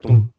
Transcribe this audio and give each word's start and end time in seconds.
좀 0.00 0.29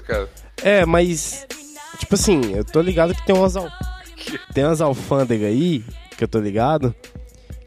cara. 0.00 0.28
É, 0.62 0.84
mas. 0.86 1.46
Tipo 1.98 2.14
assim, 2.14 2.54
eu 2.54 2.64
tô 2.64 2.80
ligado 2.80 3.14
que 3.14 3.24
tem 3.24 3.34
umas. 3.34 3.56
al- 3.56 3.70
Tem 4.52 4.64
umas 4.64 4.80
alfândegas 4.80 5.48
aí, 5.48 5.84
que 6.16 6.24
eu 6.24 6.28
tô 6.28 6.38
ligado, 6.40 6.94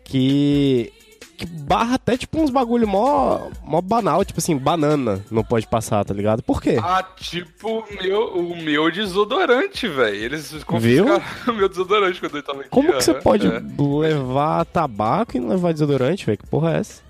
que. 0.04 0.94
Que 1.38 1.46
barra 1.46 1.96
até 1.96 2.18
tipo 2.18 2.38
uns 2.38 2.50
bagulho 2.50 2.86
mó, 2.86 3.50
mó 3.64 3.80
banal, 3.80 4.26
tipo 4.26 4.40
assim, 4.42 4.58
banana 4.58 5.24
não 5.32 5.42
pode 5.42 5.66
passar, 5.68 6.04
tá 6.04 6.14
ligado? 6.14 6.44
Por 6.44 6.62
quê? 6.62 6.76
Ah, 6.84 7.02
tipo 7.16 7.80
o 7.80 7.86
meu, 8.04 8.24
o 8.36 8.62
meu 8.62 8.92
desodorante, 8.92 9.88
velho. 9.88 10.16
Eles 10.18 10.52
Viu? 10.52 10.66
confiscaram 10.66 11.24
o 11.48 11.54
meu 11.54 11.70
desodorante 11.70 12.20
quando 12.20 12.36
eu 12.36 12.44
tava 12.44 12.60
aqui. 12.60 12.70
Como 12.70 12.90
que 12.92 13.02
você 13.02 13.14
pode 13.14 13.48
é. 13.48 13.62
levar 13.78 14.66
tabaco 14.66 15.38
e 15.38 15.40
não 15.40 15.48
levar 15.52 15.72
desodorante, 15.72 16.26
velho? 16.26 16.38
Que 16.38 16.46
porra 16.46 16.74
é 16.76 16.80
essa? 16.80 17.02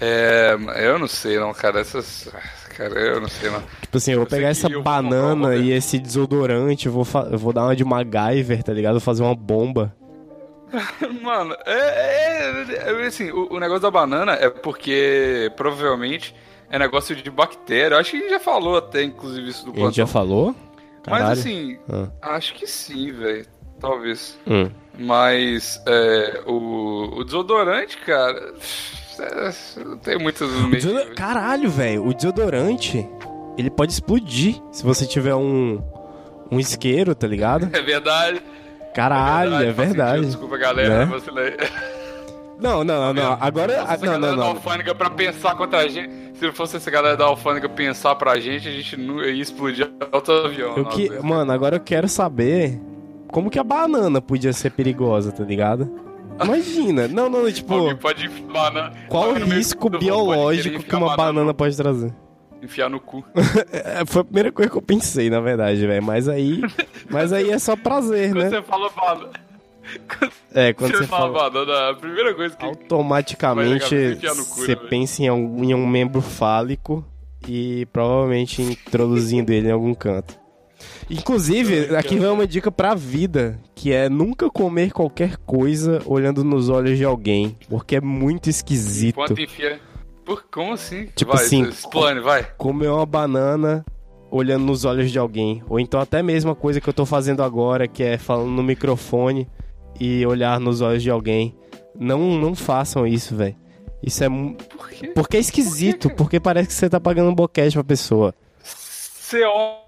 É, 0.00 0.56
eu 0.86 0.96
não 0.96 1.08
sei 1.08 1.40
não, 1.40 1.52
cara. 1.52 1.80
Essas. 1.80 2.28
Cara, 2.76 2.98
eu 2.98 3.20
não 3.20 3.28
sei 3.28 3.50
não. 3.50 3.62
Tipo 3.80 3.96
assim, 3.98 4.12
eu 4.12 4.18
vou 4.18 4.26
Eu 4.26 4.30
pegar 4.30 4.48
essa 4.48 4.68
banana 4.80 5.54
e 5.56 5.70
esse 5.70 5.98
desodorante, 5.98 6.86
eu 6.86 6.92
vou, 6.92 7.06
eu 7.30 7.38
vou 7.38 7.52
dar 7.52 7.64
uma 7.64 7.76
de 7.76 7.84
MacGyver, 7.84 8.62
tá 8.62 8.72
ligado? 8.72 8.92
Vou 8.92 9.00
fazer 9.00 9.22
uma 9.22 9.34
bomba. 9.34 9.94
Mano, 11.22 11.54
é, 11.66 11.72
é- 11.72 13.02
é- 13.02 13.06
assim, 13.06 13.30
o, 13.30 13.52
o 13.54 13.60
negócio 13.60 13.82
da 13.82 13.90
banana 13.90 14.32
é 14.32 14.48
porque 14.48 15.52
provavelmente 15.56 16.34
é 16.70 16.78
negócio 16.78 17.14
de 17.14 17.30
bactéria. 17.30 17.94
Eu 17.96 17.98
acho 18.00 18.12
que 18.12 18.16
a 18.16 18.20
gente 18.20 18.30
já 18.30 18.40
falou 18.40 18.78
até, 18.78 19.02
inclusive, 19.02 19.50
isso 19.50 19.66
do 19.66 19.72
A 19.72 19.84
gente 19.84 19.96
já 19.96 20.04
plantão. 20.04 20.06
falou? 20.06 20.54
Caralho. 21.04 21.26
Mas 21.26 21.38
assim, 21.38 21.78
Ah. 21.90 22.08
acho 22.36 22.54
que 22.54 22.66
sim, 22.66 23.12
velho. 23.12 23.44
Talvez. 23.80 24.38
Hum. 24.46 24.70
Mas 24.98 25.82
é, 25.86 26.42
o, 26.46 27.18
o 27.18 27.24
desodorante, 27.24 27.98
cara. 27.98 28.54
É, 29.20 29.52
Não 29.84 29.96
tem 29.98 30.18
muitas. 30.18 30.48
Desodo- 30.70 31.14
Caralho, 31.14 31.70
velho, 31.70 32.06
o 32.06 32.14
desodorante, 32.14 33.08
ele 33.58 33.70
pode 33.70 33.92
explodir 33.92 34.56
se 34.70 34.82
você 34.84 35.06
tiver 35.06 35.34
um 35.34 35.82
um 36.50 36.60
isqueiro, 36.60 37.14
tá 37.14 37.26
ligado? 37.26 37.68
É 37.76 37.80
verdade. 37.82 38.42
Caralho, 38.94 39.54
é 39.54 39.72
faz 39.72 39.88
verdade. 39.88 40.12
sentido, 40.18 40.26
Desculpa, 40.30 40.58
galera. 40.58 41.06
Né? 41.06 41.16
Né? 41.32 41.56
Não, 42.60 42.84
não, 42.84 43.12
não, 43.12 43.36
agora 43.40 43.76
Nossa, 43.80 43.94
essa 43.94 44.06
não, 44.06 44.12
não, 44.12 44.20
galera 44.20 44.36
da 44.36 44.42
não. 44.44 44.50
alfândega 44.52 44.94
pra 44.94 45.10
pensar 45.10 45.56
contra 45.56 45.80
a 45.80 45.88
gente. 45.88 46.36
Se 46.38 46.44
não 46.46 46.52
fosse 46.52 46.76
essa 46.76 46.88
galera 46.92 47.16
da 47.16 47.24
alfândega 47.24 47.68
pensar 47.68 48.14
pra 48.14 48.38
gente, 48.38 48.68
a 48.68 48.70
gente 48.70 48.96
não 48.96 49.20
ia 49.20 49.32
explodir 49.42 49.90
outro 50.12 50.32
avião. 50.46 50.76
Eu 50.76 50.84
que, 50.84 51.06
ia- 51.06 51.20
mano, 51.22 51.50
agora 51.50 51.74
eu 51.76 51.80
quero 51.80 52.08
saber 52.08 52.78
como 53.32 53.50
que 53.50 53.58
a 53.58 53.64
banana 53.64 54.20
podia 54.20 54.52
ser 54.52 54.70
perigosa, 54.70 55.32
tá 55.32 55.42
ligado? 55.42 55.90
Imagina. 56.42 57.08
Não, 57.08 57.28
não, 57.28 57.50
tipo, 57.50 57.74
Alguém 57.74 57.96
pode 57.96 58.28
na- 58.28 58.92
qual 59.08 59.30
o 59.30 59.38
no 59.38 59.46
risco 59.46 59.88
biológico 59.90 60.82
que 60.82 60.96
uma 60.96 61.16
banana 61.16 61.52
pode 61.54 61.76
trazer? 61.76 62.12
Enfiar 62.62 62.88
no 62.88 63.00
cu. 63.00 63.24
É, 63.72 64.04
foi 64.06 64.22
a 64.22 64.24
primeira 64.24 64.52
coisa 64.52 64.70
que 64.70 64.76
eu 64.76 64.82
pensei, 64.82 65.28
na 65.28 65.40
verdade, 65.40 65.84
velho. 65.86 66.02
Mas 66.02 66.28
aí, 66.28 66.60
mas 67.10 67.32
aí 67.32 67.50
é 67.50 67.58
só 67.58 67.74
prazer, 67.76 68.30
Quando 68.32 68.42
né? 68.44 68.50
você 68.50 68.62
fala 68.62 68.90
banana. 68.90 69.30
É, 70.54 70.72
quando 70.72 70.92
você, 70.92 70.98
você 70.98 71.06
fala 71.06 71.32
fala 71.36 71.50
banana, 71.50 71.90
a 71.90 71.94
primeira 71.94 72.34
coisa 72.34 72.54
que. 72.56 72.64
automaticamente 72.64 73.94
no 74.36 74.44
cu, 74.46 74.60
você 74.60 74.76
né, 74.76 74.80
pensa 74.88 75.22
em 75.22 75.30
um, 75.30 75.64
em 75.64 75.74
um 75.74 75.86
membro 75.86 76.20
fálico 76.20 77.04
e 77.48 77.84
provavelmente 77.86 78.62
introduzindo 78.62 79.52
ele 79.52 79.68
em 79.68 79.72
algum 79.72 79.92
canto. 79.94 80.38
Inclusive, 81.12 81.94
aqui 81.94 82.18
vai 82.18 82.30
uma 82.30 82.46
dica 82.46 82.72
pra 82.72 82.94
vida, 82.94 83.60
que 83.74 83.92
é 83.92 84.08
nunca 84.08 84.48
comer 84.50 84.92
qualquer 84.92 85.36
coisa 85.36 86.00
olhando 86.06 86.42
nos 86.42 86.70
olhos 86.70 86.96
de 86.96 87.04
alguém, 87.04 87.56
porque 87.68 87.96
é 87.96 88.00
muito 88.00 88.48
esquisito. 88.48 89.20
Enquanto 89.20 89.38
enfia. 89.38 89.78
Por, 90.24 90.44
como 90.50 90.72
assim? 90.72 91.06
Tipo 91.14 91.32
vai, 91.32 91.44
assim, 91.44 91.64
Explane, 91.64 92.20
vai. 92.20 92.44
Comer 92.56 92.88
uma 92.88 93.04
banana 93.04 93.84
olhando 94.30 94.64
nos 94.64 94.86
olhos 94.86 95.10
de 95.10 95.18
alguém, 95.18 95.62
ou 95.68 95.78
então 95.78 96.00
até 96.00 96.22
mesmo 96.22 96.50
a 96.50 96.56
coisa 96.56 96.80
que 96.80 96.88
eu 96.88 96.94
tô 96.94 97.04
fazendo 97.04 97.42
agora, 97.42 97.86
que 97.86 98.02
é 98.02 98.16
falando 98.16 98.50
no 98.50 98.62
microfone 98.62 99.46
e 100.00 100.24
olhar 100.24 100.58
nos 100.58 100.80
olhos 100.80 101.02
de 101.02 101.10
alguém. 101.10 101.54
Não, 101.94 102.38
não 102.38 102.54
façam 102.54 103.06
isso, 103.06 103.36
velho. 103.36 103.54
Isso 104.02 104.24
é 104.24 104.28
Por 104.30 104.88
quê? 104.88 105.08
porque 105.08 105.36
é 105.36 105.40
esquisito, 105.40 106.08
porque 106.16 106.40
parece 106.40 106.68
que 106.68 106.74
você 106.74 106.88
tá 106.88 106.98
pagando 106.98 107.28
um 107.28 107.34
boquete 107.34 107.74
pra 107.74 107.84
pessoa. 107.84 108.34
CO. 109.30 109.81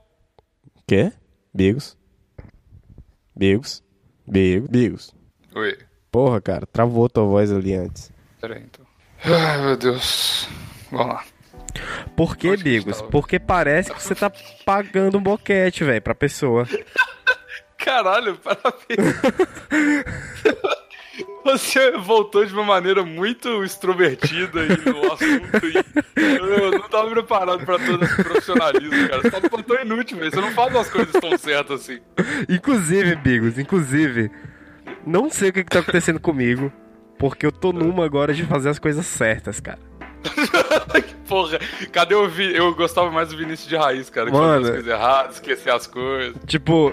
Quê? 0.87 1.13
Bigos? 1.53 1.97
Bigos? 3.35 3.83
Bigos? 4.27 4.69
Bigos? 4.69 5.15
Oi. 5.55 5.79
Porra, 6.11 6.41
cara, 6.43 6.67
travou 6.67 7.09
tua 7.09 7.25
voz 7.25 7.51
ali 7.51 7.75
antes. 7.75 8.13
Pera 8.41 8.57
aí, 8.57 8.63
então. 8.63 8.85
Ai, 9.25 9.63
meu 9.63 9.77
Deus. 9.77 10.47
Vamos 10.91 11.15
lá. 11.15 11.25
Por 12.15 12.37
que, 12.37 12.57
Bigos? 12.57 13.01
Porque 13.03 13.39
parece 13.39 13.93
que 13.93 14.03
você 14.03 14.15
tá 14.15 14.31
pagando 14.65 15.17
um 15.19 15.23
boquete, 15.23 15.85
velho, 15.85 16.03
pra 16.03 16.15
pessoa. 16.15 16.69
Caralho, 17.79 18.39
parabéns. 18.39 19.15
Você 21.45 21.93
voltou 21.93 22.45
de 22.45 22.53
uma 22.53 22.65
maneira 22.65 23.05
muito 23.05 23.63
extrovertida 23.63 24.61
aí 24.61 24.69
no 24.69 25.13
assunto. 25.13 25.67
E 25.67 26.37
eu 26.37 26.73
não 26.73 26.89
tava 26.89 27.11
preparado 27.11 27.65
pra 27.65 27.79
todo 27.79 28.05
esse 28.05 28.23
profissionalismo, 28.23 29.09
cara. 29.09 29.23
Você 29.23 29.31
tá 29.31 29.63
tão 29.63 29.81
inútil, 29.83 30.19
velho. 30.19 30.31
Você 30.31 30.41
não 30.41 30.51
faz 30.53 30.75
as 30.75 30.91
coisas 30.91 31.13
tão 31.13 31.37
certas 31.37 31.83
assim. 31.83 32.01
Inclusive, 32.49 33.17
Bigos, 33.17 33.59
inclusive, 33.59 34.31
não 35.07 35.31
sei 35.31 35.51
o 35.51 35.53
que, 35.53 35.65
que 35.65 35.71
tá 35.71 35.81
acontecendo 35.81 36.19
comigo, 36.19 36.73
porque 37.19 37.47
eu 37.47 37.53
tô 37.53 37.73
numa 37.73 38.05
agora 38.05 38.33
de 38.33 38.45
fazer 38.45 38.71
as 38.71 38.79
coisas 38.79 39.07
certas, 39.07 39.61
cara. 39.61 39.79
Porra, 41.29 41.59
cadê 41.93 42.15
o 42.15 42.29
Vi? 42.29 42.55
Eu 42.55 42.75
gostava 42.75 43.11
mais 43.11 43.29
do 43.29 43.37
Vinícius 43.37 43.69
de 43.69 43.77
Raiz, 43.77 44.11
cara. 44.11 44.31
Que 44.31 44.37
Mano. 44.37 44.65
as 44.65 44.71
coisas 44.71 44.87
erradas, 44.87 45.35
esquecer 45.37 45.71
as 45.71 45.87
coisas. 45.87 46.37
Tipo, 46.47 46.93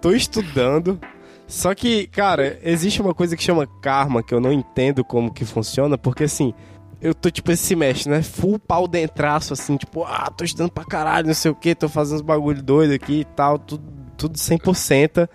tô 0.00 0.12
estudando. 0.12 1.00
Só 1.48 1.74
que, 1.74 2.06
cara, 2.06 2.58
existe 2.62 3.00
uma 3.00 3.14
coisa 3.14 3.34
que 3.34 3.42
chama 3.42 3.66
karma 3.80 4.22
que 4.22 4.34
eu 4.34 4.40
não 4.40 4.52
entendo 4.52 5.02
como 5.02 5.32
que 5.32 5.46
funciona, 5.46 5.96
porque 5.96 6.24
assim, 6.24 6.52
eu 7.00 7.14
tô 7.14 7.30
tipo 7.30 7.50
esse 7.50 7.64
semestre, 7.64 8.10
né? 8.10 8.22
Full 8.22 8.58
pau 8.58 8.86
dentraço, 8.86 9.54
assim, 9.54 9.78
tipo, 9.78 10.04
ah, 10.04 10.30
tô 10.36 10.44
estudando 10.44 10.70
pra 10.70 10.84
caralho, 10.84 11.26
não 11.26 11.34
sei 11.34 11.50
o 11.50 11.54
que, 11.54 11.74
tô 11.74 11.88
fazendo 11.88 12.16
uns 12.16 12.22
bagulho 12.22 12.62
doido 12.62 12.92
aqui 12.92 13.20
e 13.20 13.24
tal, 13.24 13.58
tudo, 13.58 13.82
tudo 14.18 14.36
100%. 14.36 15.26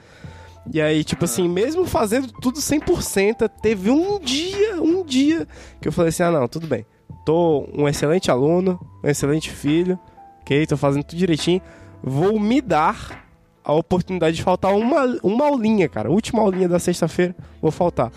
E 0.71 0.79
aí, 0.79 1.03
tipo 1.03 1.25
assim, 1.25 1.49
mesmo 1.49 1.83
fazendo 1.85 2.31
tudo 2.31 2.59
100%, 2.59 3.49
teve 3.59 3.89
um 3.89 4.19
dia, 4.19 4.79
um 4.81 5.03
dia, 5.03 5.47
que 5.81 5.87
eu 5.87 5.91
falei 5.91 6.09
assim: 6.09 6.23
ah, 6.23 6.31
não, 6.31 6.47
tudo 6.47 6.67
bem. 6.67 6.85
Tô 7.25 7.67
um 7.75 7.87
excelente 7.87 8.29
aluno, 8.29 8.79
um 9.03 9.09
excelente 9.09 9.49
filho, 9.49 9.99
ok? 10.41 10.67
Tô 10.67 10.77
fazendo 10.77 11.03
tudo 11.03 11.17
direitinho. 11.17 11.61
Vou 12.03 12.39
me 12.39 12.61
dar 12.61 13.22
a 13.63 13.73
oportunidade 13.73 14.35
de 14.35 14.43
faltar 14.43 14.73
uma, 14.73 15.17
uma 15.23 15.45
aulinha, 15.45 15.87
cara. 15.87 16.11
Última 16.11 16.41
aulinha 16.41 16.67
da 16.67 16.79
sexta-feira, 16.79 17.35
vou 17.61 17.71
faltar. 17.71 18.11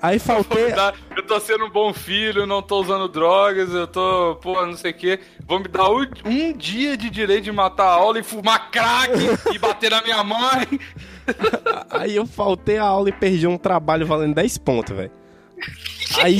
Aí 0.00 0.18
faltei. 0.20 0.72
Tá, 0.72 0.94
Eu 1.16 1.26
tô 1.26 1.40
sendo 1.40 1.64
um 1.64 1.70
bom 1.70 1.92
filho, 1.92 2.46
não 2.46 2.62
tô 2.62 2.80
usando 2.80 3.08
drogas, 3.08 3.72
eu 3.72 3.86
tô, 3.86 4.36
pô, 4.36 4.64
não 4.64 4.76
sei 4.76 4.92
o 4.92 4.94
quê. 4.94 5.20
Vão 5.46 5.58
me 5.58 5.68
dar 5.68 5.90
um 5.90 6.06
um 6.24 6.52
dia 6.52 6.96
de 6.96 7.10
direito 7.10 7.44
de 7.44 7.52
matar 7.52 7.86
a 7.86 7.92
aula 7.92 8.20
e 8.20 8.22
fumar 8.22 8.70
crack 8.70 9.12
e 9.52 9.58
bater 9.58 9.90
na 9.90 10.02
minha 10.02 10.22
mãe. 10.22 10.66
Aí 11.90 12.14
eu 12.14 12.26
faltei 12.26 12.78
a 12.78 12.84
aula 12.84 13.08
e 13.08 13.12
perdi 13.12 13.46
um 13.46 13.58
trabalho 13.58 14.06
valendo 14.06 14.34
10 14.34 14.58
pontos, 14.58 14.96
velho. 14.96 15.10
Aí. 16.22 16.38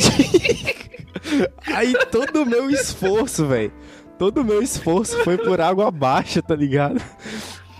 aí 1.74 1.92
todo 2.10 2.42
o 2.42 2.46
meu 2.46 2.70
esforço, 2.70 3.46
velho. 3.46 3.72
Todo 4.18 4.40
o 4.40 4.44
meu 4.44 4.62
esforço 4.62 5.22
foi 5.24 5.36
por 5.36 5.60
água 5.60 5.88
abaixo, 5.88 6.42
tá 6.42 6.54
ligado? 6.54 7.00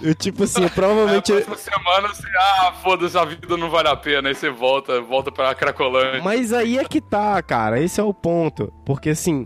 Eu, 0.00 0.14
tipo 0.14 0.44
assim, 0.44 0.68
provavelmente. 0.68 1.32
A 1.32 1.40
próxima 1.42 1.56
semana 1.56 2.08
você, 2.08 2.28
ah, 2.36 2.72
foda-se, 2.82 3.18
a 3.18 3.24
vida 3.24 3.56
não 3.56 3.68
vale 3.70 3.88
a 3.88 3.96
pena. 3.96 4.28
Aí 4.28 4.34
você 4.34 4.50
volta, 4.50 5.00
volta 5.00 5.32
pra 5.32 5.54
Cracolândia. 5.54 6.22
Mas 6.22 6.52
aí 6.52 6.78
é 6.78 6.84
que 6.84 7.00
tá, 7.00 7.42
cara. 7.42 7.80
Esse 7.80 8.00
é 8.00 8.04
o 8.04 8.14
ponto. 8.14 8.72
Porque 8.84 9.10
assim, 9.10 9.44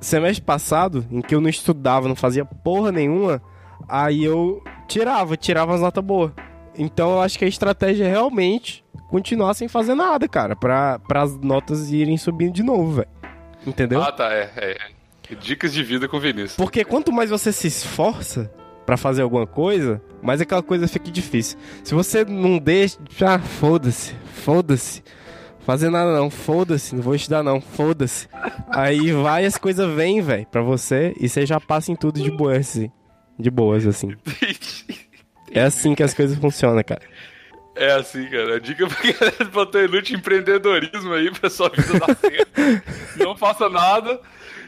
semestre 0.00 0.44
passado, 0.44 1.06
em 1.10 1.20
que 1.20 1.34
eu 1.34 1.40
não 1.40 1.48
estudava, 1.48 2.08
não 2.08 2.16
fazia 2.16 2.44
porra 2.44 2.90
nenhuma, 2.90 3.40
aí 3.88 4.24
eu 4.24 4.62
tirava, 4.88 5.36
tirava 5.36 5.74
as 5.74 5.80
notas 5.80 6.04
boas. 6.04 6.32
Então 6.76 7.12
eu 7.12 7.20
acho 7.20 7.38
que 7.38 7.44
a 7.44 7.48
estratégia 7.48 8.04
é 8.04 8.10
realmente 8.10 8.84
continuar 9.08 9.54
sem 9.54 9.68
fazer 9.68 9.94
nada, 9.94 10.26
cara. 10.26 10.56
Pra, 10.56 11.00
as 11.14 11.36
notas 11.38 11.90
irem 11.90 12.16
subindo 12.16 12.52
de 12.52 12.62
novo, 12.62 12.92
velho. 12.92 13.08
Entendeu? 13.66 14.02
Ah, 14.02 14.10
tá, 14.10 14.32
é, 14.32 14.50
é, 14.56 14.70
é. 14.72 15.34
Dicas 15.36 15.72
de 15.72 15.82
vida 15.82 16.08
com 16.08 16.16
o 16.16 16.20
Vinícius. 16.20 16.56
Porque 16.56 16.84
quanto 16.84 17.12
mais 17.12 17.30
você 17.30 17.52
se 17.52 17.68
esforça 17.68 18.52
pra 18.84 18.96
fazer 18.96 19.22
alguma 19.22 19.46
coisa, 19.46 20.00
mais 20.22 20.40
aquela 20.40 20.62
coisa 20.62 20.88
fica 20.88 21.10
difícil. 21.10 21.58
Se 21.84 21.94
você 21.94 22.24
não 22.24 22.58
deixa, 22.58 22.98
já 23.16 23.38
foda-se, 23.38 24.14
foda-se. 24.44 25.02
Fazer 25.60 25.90
nada 25.90 26.12
não, 26.16 26.28
foda-se, 26.28 26.94
não 26.94 27.02
vou 27.02 27.14
estudar 27.14 27.42
não, 27.42 27.60
foda-se. 27.60 28.28
Aí 28.68 29.12
vai 29.12 29.44
as 29.44 29.56
coisas 29.56 29.88
vêm, 29.94 30.20
velho, 30.20 30.46
pra 30.46 30.60
você 30.60 31.14
e 31.20 31.28
você 31.28 31.46
já 31.46 31.60
passa 31.60 31.92
em 31.92 31.96
tudo 31.96 32.20
de 32.20 32.30
boas, 32.30 32.58
assim. 32.58 32.90
De 33.38 33.50
boas, 33.50 33.86
assim. 33.86 34.16
É 35.54 35.62
assim 35.62 35.94
que 35.94 36.02
as 36.02 36.14
coisas 36.14 36.36
funcionam, 36.38 36.82
cara. 36.82 37.02
É 37.76 37.92
assim, 37.92 38.28
cara. 38.28 38.56
A 38.56 38.58
dica 38.58 38.86
pra 38.86 39.12
galera 39.12 39.44
Plantão 39.52 39.84
Inútil 39.84 40.18
empreendedorismo 40.18 41.12
aí 41.12 41.30
pra 41.30 41.48
sua 41.50 41.68
vida 41.68 41.98
dar 41.98 42.16
certo. 42.16 43.18
não 43.18 43.36
faça 43.36 43.68
nada. 43.68 44.20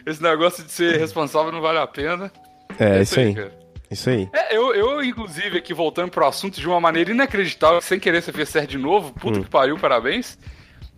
Esse 0.07 0.23
negócio 0.23 0.63
de 0.63 0.71
ser 0.71 0.99
responsável 0.99 1.51
não 1.51 1.61
vale 1.61 1.79
a 1.79 1.87
pena. 1.87 2.31
É, 2.79 3.03
isso 3.03 3.19
aí. 3.19 3.35
cara. 3.35 3.64
Isso 3.95 4.11
aí. 4.11 4.29
É, 4.33 4.57
eu, 4.57 4.75
eu, 4.75 5.03
inclusive, 5.03 5.59
aqui 5.59 5.73
voltando 5.73 6.11
pro 6.11 6.27
assunto 6.27 6.61
de 6.61 6.67
uma 6.69 6.81
maneira 6.81 7.11
inacreditável, 7.11 7.81
sem 7.81 7.99
querer 7.99 8.21
fez 8.23 8.49
certo 8.49 8.71
de 8.71 8.79
novo, 8.79 9.13
puta 9.13 9.39
Hum. 9.39 9.43
que 9.43 9.49
pariu, 9.51 9.79
parabéns. 9.79 10.39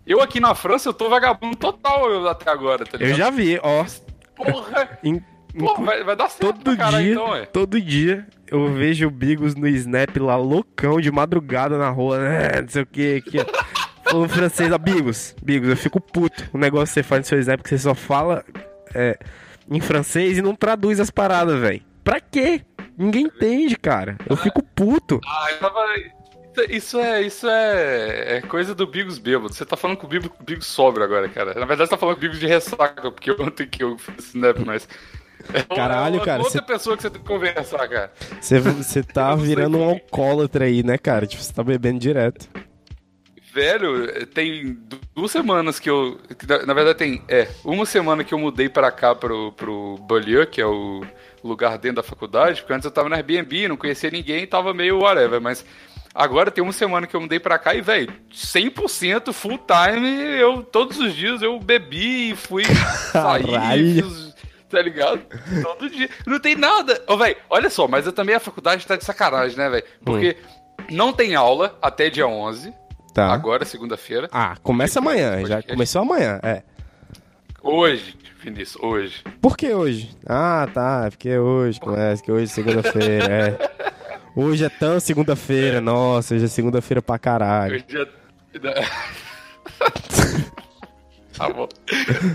Eu 0.05 0.21
aqui 0.21 0.39
na 0.39 0.55
França, 0.55 0.89
eu 0.89 0.93
tô 0.93 1.09
vagabundo 1.09 1.55
total 1.55 2.27
até 2.27 2.49
agora, 2.49 2.85
tá 2.85 2.97
ligado? 2.97 3.11
Eu 3.11 3.15
já 3.17 3.29
vi, 3.29 3.59
ó. 3.61 3.85
Porra! 4.35 4.99
Pô, 5.57 5.73
vai, 5.81 6.03
vai 6.03 6.15
dar 6.15 6.29
certo 6.29 6.59
todo 6.63 6.77
caralho, 6.77 7.03
dia, 7.03 7.11
então, 7.13 7.29
ué. 7.31 7.45
todo 7.47 7.81
dia 7.81 8.27
eu 8.47 8.71
vejo 8.73 9.07
o 9.07 9.09
Bigos 9.11 9.55
no 9.55 9.67
Snap 9.67 10.15
lá, 10.17 10.35
loucão, 10.35 11.01
de 11.01 11.11
madrugada 11.11 11.79
na 11.79 11.89
rua, 11.89 12.19
né? 12.19 12.61
Não 12.61 12.67
sei 12.67 12.83
o 12.83 12.85
que, 12.85 13.15
aqui, 13.15 13.39
ó. 13.39 14.09
Falando 14.09 14.29
francês, 14.29 14.71
ó, 14.71 14.77
Bigos, 14.77 15.35
Bigos, 15.41 15.69
eu 15.69 15.75
fico 15.75 15.99
puto. 15.99 16.47
O 16.53 16.59
negócio 16.59 16.87
que 16.87 16.93
você 16.93 17.03
faz 17.03 17.21
no 17.21 17.25
seu 17.25 17.39
Snap 17.39 17.61
que 17.61 17.69
você 17.69 17.77
só 17.79 17.95
fala 17.95 18.45
é, 18.93 19.17
em 19.69 19.81
francês 19.81 20.37
e 20.37 20.41
não 20.43 20.53
traduz 20.53 20.99
as 20.99 21.09
paradas, 21.09 21.59
velho. 21.59 21.81
Pra 22.03 22.19
quê? 22.21 22.61
Ninguém 22.97 23.25
entende, 23.25 23.75
cara. 23.77 24.17
Eu 24.27 24.35
fico 24.35 24.61
puto. 24.63 25.19
Ah, 25.25 25.51
eu 25.51 25.57
tava... 25.59 25.79
Isso 26.69 26.99
é, 26.99 27.21
isso 27.21 27.47
é, 27.47 28.37
é 28.37 28.41
coisa 28.41 28.73
do 28.73 28.87
Bigos 28.87 29.19
bêbado. 29.19 29.53
Você 29.53 29.63
tá 29.63 29.77
falando 29.77 29.97
com 29.97 30.07
o 30.07 30.09
Bigos, 30.09 30.31
Bigos 30.43 30.65
sóbrio 30.65 31.05
agora, 31.05 31.29
cara. 31.29 31.53
Na 31.53 31.65
verdade, 31.67 31.87
você 31.87 31.95
tá 31.95 31.97
falando 31.99 32.15
com 32.15 32.19
o 32.19 32.21
Bigos 32.23 32.39
de 32.39 32.47
ressaca, 32.47 33.11
porque 33.11 33.29
ontem 33.31 33.67
que 33.67 33.83
eu 33.83 33.95
fiz 33.99 34.29
snap, 34.29 34.57
mas... 34.65 34.89
É 35.53 35.61
Caralho, 35.75 36.15
uma- 36.15 36.25
cara, 36.25 36.41
Outra 36.41 36.59
você- 36.59 36.65
pessoa 36.65 36.97
que 36.97 37.03
você 37.03 37.11
tem 37.11 37.21
que 37.21 37.27
conversar, 37.27 37.87
cara. 37.87 38.11
Você, 38.41 38.59
você 38.59 39.03
tá 39.03 39.35
virando 39.35 39.77
um 39.77 39.81
como- 39.81 39.91
alcoólatra 39.91 40.65
aí, 40.65 40.81
né, 40.81 40.97
cara? 40.97 41.27
Tipo, 41.27 41.43
você 41.43 41.53
tá 41.53 41.63
bebendo 41.63 41.99
direto. 41.99 42.49
Velho, 43.53 44.25
tem 44.27 44.73
du- 44.73 44.99
duas 45.15 45.31
semanas 45.31 45.79
que 45.79 45.89
eu. 45.89 46.19
na 46.65 46.73
verdade, 46.73 46.97
tem. 46.97 47.23
É, 47.27 47.47
uma 47.63 47.85
semana 47.85 48.23
que 48.23 48.33
eu 48.33 48.37
mudei 48.37 48.67
pra 48.67 48.91
cá, 48.91 49.15
pro, 49.15 49.51
pro 49.53 49.97
Beaulieu, 50.07 50.45
que 50.45 50.59
é 50.59 50.65
o 50.65 51.01
lugar 51.47 51.77
dentro 51.77 51.97
da 51.97 52.03
faculdade, 52.03 52.61
porque 52.61 52.73
antes 52.73 52.85
eu 52.85 52.91
tava 52.91 53.09
no 53.09 53.15
Airbnb, 53.15 53.67
não 53.67 53.77
conhecia 53.77 54.09
ninguém 54.11 54.43
e 54.43 54.47
tava 54.47 54.73
meio 54.73 54.99
whatever, 54.99 55.41
mas. 55.41 55.65
Agora 56.13 56.49
tem 56.49 56.63
uma 56.63 56.73
semana 56.73 57.05
que 57.05 57.15
eu 57.15 57.21
mudei 57.21 57.39
pra 57.39 57.59
cá 57.59 57.75
e, 57.75 57.81
velho, 57.81 58.11
100% 58.33 59.31
full 59.31 59.59
time, 59.59 60.09
eu 60.39 60.63
todos 60.63 60.97
os 60.97 61.13
dias 61.13 61.43
eu 61.43 61.59
bebi 61.59 62.31
e 62.31 62.35
fui 62.35 62.63
sair, 63.13 64.03
tá 64.67 64.81
ligado? 64.81 65.21
Todo 65.61 65.87
dia. 65.87 66.09
Não 66.25 66.39
tem 66.39 66.55
nada. 66.55 67.03
Ô, 67.07 67.15
velho, 67.17 67.37
olha 67.47 67.69
só, 67.69 67.87
mas 67.87 68.07
eu 68.07 68.11
também 68.11 68.33
a 68.33 68.39
faculdade 68.39 68.87
tá 68.87 68.95
de 68.95 69.05
sacanagem, 69.05 69.55
né, 69.57 69.69
velho? 69.69 69.83
Porque 70.03 70.37
não 70.89 71.13
tem 71.13 71.35
aula 71.35 71.77
até 71.79 72.09
dia 72.09 72.27
11. 72.27 72.73
Tá. 73.13 73.31
Agora, 73.31 73.63
segunda-feira. 73.63 74.27
Ah, 74.31 74.55
começa 74.63 74.97
amanhã. 74.97 75.45
Já 75.45 75.61
começou 75.61 76.01
amanhã, 76.01 76.39
é. 76.41 76.63
Hoje, 77.61 78.16
Vinícius, 78.51 78.81
hoje. 78.81 79.23
Por 79.41 79.57
que 79.57 79.73
hoje? 79.73 80.09
Ah, 80.25 80.67
tá. 80.73 81.07
Porque 81.09 81.29
é 81.29 81.39
hoje, 81.39 81.79
começa, 81.79 82.23
que 82.23 82.31
hoje 82.31 82.45
é 82.45 82.47
segunda-feira, 82.47 83.25
é. 83.25 83.57
Hoje 84.35 84.63
é 84.63 84.69
tão 84.69 84.99
segunda-feira, 84.99 85.81
nossa, 85.81 86.35
hoje 86.35 86.45
é 86.45 86.47
segunda-feira 86.47 87.01
pra 87.01 87.17
caralho. 87.19 87.75
Hoje 87.75 87.85
é. 87.97 88.07
tá 91.37 91.49
bom. 91.49 91.67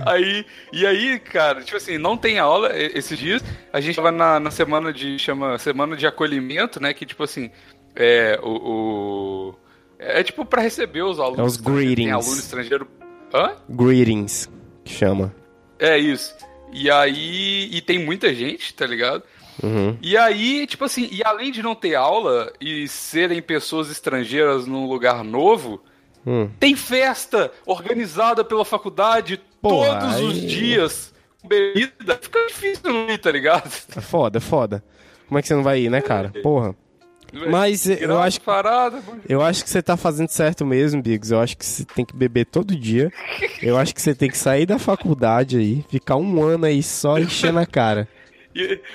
Aí, 0.07 0.45
e 0.73 0.87
aí, 0.87 1.19
cara, 1.19 1.63
tipo 1.63 1.77
assim, 1.77 1.97
não 1.99 2.17
tem 2.17 2.39
aula 2.39 2.71
esses 2.77 3.19
dias. 3.19 3.43
A 3.73 3.81
gente 3.81 3.97
tava 3.97 4.13
na, 4.13 4.39
na 4.39 4.51
semana 4.51 4.93
de. 4.93 5.19
chama 5.19 5.59
Semana 5.59 5.97
de 5.97 6.07
Acolhimento, 6.07 6.81
né? 6.81 6.93
Que, 6.93 7.07
tipo 7.07 7.23
assim, 7.23 7.51
é 7.97 8.39
o. 8.43 8.51
o- 8.51 9.55
é 9.99 10.21
tipo 10.25 10.45
pra 10.45 10.61
receber 10.61 11.03
os 11.03 11.21
alunos. 11.21 11.39
É 11.39 11.43
os 11.45 11.55
estrangeiros. 11.55 11.95
Tem 11.95 12.07
greetings. 12.07 12.27
aluno 12.27 12.41
estrangeiro. 12.41 12.89
Hã? 13.33 13.53
Greetings, 13.69 14.51
que 14.85 14.93
chama. 14.93 15.33
É 15.83 15.99
isso. 15.99 16.35
E 16.73 16.91
aí. 16.91 17.69
E 17.73 17.81
tem 17.81 17.99
muita 17.99 18.33
gente, 18.35 18.73
tá 18.73 18.87
ligado? 18.87 19.23
Uhum. 19.63 19.97
E 20.01 20.17
aí, 20.17 20.67
tipo 20.67 20.85
assim, 20.85 21.09
e 21.13 21.23
além 21.25 21.51
de 21.53 21.63
não 21.63 21.75
ter 21.75 21.95
aula 21.95 22.53
e 22.61 22.89
serem 22.89 23.43
pessoas 23.43 23.91
estrangeiras 23.91 24.67
num 24.67 24.87
lugar 24.89 25.23
novo, 25.23 25.83
Hum. 26.27 26.49
tem 26.61 26.75
festa 26.77 27.51
organizada 27.67 28.45
pela 28.45 28.65
faculdade 28.65 29.41
Porra, 29.61 29.99
todos 30.01 30.21
os 30.21 30.35
aí- 30.39 30.47
dias. 30.47 31.13
com 31.43 31.49
Bebida, 31.49 32.17
fica 32.23 32.47
difícil 32.47 32.93
não 32.93 33.11
ir, 33.11 33.19
tá 33.19 33.31
ligado? 33.33 33.69
É 33.97 34.01
foda, 34.01 34.39
é 34.39 34.41
foda. 34.41 34.85
Como 35.29 35.39
é 35.39 35.43
que 35.43 35.49
você 35.49 35.55
não 35.55 35.63
vai 35.65 35.81
ir, 35.81 35.91
né, 35.91 36.01
cara? 36.01 36.31
Porra. 36.43 36.75
Mas 37.51 37.87
eu 37.87 37.95
acho 38.19 38.37
umas 38.37 38.39
paradas, 38.39 39.03
Eu 39.29 39.41
acho 39.43 39.65
que 39.65 39.71
você 39.71 39.83
tá 39.83 39.97
fazendo 39.97 40.29
certo 40.29 40.67
mesmo, 40.67 41.01
Biggs. 41.03 41.33
Eu 41.33 41.41
acho 41.41 41.57
que 41.57 41.65
você 41.65 41.85
tem 41.85 42.05
que 42.05 42.15
beber 42.15 42.45
todo 42.47 42.77
dia. 42.77 43.11
Eu 43.63 43.79
acho 43.79 43.95
que 43.95 44.03
você 44.03 44.15
tem 44.15 44.29
que 44.31 44.37
sair 44.37 44.67
da 44.67 44.79
faculdade 44.79 45.57
aí, 45.57 45.85
ficar 45.89 46.17
um 46.17 46.43
ano 46.43 46.67
aí 46.67 46.83
só 46.83 47.19
enchendo 47.19 47.59
a 47.59 47.67
cara. 47.67 48.07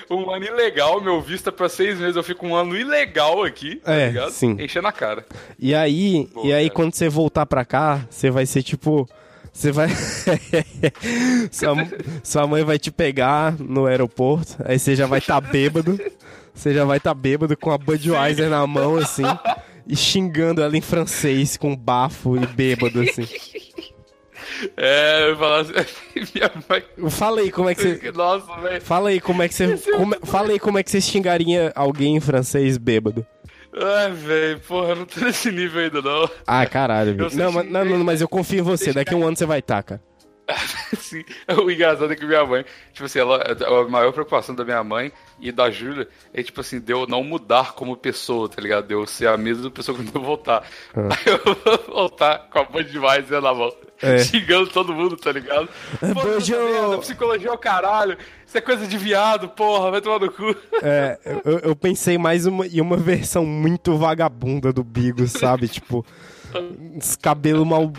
Um 0.08 0.30
ano 0.30 0.44
ilegal, 0.44 1.00
meu 1.00 1.20
visto 1.20 1.48
é 1.48 1.50
pra 1.50 1.68
seis 1.68 1.98
meses, 1.98 2.14
eu 2.14 2.22
fico 2.22 2.46
um 2.46 2.54
ano 2.54 2.76
ilegal 2.76 3.42
aqui, 3.42 3.74
tá 3.76 3.92
É, 3.92 4.06
ligado? 4.06 4.30
sim. 4.30 4.52
Enchendo 4.56 4.86
a 4.86 4.92
cara. 4.92 5.26
E 5.58 5.74
aí, 5.74 6.28
Boa, 6.32 6.46
e 6.46 6.52
aí 6.52 6.66
cara. 6.68 6.74
quando 6.76 6.94
você 6.94 7.08
voltar 7.08 7.44
pra 7.44 7.64
cá, 7.64 8.06
você 8.08 8.30
vai 8.30 8.46
ser 8.46 8.62
tipo. 8.62 9.08
Você 9.52 9.72
vai. 9.72 9.88
sua, 11.50 11.74
sua 12.22 12.46
mãe 12.46 12.62
vai 12.62 12.78
te 12.78 12.92
pegar 12.92 13.56
no 13.58 13.86
aeroporto, 13.86 14.56
aí 14.64 14.78
você 14.78 14.94
já 14.94 15.06
vai 15.06 15.18
estar 15.18 15.40
bêbado. 15.40 15.98
Você 16.58 16.74
já 16.74 16.84
vai 16.84 16.96
estar 16.98 17.14
bêbado 17.14 17.56
com 17.56 17.70
a 17.70 17.78
Budweiser 17.78 18.50
na 18.50 18.66
mão, 18.66 18.96
assim, 18.96 19.22
e 19.86 19.94
xingando 19.94 20.60
ela 20.60 20.76
em 20.76 20.80
francês, 20.80 21.56
com 21.56 21.76
bafo 21.76 22.36
e 22.36 22.44
bêbado, 22.46 23.00
assim. 23.00 23.22
É, 24.76 25.30
eu 25.30 25.36
falar 25.36 25.60
assim, 25.60 25.72
minha 26.34 26.50
mãe. 26.68 27.10
Fala 27.10 27.40
aí 27.42 27.50
como 27.52 27.68
é 27.68 27.74
que 27.76 27.82
você. 27.82 28.10
Nossa, 28.12 28.60
velho. 28.60 28.80
Fala 28.82 29.10
aí 29.10 29.20
como 29.20 29.40
é 29.42 29.48
que 29.48 29.54
você. 29.54 29.76
como- 29.96 30.16
fala 30.24 30.50
aí 30.50 30.58
como 30.58 30.78
é 30.78 30.82
que 30.82 30.90
você 30.90 31.00
xingaria 31.00 31.70
alguém 31.76 32.16
em 32.16 32.20
francês 32.20 32.76
bêbado. 32.76 33.24
Ai, 33.80 34.10
velho, 34.10 34.58
porra, 34.60 34.88
eu 34.88 34.96
não 34.96 35.04
tô 35.04 35.20
nesse 35.24 35.52
nível 35.52 35.82
ainda, 35.82 36.02
não. 36.02 36.28
Ah, 36.44 36.66
caralho, 36.66 37.14
bicho. 37.14 37.36
Não, 37.38 37.52
mas, 37.52 37.70
não, 37.70 37.84
não, 37.84 38.04
mas 38.04 38.20
eu 38.20 38.26
confio 38.28 38.58
em 38.58 38.62
você. 38.62 38.92
Daqui 38.92 39.14
a 39.14 39.16
um 39.16 39.24
ano 39.24 39.36
você 39.36 39.46
vai 39.46 39.60
estar, 39.60 39.80
cara. 39.84 40.00
Assim, 40.92 41.24
o 41.62 41.70
engraçado 41.70 42.10
é 42.12 42.16
que 42.16 42.24
minha 42.24 42.44
mãe, 42.44 42.64
tipo 42.92 43.04
assim, 43.04 43.18
ela, 43.18 43.36
a 43.42 43.88
maior 43.88 44.12
preocupação 44.12 44.54
da 44.54 44.64
minha 44.64 44.82
mãe 44.82 45.12
e 45.38 45.52
da 45.52 45.70
Júlia 45.70 46.08
é, 46.32 46.42
tipo 46.42 46.60
assim, 46.60 46.80
de 46.80 46.92
eu 46.92 47.06
não 47.06 47.22
mudar 47.22 47.74
como 47.74 47.96
pessoa, 47.96 48.48
tá 48.48 48.60
ligado? 48.60 48.86
De 48.86 48.94
eu 48.94 49.06
ser 49.06 49.28
a 49.28 49.36
mesma 49.36 49.70
pessoa 49.70 49.96
quando 49.98 50.10
eu 50.14 50.22
voltar. 50.22 50.64
Aí 50.94 51.26
eu 51.26 51.38
vou 51.54 51.94
voltar 51.94 52.48
com 52.50 52.58
a 52.60 52.66
mãe 52.72 52.82
demais 52.84 53.28
na 53.28 53.40
mão, 53.40 53.70
Ah. 54.02 54.06
É. 54.06 54.18
xingando 54.20 54.68
todo 54.68 54.94
mundo, 54.94 55.16
tá 55.16 55.32
ligado? 55.32 55.68
Pô, 56.14 56.24
merda, 56.24 56.98
psicologia 56.98 57.48
é 57.50 57.52
o 57.52 57.58
caralho, 57.58 58.16
isso 58.46 58.56
é 58.56 58.60
coisa 58.60 58.86
de 58.86 58.96
viado, 58.96 59.48
porra, 59.50 59.90
vai 59.90 60.00
tomar 60.00 60.20
no 60.20 60.30
cu. 60.32 60.54
É, 60.82 61.18
eu, 61.44 61.58
eu 61.58 61.76
pensei 61.76 62.16
mais 62.16 62.46
uma, 62.46 62.66
em 62.66 62.80
uma 62.80 62.96
versão 62.96 63.44
muito 63.44 63.96
vagabunda 63.98 64.72
do 64.72 64.82
Bigos, 64.84 65.32
sabe? 65.32 65.68
tipo, 65.68 66.06
os 66.98 67.16
cabelos 67.16 67.66
mal. 67.66 67.92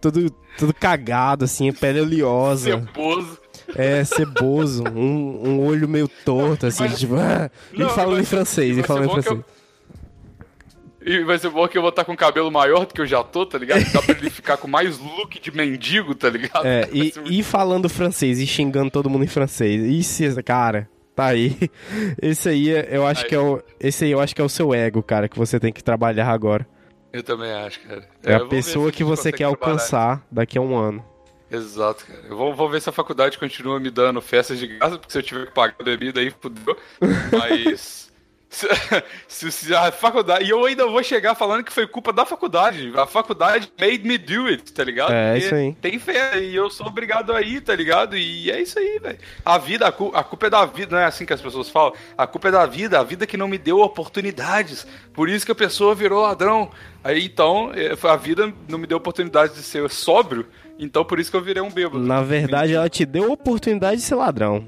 Tudo, 0.00 0.30
tudo 0.56 0.72
cagado, 0.74 1.44
assim, 1.44 1.72
pele 1.72 2.00
oleosa. 2.00 2.70
Ceboso. 2.70 3.38
É, 3.74 4.04
ceboso. 4.04 4.84
Um, 4.94 5.48
um 5.48 5.66
olho 5.66 5.88
meio 5.88 6.08
torto, 6.08 6.66
assim, 6.66 6.88
tipo. 6.88 7.14
Ah, 7.16 7.50
e 7.72 7.84
falando 7.90 8.20
em 8.20 8.24
francês, 8.24 8.78
e 8.78 8.82
falando 8.82 9.06
em 9.06 9.10
francês. 9.10 9.40
E 11.00 11.24
vai 11.24 11.38
ser 11.38 11.48
bom 11.48 11.66
que 11.66 11.78
eu 11.78 11.82
vou 11.82 11.88
estar 11.88 12.04
com 12.04 12.12
o 12.12 12.16
cabelo 12.16 12.50
maior 12.50 12.84
do 12.84 12.92
que 12.92 13.00
eu 13.00 13.06
já 13.06 13.22
tô, 13.22 13.46
tá 13.46 13.56
ligado? 13.56 13.82
Dá 13.92 14.02
pra 14.02 14.14
ele 14.18 14.28
ficar 14.28 14.56
com 14.56 14.68
mais 14.68 14.98
look 14.98 15.40
de 15.40 15.50
mendigo, 15.50 16.14
tá 16.14 16.28
ligado? 16.28 16.66
É, 16.66 16.88
e, 16.92 17.12
ser 17.12 17.22
e 17.24 17.42
falando 17.42 17.88
francês, 17.88 18.38
e 18.38 18.46
xingando 18.46 18.90
todo 18.90 19.08
mundo 19.08 19.24
em 19.24 19.28
francês. 19.28 19.82
Isso, 19.82 20.42
cara. 20.42 20.88
Tá 21.18 21.26
aí. 21.26 21.56
Esse 22.22 22.48
aí, 22.48 22.68
eu 22.90 23.06
acho 23.06 23.22
Aí. 23.22 23.28
que 23.28 23.34
é 23.34 23.40
o, 23.40 23.60
esse 23.80 24.04
aí 24.04 24.10
eu 24.12 24.20
acho 24.20 24.34
que 24.34 24.40
é 24.40 24.44
o 24.44 24.48
seu 24.48 24.72
ego, 24.72 25.02
cara, 25.02 25.28
que 25.28 25.36
você 25.36 25.58
tem 25.58 25.72
que 25.72 25.82
trabalhar 25.82 26.28
agora. 26.28 26.64
Eu 27.12 27.22
também 27.22 27.52
acho, 27.52 27.80
cara. 27.80 28.08
É 28.22 28.34
a 28.34 28.44
pessoa 28.44 28.92
que 28.92 29.02
você 29.02 29.32
quer 29.32 29.48
trabalhar. 29.48 29.72
alcançar 29.72 30.26
daqui 30.30 30.58
a 30.58 30.60
um 30.60 30.76
ano. 30.76 31.04
Exato, 31.50 32.04
cara. 32.04 32.20
Eu 32.28 32.36
vou, 32.36 32.54
vou 32.54 32.68
ver 32.68 32.80
se 32.82 32.88
a 32.88 32.92
faculdade 32.92 33.38
continua 33.38 33.80
me 33.80 33.90
dando 33.90 34.20
festas 34.20 34.58
de 34.58 34.66
graça, 34.66 34.98
porque 34.98 35.12
se 35.12 35.18
eu 35.18 35.22
tiver 35.22 35.46
que 35.46 35.52
pagar 35.52 35.82
bebida 35.82 36.20
aí, 36.20 36.30
fudeu. 36.30 36.76
Mas. 37.32 38.07
Se, 38.50 38.66
se, 39.28 39.52
se 39.52 39.74
a 39.74 39.92
faculdade. 39.92 40.44
E 40.44 40.48
eu 40.50 40.64
ainda 40.64 40.86
vou 40.86 41.02
chegar 41.02 41.34
falando 41.34 41.62
que 41.62 41.72
foi 41.72 41.86
culpa 41.86 42.12
da 42.12 42.24
faculdade. 42.24 42.90
A 42.96 43.06
faculdade 43.06 43.70
made 43.78 44.06
me 44.06 44.16
do 44.16 44.46
it, 44.46 44.72
tá 44.72 44.82
ligado? 44.84 45.12
É, 45.12 45.32
Porque 45.34 45.44
isso 45.46 45.54
aí. 45.54 45.74
Tem 45.80 45.98
fé 45.98 46.40
e 46.40 46.56
eu 46.56 46.70
sou 46.70 46.86
obrigado 46.86 47.32
a 47.32 47.42
ir, 47.42 47.60
tá 47.60 47.74
ligado? 47.74 48.16
E 48.16 48.50
é 48.50 48.60
isso 48.62 48.78
aí, 48.78 48.98
velho. 48.98 49.18
A 49.44 49.58
vida, 49.58 49.86
a, 49.86 49.92
cu- 49.92 50.12
a 50.14 50.24
culpa 50.24 50.46
é 50.46 50.50
da 50.50 50.64
vida, 50.64 50.96
não 50.96 51.02
é 51.02 51.04
assim 51.04 51.26
que 51.26 51.32
as 51.34 51.40
pessoas 51.42 51.68
falam? 51.68 51.92
A 52.16 52.26
culpa 52.26 52.48
é 52.48 52.50
da 52.52 52.64
vida, 52.64 52.98
a 52.98 53.02
vida 53.04 53.26
que 53.26 53.36
não 53.36 53.48
me 53.48 53.58
deu 53.58 53.80
oportunidades. 53.80 54.86
Por 55.12 55.28
isso 55.28 55.44
que 55.44 55.52
a 55.52 55.54
pessoa 55.54 55.94
virou 55.94 56.22
ladrão. 56.22 56.70
Aí 57.04 57.24
então, 57.26 57.70
eh, 57.74 57.94
a 58.08 58.16
vida 58.16 58.52
não 58.68 58.78
me 58.78 58.86
deu 58.86 58.96
oportunidade 58.96 59.54
de 59.54 59.62
ser 59.62 59.88
sóbrio. 59.90 60.46
Então 60.78 61.04
por 61.04 61.18
isso 61.20 61.30
que 61.30 61.36
eu 61.36 61.42
virei 61.42 61.62
um 61.62 61.70
bêbado. 61.70 61.98
Na 61.98 62.22
verdade, 62.22 62.72
ela 62.74 62.88
te 62.88 63.04
deu 63.04 63.30
oportunidade 63.30 63.96
de 63.96 64.02
ser 64.06 64.14
ladrão. 64.14 64.64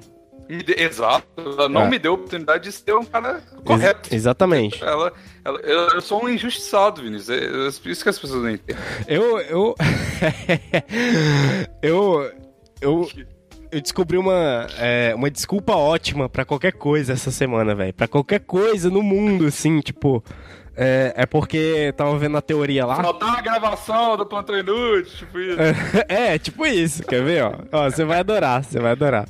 Exato. 0.77 1.27
Ela 1.37 1.69
não 1.69 1.83
É. 1.83 1.89
me 1.89 1.99
deu 1.99 2.13
a 2.13 2.15
oportunidade 2.15 2.65
de 2.65 2.73
ser 2.73 2.95
um 2.95 3.05
cara 3.05 3.43
correto. 3.65 4.09
Ex- 4.09 4.13
exatamente. 4.23 4.83
Ela, 4.83 5.13
ela- 5.45 5.61
eu, 5.61 5.89
eu 5.91 6.01
sou 6.01 6.25
um 6.25 6.29
injustiçado, 6.29 7.03
Vinícius. 7.03 7.31
É, 7.31 7.45
é 7.45 7.71
por 7.83 7.89
isso 7.91 8.03
que 8.03 8.09
as 8.09 8.19
pessoas 8.19 8.43
não 8.43 8.51
entendem. 8.51 8.83
Eu. 9.07 9.39
Eu. 9.39 9.75
eu. 11.83 12.31
Eu. 12.81 13.09
Eu 13.73 13.81
descobri 13.81 14.19
uma, 14.19 14.67
é, 14.81 15.13
uma 15.15 15.31
desculpa 15.31 15.77
ótima 15.77 16.29
pra 16.29 16.45
qualquer 16.45 16.73
coisa 16.73 17.13
essa 17.13 17.31
semana, 17.31 17.73
velho. 17.73 17.95
Pra 17.95 18.09
qualquer 18.09 18.41
coisa 18.41 18.91
no 18.91 19.01
mundo, 19.03 19.47
assim, 19.47 19.79
tipo. 19.81 20.25
É, 20.77 21.13
é 21.15 21.27
porque 21.27 21.93
tava 21.97 22.17
vendo 22.19 22.37
a 22.37 22.41
teoria 22.43 22.85
lá. 22.87 22.97
Faltar 22.97 23.39
a 23.39 23.43
gravação 23.43 24.17
do 24.17 24.25
Plantão 24.27 24.59
Inútil, 24.59 25.05
tipo 25.19 25.39
isso. 25.39 25.59
É, 26.09 26.37
tipo 26.39 26.65
isso, 26.67 27.05
quer 27.05 27.23
ver, 27.23 27.45
ó? 27.45 27.53
Ó, 27.71 27.89
você 27.91 28.05
vai 28.05 28.19
adorar, 28.21 28.65
você 28.65 28.81
vai 28.81 28.91
adorar. 28.93 29.29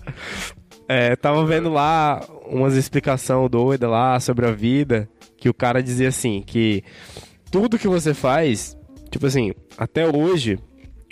É, 0.92 1.14
tava 1.14 1.46
vendo 1.46 1.70
lá 1.70 2.20
umas 2.50 2.74
explicações 2.74 3.48
doidas 3.48 3.88
lá 3.88 4.18
sobre 4.18 4.44
a 4.44 4.50
vida, 4.50 5.08
que 5.36 5.48
o 5.48 5.54
cara 5.54 5.80
dizia 5.80 6.08
assim, 6.08 6.42
que 6.44 6.82
tudo 7.48 7.78
que 7.78 7.86
você 7.86 8.12
faz, 8.12 8.76
tipo 9.08 9.24
assim, 9.24 9.52
até 9.78 10.04
hoje, 10.04 10.58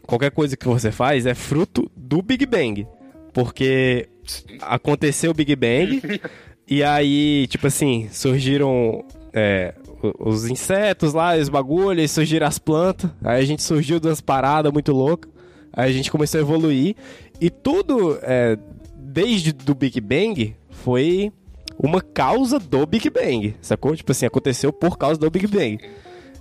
qualquer 0.02 0.32
coisa 0.32 0.56
que 0.56 0.66
você 0.66 0.90
faz 0.90 1.26
é 1.26 1.34
fruto 1.34 1.88
do 1.96 2.20
Big 2.20 2.44
Bang. 2.44 2.88
Porque 3.32 4.08
aconteceu 4.62 5.30
o 5.30 5.34
Big 5.34 5.54
Bang, 5.54 6.02
e 6.66 6.82
aí, 6.82 7.46
tipo 7.46 7.68
assim, 7.68 8.08
surgiram 8.10 9.04
é, 9.32 9.74
os 10.18 10.50
insetos 10.50 11.14
lá, 11.14 11.36
os 11.36 11.48
bagulhos, 11.48 12.00
aí 12.00 12.08
surgiram 12.08 12.48
as 12.48 12.58
plantas, 12.58 13.12
aí 13.22 13.40
a 13.40 13.46
gente 13.46 13.62
surgiu 13.62 14.00
de 14.00 14.08
umas 14.08 14.20
paradas 14.20 14.72
muito 14.72 14.90
loucas, 14.90 15.30
aí 15.72 15.88
a 15.88 15.92
gente 15.92 16.10
começou 16.10 16.38
a 16.38 16.42
evoluir, 16.42 16.96
e 17.40 17.48
tudo, 17.48 18.18
é, 18.22 18.58
desde 19.08 19.52
do 19.52 19.74
Big 19.74 20.00
Bang, 20.00 20.54
foi 20.70 21.32
uma 21.78 22.00
causa 22.00 22.58
do 22.58 22.84
Big 22.86 23.08
Bang, 23.10 23.54
sacou? 23.60 23.94
Tipo 23.96 24.12
assim, 24.12 24.26
aconteceu 24.26 24.72
por 24.72 24.96
causa 24.98 25.18
do 25.18 25.30
Big 25.30 25.46
Bang. 25.46 25.78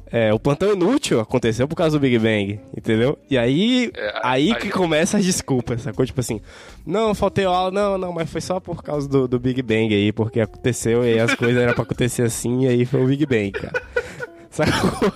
É, 0.10 0.34
o 0.34 0.40
plantão 0.40 0.72
inútil 0.72 1.20
aconteceu 1.20 1.68
por 1.68 1.76
causa 1.76 1.98
do 1.98 2.02
Big 2.02 2.18
Bang, 2.18 2.60
entendeu? 2.76 3.18
E 3.30 3.38
aí, 3.38 3.92
É, 3.94 4.20
aí 4.24 4.54
aí- 4.54 4.56
que 4.60 4.70
começa 4.70 5.18
as 5.18 5.26
desculpas, 5.26 5.82
sacou? 5.82 6.06
Tipo 6.06 6.22
assim, 6.22 6.40
não, 6.86 7.14
faltei 7.14 7.44
aula, 7.44 7.72
não, 7.72 7.98
não, 7.98 8.14
mas 8.14 8.30
foi 8.30 8.40
só 8.40 8.58
por 8.60 8.82
causa 8.82 9.08
do, 9.08 9.28
do 9.28 9.38
Big 9.38 9.62
Bang 9.62 9.94
aí, 9.94 10.14
porque 10.14 10.40
aconteceu 10.40 11.04
e 11.06 11.20
as 11.20 11.36
coisas 11.36 11.62
eram 11.62 11.74
pra 11.74 11.84
acontecer 11.84 12.22
assim, 12.24 12.62
e 12.64 12.68
aí 12.70 12.86
foi 12.86 13.04
o 13.04 13.08
Big 13.08 13.26
Bang, 13.26 13.52
cara. 13.52 13.82
Sacou? 14.50 15.12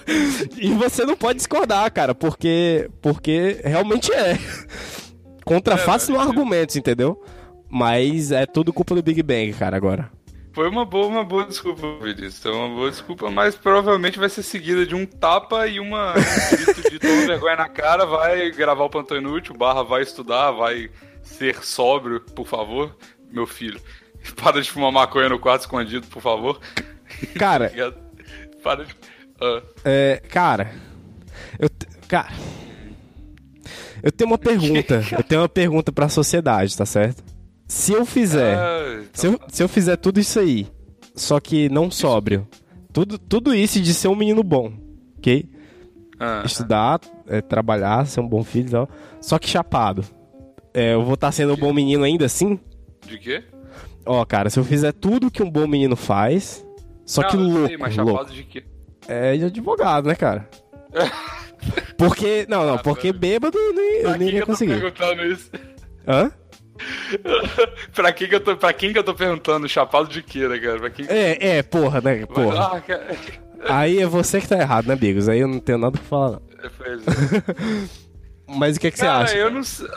E 0.59 0.69
você 0.73 1.05
não 1.05 1.15
pode 1.15 1.37
discordar, 1.37 1.89
cara, 1.93 2.13
porque, 2.13 2.89
porque 3.01 3.61
realmente 3.63 4.11
é. 4.11 4.37
Contra 5.45 5.77
fatos 5.77 6.09
É, 6.09 6.11
não 6.11 6.19
mas- 6.19 6.27
argumentos, 6.27 6.75
entendeu? 6.75 7.19
Mas 7.71 8.31
é 8.33 8.45
tudo 8.45 8.73
culpa 8.73 8.93
do 8.93 9.01
Big 9.01 9.23
Bang, 9.23 9.53
cara, 9.53 9.77
agora. 9.77 10.11
Foi 10.53 10.67
uma 10.67 10.83
boa, 10.83 11.07
uma 11.07 11.23
boa 11.23 11.45
desculpa, 11.45 11.81
Vinícius. 12.03 12.39
Foi 12.39 12.51
uma 12.51 12.67
boa 12.67 12.89
desculpa, 12.89 13.31
mas 13.31 13.55
provavelmente 13.55 14.19
vai 14.19 14.27
ser 14.27 14.43
seguida 14.43 14.85
de 14.85 14.93
um 14.93 15.05
tapa 15.05 15.65
e 15.67 15.79
uma 15.79 16.13
um 16.77 16.89
de 16.89 16.99
toma 16.99 17.25
vergonha 17.25 17.55
na 17.55 17.69
cara, 17.69 18.05
vai 18.05 18.51
gravar 18.51 18.83
o 18.83 18.89
Plantão 18.89 19.17
Inútil, 19.17 19.55
barra 19.55 19.83
vai 19.83 20.01
estudar, 20.01 20.51
vai 20.51 20.89
ser 21.23 21.63
sóbrio, 21.63 22.19
por 22.19 22.45
favor, 22.45 22.93
meu 23.31 23.47
filho. 23.47 23.79
Para 24.35 24.61
de 24.61 24.69
fumar 24.69 24.91
maconha 24.91 25.29
no 25.29 25.39
quarto 25.39 25.61
escondido, 25.61 26.05
por 26.07 26.21
favor. 26.21 26.59
Cara. 27.39 27.71
Para 28.61 28.83
de... 28.83 28.95
Ah, 29.39 29.61
É, 29.85 30.21
cara, 30.29 30.71
eu, 31.57 31.67
cara, 32.07 32.29
eu 34.03 34.11
tenho 34.11 34.29
uma 34.29 34.37
pergunta, 34.37 35.03
eu 35.11 35.23
tenho 35.23 35.41
uma 35.41 35.49
pergunta 35.49 35.91
pra 35.91 36.07
sociedade, 36.07 36.77
tá 36.77 36.85
certo? 36.85 37.30
Se 37.73 37.93
eu 37.93 38.05
fizer, 38.05 38.57
ah, 38.57 38.99
então 39.01 39.09
se 39.13 39.27
eu, 39.27 39.39
se 39.47 39.63
eu 39.63 39.69
fizer 39.69 39.95
tudo 39.95 40.19
isso 40.19 40.37
aí, 40.37 40.67
só 41.15 41.39
que 41.39 41.69
não 41.69 41.89
sóbrio, 41.89 42.45
tudo, 42.91 43.17
tudo 43.17 43.55
isso 43.55 43.79
de 43.79 43.93
ser 43.93 44.09
um 44.09 44.15
menino 44.15 44.43
bom, 44.43 44.73
ok? 45.17 45.49
ah, 46.19 46.43
Estudar, 46.45 46.99
é, 47.27 47.39
trabalhar, 47.39 48.05
ser 48.07 48.19
um 48.19 48.27
bom 48.27 48.43
filho 48.43 48.67
e 48.67 48.71
tal, 48.71 48.89
só 49.21 49.39
que 49.39 49.47
chapado, 49.47 50.03
é, 50.73 50.95
eu 50.95 51.03
vou 51.05 51.13
estar 51.13 51.31
sendo 51.31 51.53
um 51.53 51.55
bom 51.55 51.71
menino 51.71 52.03
ainda 52.03 52.25
assim? 52.25 52.59
De 53.07 53.17
quê? 53.17 53.41
Ó, 54.05 54.25
cara, 54.25 54.49
se 54.49 54.59
eu 54.59 54.65
fizer 54.65 54.91
tudo 54.91 55.31
que 55.31 55.41
um 55.41 55.49
bom 55.49 55.65
menino 55.65 55.95
faz, 55.95 56.65
só 57.05 57.23
que 57.23 57.37
Não, 57.37 57.43
eu 57.45 57.51
sei, 57.51 57.77
louco, 57.77 57.79
mas 57.79 57.95
louco. 57.95 58.11
chapado 58.11 58.33
de 58.33 58.43
quê? 58.43 58.63
É 59.07 59.37
de 59.37 59.45
advogado, 59.45 60.09
né, 60.09 60.15
cara? 60.15 60.49
Porque. 61.97 62.45
Não, 62.49 62.65
não, 62.65 62.73
Ah, 62.73 62.79
porque 62.79 63.13
bêbado 63.13 63.57
eu 63.57 63.73
nem, 63.73 63.95
eu 64.01 64.17
nem 64.17 64.29
ia 64.29 64.39
que 64.41 64.45
conseguir. 64.45 64.73
perguntando 64.79 65.23
isso? 65.23 65.49
Hã? 66.07 66.31
pra, 67.93 68.11
quem 68.11 68.27
que 68.27 68.35
eu 68.35 68.39
tô, 68.39 68.55
pra 68.57 68.73
quem 68.73 68.91
que 68.93 68.99
eu 68.99 69.03
tô 69.03 69.13
perguntando? 69.13 69.67
Chapado 69.67 70.07
de 70.07 70.21
quê, 70.21 70.47
né, 70.47 70.59
cara? 70.59 70.79
Pra 70.79 70.89
quem... 70.89 71.05
É, 71.09 71.57
é, 71.57 71.63
porra, 71.63 72.01
né? 72.01 72.25
Porra. 72.25 72.77
Ah, 72.77 72.81
cara... 72.81 73.15
Aí 73.69 73.99
é 73.99 74.07
você 74.07 74.41
que 74.41 74.47
tá 74.47 74.57
errado, 74.57 74.87
né, 74.87 74.95
Bigos? 74.95 75.29
Aí 75.29 75.39
eu 75.39 75.47
não 75.47 75.59
tenho 75.59 75.77
nada 75.77 75.91
pra 75.97 76.01
falar, 76.07 76.31
não. 76.31 76.41
Pois 76.77 77.01
é. 77.07 78.01
Mas 78.53 78.75
o 78.75 78.79
que, 78.81 78.87
é 78.87 78.91
que 78.91 78.97
você 78.97 79.05
Cara, 79.05 79.23
acha? 79.23 79.37
eu 79.37 79.49
não 79.49 79.63
sei. 79.63 79.87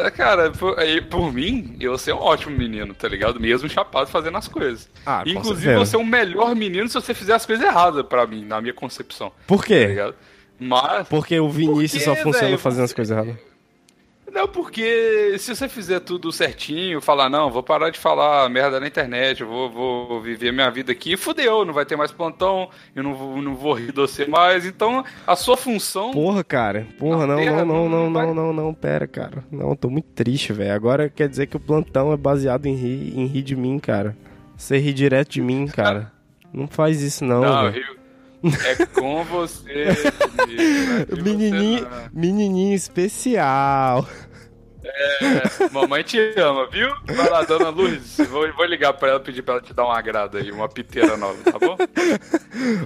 Ah, 0.00 0.10
Cara, 0.10 0.50
por, 0.52 0.78
aí, 0.78 1.02
por 1.02 1.30
mim, 1.32 1.76
eu 1.78 1.98
ser 1.98 2.14
um 2.14 2.18
ótimo 2.18 2.56
menino, 2.56 2.94
tá 2.94 3.06
ligado? 3.06 3.38
Mesmo 3.38 3.68
chapado 3.68 4.08
fazendo 4.08 4.38
as 4.38 4.48
coisas. 4.48 4.88
Ah, 5.04 5.22
Inclusive, 5.26 5.74
você 5.76 5.96
é 5.96 5.98
um 5.98 6.04
melhor 6.04 6.54
menino 6.54 6.88
se 6.88 6.94
você 6.94 7.12
fizer 7.12 7.34
as 7.34 7.44
coisas 7.44 7.62
erradas 7.66 8.06
pra 8.06 8.26
mim, 8.26 8.42
na 8.44 8.58
minha 8.60 8.72
concepção. 8.72 9.30
Por 9.46 9.60
Tá 9.60 9.66
quê? 9.66 9.86
ligado? 9.86 10.14
Mas. 10.58 11.06
Porque 11.08 11.38
o 11.38 11.50
Vinícius 11.50 12.04
Por 12.04 12.16
só 12.16 12.22
funciona 12.22 12.56
fazendo 12.56 12.84
as 12.84 12.92
coisas 12.94 13.14
erradas. 13.14 13.36
Não, 14.32 14.48
porque 14.48 15.36
se 15.38 15.54
você 15.54 15.68
fizer 15.68 16.00
tudo 16.00 16.32
certinho, 16.32 17.02
falar, 17.02 17.28
não, 17.28 17.50
vou 17.50 17.62
parar 17.62 17.90
de 17.90 17.98
falar 17.98 18.48
merda 18.48 18.80
na 18.80 18.86
internet, 18.86 19.42
eu 19.42 19.46
vou, 19.46 19.70
vou 19.70 20.20
viver 20.22 20.52
minha 20.52 20.70
vida 20.70 20.90
aqui, 20.90 21.18
fudeu, 21.18 21.66
não 21.66 21.74
vai 21.74 21.84
ter 21.84 21.96
mais 21.96 22.10
plantão, 22.10 22.70
eu 22.96 23.02
não 23.02 23.14
vou, 23.14 23.42
não 23.42 23.54
vou 23.54 23.74
rir 23.74 23.92
de 23.92 24.00
você 24.00 24.24
mais. 24.24 24.64
Então, 24.64 25.04
a 25.26 25.36
sua 25.36 25.56
função. 25.56 26.12
Porra, 26.12 26.42
cara. 26.42 26.86
Porra, 26.98 27.26
não, 27.26 27.36
terra 27.36 27.64
não, 27.64 27.88
não, 27.88 27.88
não 27.88 28.10
não, 28.10 28.34
não, 28.34 28.34
não, 28.34 28.52
não, 28.52 28.74
pera, 28.74 29.06
cara. 29.06 29.44
Não, 29.50 29.76
tô 29.76 29.90
muito 29.90 30.08
triste, 30.14 30.52
velho. 30.52 30.72
Agora 30.72 31.10
quer 31.10 31.28
dizer 31.28 31.46
que 31.46 31.56
o 31.56 31.60
plantão 31.60 32.10
é 32.10 32.16
baseado 32.16 32.64
em 32.64 32.74
rir, 32.74 33.12
em 33.14 33.26
rir 33.26 33.42
de 33.42 33.54
mim, 33.54 33.78
cara. 33.78 34.16
Você 34.56 34.78
ri 34.78 34.94
direto 34.94 35.32
de 35.32 35.42
mim, 35.42 35.66
cara. 35.66 36.10
Não 36.52 36.66
faz 36.66 37.02
isso, 37.02 37.22
não, 37.24 37.42
Não. 37.42 37.72
É 38.64 38.86
com 38.86 39.24
você. 39.24 39.86
Menininho, 41.22 41.86
menininho 42.12 42.74
especial. 42.74 44.06
É, 44.84 45.68
mamãe 45.70 46.02
te 46.02 46.18
ama, 46.36 46.66
viu? 46.68 46.88
Vai 47.06 47.30
lá, 47.30 47.42
dona 47.42 47.68
Luz. 47.68 48.16
Vou, 48.28 48.52
vou 48.52 48.64
ligar 48.66 48.92
pra 48.94 49.10
ela 49.10 49.20
pedir 49.20 49.42
pra 49.42 49.54
ela 49.54 49.62
te 49.62 49.72
dar 49.72 49.86
um 49.86 49.90
agrado 49.92 50.38
aí, 50.38 50.50
uma 50.50 50.68
piteira 50.68 51.16
nova, 51.16 51.36
tá 51.44 51.58
bom? 51.58 51.76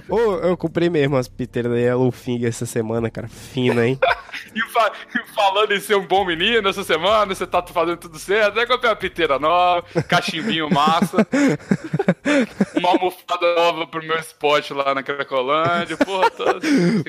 Ô, 0.07 0.35
eu 0.37 0.55
comprei 0.55 0.89
mesmo 0.89 1.17
as 1.17 1.27
piteiras 1.27 1.71
da 1.71 1.77
Yellowfinger 1.77 2.47
essa 2.49 2.65
semana, 2.65 3.09
cara. 3.09 3.27
Fina, 3.27 3.85
hein? 3.85 3.99
E, 4.53 4.61
fa- 4.71 4.91
e 5.15 5.33
falando 5.33 5.73
em 5.73 5.79
ser 5.79 5.95
um 5.95 6.05
bom 6.05 6.23
menino 6.23 6.69
essa 6.69 6.83
semana, 6.83 7.33
você 7.33 7.45
tá 7.45 7.61
fazendo 7.63 7.97
tudo 7.97 8.19
certo. 8.19 8.59
Aí 8.59 8.67
comprei 8.67 8.89
uma 8.89 8.95
piteira 8.95 9.39
nova, 9.39 9.81
cachimbinho 10.07 10.69
massa, 10.69 11.25
uma 12.77 12.89
almofada 12.89 13.55
nova 13.55 13.87
pro 13.87 14.03
meu 14.05 14.17
spot 14.19 14.71
lá 14.71 14.93
na 14.93 15.01
Cracolândia, 15.01 15.97
porra, 15.97 16.29
toda. 16.29 16.59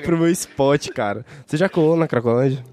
Pro 0.03 0.17
meu 0.17 0.29
spot, 0.31 0.89
cara. 0.89 1.23
Você 1.45 1.55
já 1.57 1.69
colou 1.69 1.95
na 1.95 2.07
Cracolândia? 2.07 2.63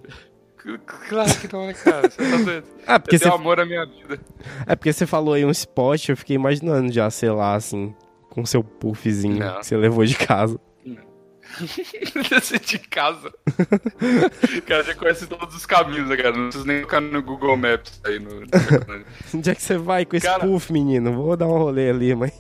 Claro 1.08 1.30
que 1.40 1.52
não, 1.52 1.66
né, 1.66 1.74
cara? 1.74 2.10
Você 2.10 2.30
tá 2.30 2.36
doido? 2.44 2.66
Ah, 2.86 2.98
porque 3.00 3.16
Eu 3.16 3.20
você- 3.20 3.28
amor 3.28 3.60
à 3.60 3.64
minha 3.66 3.84
vida. 3.86 4.18
É 4.66 4.74
porque 4.76 4.92
você 4.92 5.06
falou 5.06 5.34
aí 5.34 5.44
um 5.44 5.50
spot, 5.50 6.08
eu 6.08 6.16
fiquei 6.16 6.36
imaginando 6.36 6.92
já, 6.92 7.08
sei 7.10 7.30
lá, 7.30 7.54
assim, 7.54 7.94
com 8.30 8.44
seu 8.46 8.62
puffzinho 8.64 9.38
Não. 9.38 9.58
que 9.60 9.66
você 9.66 9.76
levou 9.76 10.04
de 10.04 10.16
casa. 10.16 10.58
Descer 12.28 12.58
de 12.66 12.78
casa. 12.80 13.32
cara, 14.66 14.82
já 14.82 14.94
conhece 14.94 15.26
todos 15.26 15.54
os 15.54 15.64
caminhos, 15.64 16.08
né, 16.08 16.16
cara? 16.16 16.36
Não 16.36 16.44
precisa 16.48 16.66
nem 16.66 16.80
ficar 16.80 17.00
no 17.00 17.22
Google 17.22 17.56
Maps 17.56 18.00
aí 18.04 18.18
no. 18.18 18.42
Onde 19.34 19.50
é 19.50 19.54
que 19.54 19.62
você 19.62 19.78
vai 19.78 20.04
com 20.04 20.16
esse 20.16 20.26
Cara- 20.26 20.40
puff, 20.44 20.72
menino? 20.72 21.12
Vou 21.12 21.36
dar 21.36 21.46
um 21.46 21.56
rolê 21.56 21.90
ali, 21.90 22.14
mas. 22.14 22.32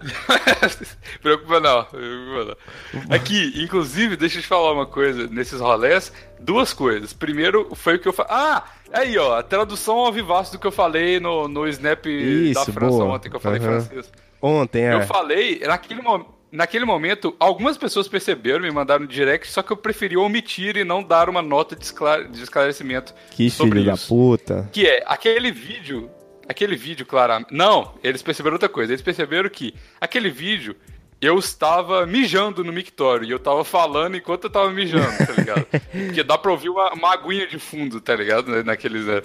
Preocupa 1.22 1.60
não, 1.60 1.84
preocupa 1.84 2.56
não. 2.94 3.16
Aqui, 3.16 3.52
inclusive, 3.62 4.16
deixa 4.16 4.38
eu 4.38 4.42
te 4.42 4.48
falar 4.48 4.72
uma 4.72 4.86
coisa. 4.86 5.26
Nesses 5.28 5.60
rolés, 5.60 6.12
duas 6.40 6.72
coisas. 6.72 7.12
Primeiro, 7.12 7.68
foi 7.74 7.96
o 7.96 7.98
que 7.98 8.08
eu 8.08 8.12
falei. 8.12 8.32
Ah! 8.32 8.64
Aí, 8.92 9.18
ó, 9.18 9.38
a 9.38 9.42
tradução 9.42 9.96
ao 9.98 10.12
vivaço 10.12 10.52
do 10.52 10.58
que 10.58 10.66
eu 10.66 10.72
falei 10.72 11.18
no, 11.18 11.48
no 11.48 11.66
Snap 11.68 12.04
da 12.04 12.10
Isso, 12.10 12.72
França 12.72 12.96
boa. 12.98 13.14
ontem, 13.14 13.28
que 13.28 13.36
eu 13.36 13.40
falei 13.40 13.58
Aham. 13.60 13.80
francês. 13.80 14.12
Ontem, 14.40 14.84
é. 14.86 14.94
Eu 14.94 15.02
falei, 15.02 15.60
naquele, 15.66 16.00
mo- 16.02 16.34
naquele 16.52 16.84
momento, 16.84 17.34
algumas 17.40 17.76
pessoas 17.76 18.06
perceberam, 18.06 18.60
me 18.62 18.70
mandaram 18.70 19.02
no 19.02 19.08
direct, 19.08 19.50
só 19.50 19.60
que 19.62 19.72
eu 19.72 19.76
preferi 19.76 20.16
omitir 20.16 20.76
e 20.76 20.84
não 20.84 21.02
dar 21.02 21.28
uma 21.28 21.42
nota 21.42 21.74
de, 21.74 21.84
esclare- 21.84 22.28
de 22.28 22.42
esclarecimento 22.42 23.12
Que 23.32 23.50
sobre 23.50 23.80
filho 23.80 23.90
da 23.90 23.96
puta. 23.96 24.68
Que 24.72 24.86
é, 24.86 25.02
aquele 25.06 25.50
vídeo. 25.50 26.08
Aquele 26.48 26.76
vídeo, 26.76 27.04
claramente. 27.04 27.52
Não, 27.52 27.94
eles 28.02 28.22
perceberam 28.22 28.54
outra 28.54 28.68
coisa. 28.68 28.92
Eles 28.92 29.02
perceberam 29.02 29.48
que 29.48 29.74
aquele 30.00 30.30
vídeo. 30.30 30.76
Eu 31.18 31.38
estava 31.38 32.04
mijando 32.04 32.62
no 32.62 32.70
mictório 32.70 33.26
e 33.26 33.30
eu 33.30 33.38
tava 33.38 33.64
falando 33.64 34.18
enquanto 34.18 34.44
eu 34.44 34.50
tava 34.50 34.70
mijando, 34.70 35.16
tá 35.16 35.32
ligado? 35.32 35.64
Porque 35.90 36.22
dá 36.22 36.36
pra 36.36 36.50
ouvir 36.52 36.68
uma, 36.68 36.92
uma 36.92 37.14
aguinha 37.14 37.46
de 37.46 37.58
fundo, 37.58 38.02
tá 38.02 38.14
ligado? 38.14 38.50
né, 38.52 38.62
Naqueles. 38.62 39.06
né? 39.06 39.22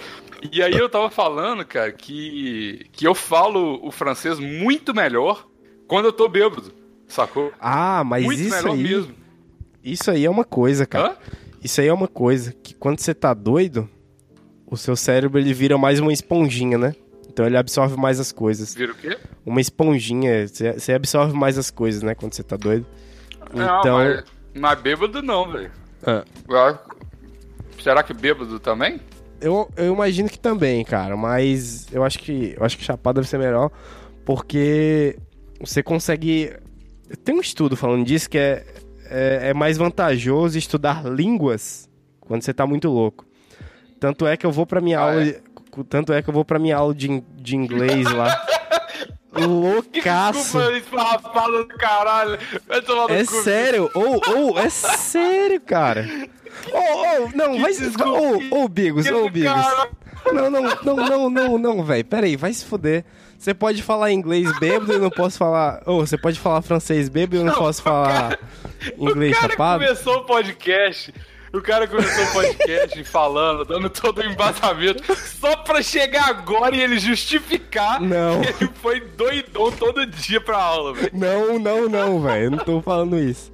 E 0.54 0.64
aí 0.64 0.72
eu 0.72 0.88
tava 0.88 1.10
falando, 1.10 1.66
cara, 1.66 1.92
que, 1.92 2.86
que 2.94 3.06
eu 3.06 3.14
falo 3.14 3.78
o 3.86 3.92
francês 3.92 4.40
muito 4.40 4.94
melhor 4.96 5.46
quando 5.86 6.06
eu 6.06 6.14
tô 6.14 6.30
bêbado, 6.30 6.72
sacou? 7.10 7.52
Ah, 7.60 8.06
mas 8.06 8.24
muito 8.24 8.40
isso 8.42 8.56
melhor 8.56 8.74
aí. 8.74 8.84
mesmo. 8.84 9.14
Isso 9.84 10.10
aí 10.10 10.24
é 10.24 10.30
uma 10.30 10.46
coisa, 10.46 10.86
cara. 10.86 11.10
Hã? 11.10 11.18
Isso 11.62 11.82
aí 11.82 11.88
é 11.88 11.94
uma 11.94 12.08
coisa 12.08 12.54
que 12.54 12.74
quando 12.74 13.00
você 13.02 13.14
tá 13.14 13.34
doido, 13.34 13.90
o 14.66 14.78
seu 14.78 14.96
cérebro 14.96 15.38
ele 15.38 15.54
vira 15.54 15.78
mais 15.78 16.00
uma 16.00 16.14
esponjinha, 16.14 16.78
né? 16.78 16.96
Então 17.32 17.46
ele 17.46 17.58
absorve 17.58 17.96
mais 17.96 18.20
as 18.20 18.32
coisas. 18.32 18.76
Vira 18.76 18.92
o 18.92 18.96
quê? 18.96 19.18
Uma 19.46 19.62
esponjinha, 19.62 20.46
você 20.48 20.94
absorve 20.94 21.34
mais 21.34 21.58
as 21.58 21.72
coisas, 21.72 22.02
né? 22.04 22.14
Quando 22.14 22.34
você 22.34 22.44
tá 22.44 22.58
doido. 22.58 22.86
Não, 23.54 23.80
Então. 23.80 23.98
mas, 23.98 24.24
mas 24.54 24.82
bêbado 24.82 25.22
não, 25.22 25.50
velho. 25.52 25.72
Ah, 26.06 26.24
Será 27.82 28.04
que 28.04 28.14
bêbado 28.14 28.60
também? 28.60 29.00
eu, 29.40 29.68
eu 29.76 29.94
imagino 29.94 30.30
que 30.30 30.38
também, 30.38 30.84
cara, 30.86 31.18
mas 31.18 31.88
eu 31.92 32.04
acho 32.04 32.20
que 32.20 32.54
eu 32.58 32.64
acho 32.64 32.78
que 32.78 32.84
chapado 32.84 33.16
deve 33.16 33.28
ser 33.28 33.38
melhor 33.40 33.72
porque 34.26 35.18
você 35.60 35.82
consegue. 35.82 36.54
Tem 37.24 37.36
um 37.36 37.42
estudo 37.42 37.76
falando 37.76 38.06
disso 38.06 38.30
que 38.30 38.38
é, 38.38 38.66
é, 39.10 39.50
é 39.50 39.54
mais 39.54 39.78
vantajoso 39.78 40.58
estudar 40.58 41.04
línguas 41.06 41.90
quando 42.20 42.44
você 42.44 42.54
tá 42.54 42.68
muito 42.68 42.88
louco. 42.90 43.26
Tanto 44.00 44.26
é 44.28 44.36
que 44.38 44.46
eu 44.46 44.52
vou 44.52 44.66
pra 44.66 44.80
minha 44.82 45.00
Ah, 45.00 45.04
aula. 45.12 45.24
é? 45.24 45.42
Tanto 45.90 46.12
é 46.14 46.22
que 46.22 46.30
eu 46.30 46.34
vou 46.34 46.44
pra 46.46 46.60
minha 46.60 46.78
aula 46.78 46.94
de, 46.94 47.22
de 47.36 47.56
inglês 47.56 48.10
lá. 48.12 48.46
Loucaço! 49.34 50.58
Desculpa, 50.60 50.78
esfarrapada 50.78 51.58
do 51.64 51.68
caralho. 51.68 52.38
É 53.10 53.26
cu. 53.26 53.44
sério, 53.44 53.90
ou, 53.94 54.22
ou, 54.36 54.60
é 54.60 54.70
sério, 54.70 55.60
cara. 55.62 56.06
Ô, 56.72 56.78
ô, 56.78 57.30
não, 57.34 57.60
vai. 57.60 57.72
desculpa, 57.72 58.10
Ô, 58.10 58.64
ô, 58.64 58.68
Bigos, 58.68 59.06
que 59.08 59.12
do 59.12 59.30
Bigos. 59.30 59.52
cara- 59.52 59.90
Não, 60.34 60.52
não, 60.52 60.62
não, 60.62 60.96
não, 60.96 61.30
não, 61.30 61.58
não, 61.58 61.84
velho. 61.84 62.06
Pera 62.06 62.26
aí, 62.28 62.36
vai 62.36 62.54
se 62.54 62.66
fuder. 62.66 63.04
Você 63.40 63.54
pode 63.54 63.82
falar 63.82 64.12
inglês 64.12 64.48
bêbado 64.60 64.92
e 64.92 64.96
eu 64.96 65.00
não 65.00 65.10
posso 65.10 65.38
falar. 65.38 65.82
Ou 65.88 66.06
você 66.06 66.18
pode 66.18 66.38
falar 66.40 66.62
francês 66.62 67.10
bêbado 67.10 67.38
e 67.38 67.40
eu 67.40 67.46
não, 67.46 67.54
Não, 67.54 67.60
posso 67.60 67.82
falar 67.82 68.38
inglês 69.00 69.36
o 69.36 69.40
cara 69.40 69.52
chapado? 69.54 69.84
começou 69.84 70.18
o 70.18 70.26
podcast. 70.26 71.12
O 71.54 71.62
cara 71.62 71.86
começou 71.86 72.24
o 72.24 72.32
podcast 72.32 73.04
falando, 73.06 73.66
dando 73.66 73.90
todo 73.90 74.20
o 74.20 74.24
embasamento, 74.24 75.04
só 75.16 75.56
pra 75.58 75.82
chegar 75.82 76.30
agora 76.30 76.76
e 76.76 76.82
ele 76.82 76.98
justificar 76.98 78.00
Não. 78.02 78.40
que 78.42 78.64
ele 78.64 78.72
foi 78.76 79.02
doidão 79.02 79.72
todo 79.72 80.06
dia 80.06 80.40
pra 80.40 80.58
aula, 80.58 80.94
velho. 80.94 81.12
Não, 81.14 81.60
não, 81.60 81.90
não, 81.90 82.22
velho. 82.22 82.46
Eu 82.46 82.52
não 82.52 82.58
tô 82.60 82.82
falando 82.82 83.20
isso. 83.20 83.52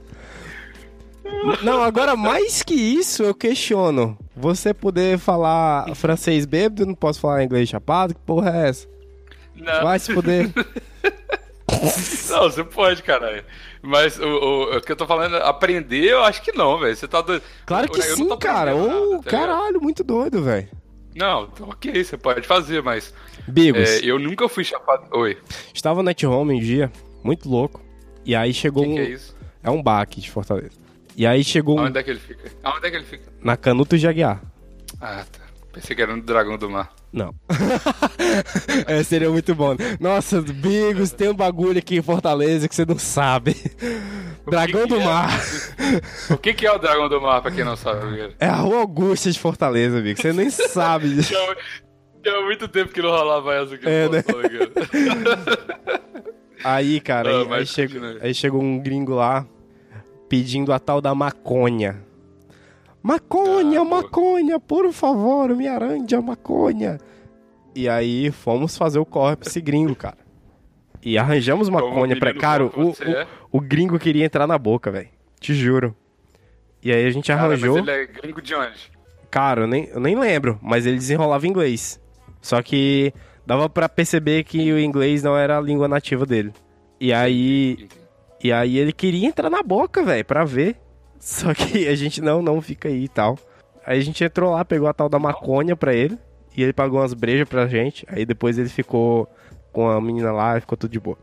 Não, 1.64 1.82
agora 1.82 2.16
mais 2.16 2.62
que 2.64 2.74
isso, 2.76 3.24
eu 3.24 3.34
questiono. 3.34 4.18
Você 4.36 4.74
poder 4.74 5.18
falar 5.18 5.94
francês 5.96 6.46
bêbado 6.46 6.84
eu 6.84 6.88
não 6.88 6.96
posso 6.96 7.20
falar 7.20 7.44
inglês 7.44 7.68
chapado? 7.68 8.14
Que 8.14 8.22
porra 8.22 8.52
é 8.56 8.70
essa? 8.70 8.88
Não, 9.56 9.84
Vai 9.84 9.98
se 9.98 10.14
fuder. 10.14 10.52
não 12.30 12.44
você 12.44 12.64
pode, 12.64 13.02
caralho. 13.04 13.44
Mas 13.82 14.20
o, 14.20 14.26
o, 14.26 14.78
o 14.78 14.82
que 14.82 14.92
eu 14.92 14.96
tô 14.96 15.06
falando, 15.06 15.36
aprender, 15.38 16.06
eu 16.06 16.24
acho 16.24 16.42
que 16.42 16.52
não, 16.52 16.80
velho. 16.80 16.96
Você 16.96 17.08
tá 17.08 17.22
doido. 17.22 17.44
Claro 17.66 17.90
que 17.90 18.00
Eu 18.00 18.16
sim, 18.16 18.38
cara. 18.38 18.76
Ô, 18.76 18.88
tá 18.88 18.94
ligado? 18.94 19.24
caralho, 19.24 19.82
muito 19.82 20.04
doido, 20.04 20.44
velho. 20.44 20.68
Não, 21.16 21.48
tá 21.48 21.64
ok, 21.66 22.04
você 22.04 22.16
pode 22.16 22.46
fazer, 22.46 22.84
mas 22.84 23.12
Bigos, 23.48 23.90
é, 23.90 24.00
eu 24.04 24.20
nunca 24.20 24.48
fui 24.48 24.64
chapado. 24.64 25.08
Oi, 25.18 25.36
estava 25.74 26.04
no 26.04 26.12
Home 26.32 26.56
um 26.56 26.60
dia, 26.60 26.92
muito 27.24 27.50
louco. 27.50 27.82
E 28.24 28.36
aí 28.36 28.54
chegou 28.54 28.84
que, 28.84 28.90
um. 28.90 28.94
que 28.94 29.00
é 29.00 29.10
isso? 29.10 29.36
É 29.64 29.70
um 29.72 29.82
bar 29.82 30.02
aqui 30.02 30.22
de 30.22 30.30
Fortaleza. 30.30 30.78
E 31.16 31.26
aí 31.26 31.44
chegou 31.44 31.78
um 31.78 31.80
Aonde 31.80 31.98
é 31.98 32.04
que 32.04 32.12
ele 32.12 32.20
fica? 32.20 32.52
Aonde 32.64 32.86
é 32.86 32.90
que 32.92 32.96
ele 32.98 33.06
fica? 33.06 33.32
na 33.42 33.58
Canuto 33.58 33.98
de 33.98 34.08
Aguiar. 34.08 34.42
Ah, 35.02 35.26
tá. 35.32 35.40
Pensei 35.74 35.96
que 35.96 36.02
era 36.02 36.16
no 36.16 36.22
Dragão 36.22 36.58
do 36.58 36.70
Mar. 36.70 36.94
Não. 37.12 37.34
é, 38.86 39.02
seria 39.04 39.30
muito 39.30 39.56
bom. 39.56 39.76
Nossa, 40.00 40.42
Bigos, 40.42 41.12
tem 41.12 41.30
um 41.30 41.34
bagulho 41.34 41.80
aqui 41.80 41.98
em 41.98 42.02
Fortaleza 42.02 42.68
que 42.68 42.76
você 42.76 42.86
não 42.86 43.00
sabe. 43.00 43.56
Dragão 44.46 44.84
que 44.84 44.90
do 44.90 45.00
é? 45.00 45.06
Mar. 45.06 45.30
O 46.30 46.38
que, 46.38 46.54
que 46.54 46.68
é 46.68 46.72
o 46.72 46.78
Dragão 46.78 47.10
do 47.10 47.22
Mar, 47.22 47.42
pra 47.42 47.52
quem 47.52 47.64
não 47.64 47.76
sabe? 47.76 48.36
É 48.40 48.48
a 48.48 48.56
Rua 48.56 48.82
Augusta 48.82 49.32
de 49.32 49.40
Fortaleza, 49.40 50.02
Bigos. 50.02 50.22
Você 50.22 50.34
nem 50.34 50.50
sabe. 50.50 51.10
disso. 51.16 51.34
Tinha, 52.24 52.42
muito 52.42 52.68
tempo 52.68 52.94
que 52.94 53.02
não 53.02 53.10
rolava 53.10 53.54
essa 53.56 53.76
aqui. 53.76 53.88
É, 53.88 54.06
no 54.06 54.12
né? 54.12 54.24
Aí, 56.64 57.00
cara, 57.00 57.30
Ah, 57.30 57.42
aí, 57.44 57.54
aí 57.54 57.66
chegou, 57.68 58.02
aí 58.20 58.34
chegou 58.34 58.62
um 58.62 58.80
gringo 58.80 59.14
lá 59.14 59.46
pedindo 60.28 60.74
a 60.74 60.80
tal 60.80 61.00
da 61.00 61.16
maconha. 61.16 62.04
Maconha, 63.08 63.80
Ah, 63.80 63.86
maconha, 63.86 64.60
por 64.60 64.92
favor, 64.92 65.56
me 65.56 65.66
arande 65.66 66.14
a 66.14 66.22
maconha. 66.22 66.98
E 67.74 67.88
aí 67.88 68.30
fomos 68.32 68.76
fazer 68.78 69.00
o 69.00 69.06
corre 69.06 69.38
pra 69.38 69.48
esse 69.48 69.62
gringo, 69.62 69.96
cara. 69.96 70.18
E 71.02 71.18
arranjamos 71.18 71.70
maconha 71.70 72.20
pra. 72.20 72.34
Cara, 72.34 72.66
o, 72.66 72.90
o, 72.90 72.96
é. 73.02 73.26
o 73.50 73.62
gringo 73.62 73.98
queria 73.98 74.26
entrar 74.26 74.46
na 74.46 74.58
boca, 74.58 74.92
velho. 74.92 75.08
Te 75.40 75.54
juro. 75.54 75.96
E 76.84 76.92
aí 76.92 77.06
a 77.06 77.10
gente 77.10 77.28
Cara, 77.28 77.44
mas 77.48 77.64
arranjou. 77.64 77.78
ele 77.78 77.92
é 77.92 78.06
gringo 78.08 78.42
de 78.42 78.54
onde? 78.54 78.92
Cara, 79.32 79.62
eu 79.62 79.68
nem, 79.68 79.86
eu 79.86 80.02
nem 80.02 80.20
lembro, 80.20 80.60
mas 80.62 80.86
ele 80.86 80.98
desenrolava 80.98 81.48
inglês. 81.48 82.02
Só 82.42 82.62
que 82.62 83.14
dava 83.46 83.70
pra 83.70 83.88
perceber 83.88 84.44
que 84.44 84.74
o 84.74 84.78
inglês 84.78 85.24
não 85.24 85.38
era 85.38 85.58
a 85.58 85.62
língua 85.62 85.88
nativa 85.88 86.26
dele. 86.26 86.52
E 87.00 87.14
aí. 87.14 87.88
E 88.44 88.52
aí 88.52 88.78
ele 88.78 88.92
queria 88.92 89.28
entrar 89.30 89.50
na 89.50 89.64
boca, 89.64 90.04
velho, 90.04 90.26
pra 90.26 90.44
ver. 90.44 90.76
Só 91.20 91.54
que 91.54 91.88
a 91.88 91.96
gente 91.96 92.22
não, 92.22 92.42
não 92.42 92.62
fica 92.62 92.88
aí 92.88 93.04
e 93.06 93.08
tal. 93.10 93.38
Aí 93.86 94.00
a 94.00 94.04
gente 94.04 94.24
entrou 94.24 94.52
lá, 94.52 94.64
pegou 94.66 94.88
a 94.88 94.94
tal 94.94 95.10
da 95.10 95.20
maconha 95.20 95.76
pra 95.76 95.94
ele. 95.94 96.18
E 96.56 96.64
ele 96.64 96.74
pagou 96.74 97.00
umas 97.00 97.14
brejas 97.14 97.48
pra 97.48 97.68
gente. 97.68 98.06
Aí 98.10 98.26
depois 98.26 98.58
ele 98.58 98.70
ficou 98.70 99.30
com 99.72 99.90
a 99.90 100.02
menina 100.02 100.32
lá 100.32 100.58
e 100.58 100.62
ficou 100.62 100.78
tudo 100.78 100.92
de 100.92 101.00
boa. 101.00 101.18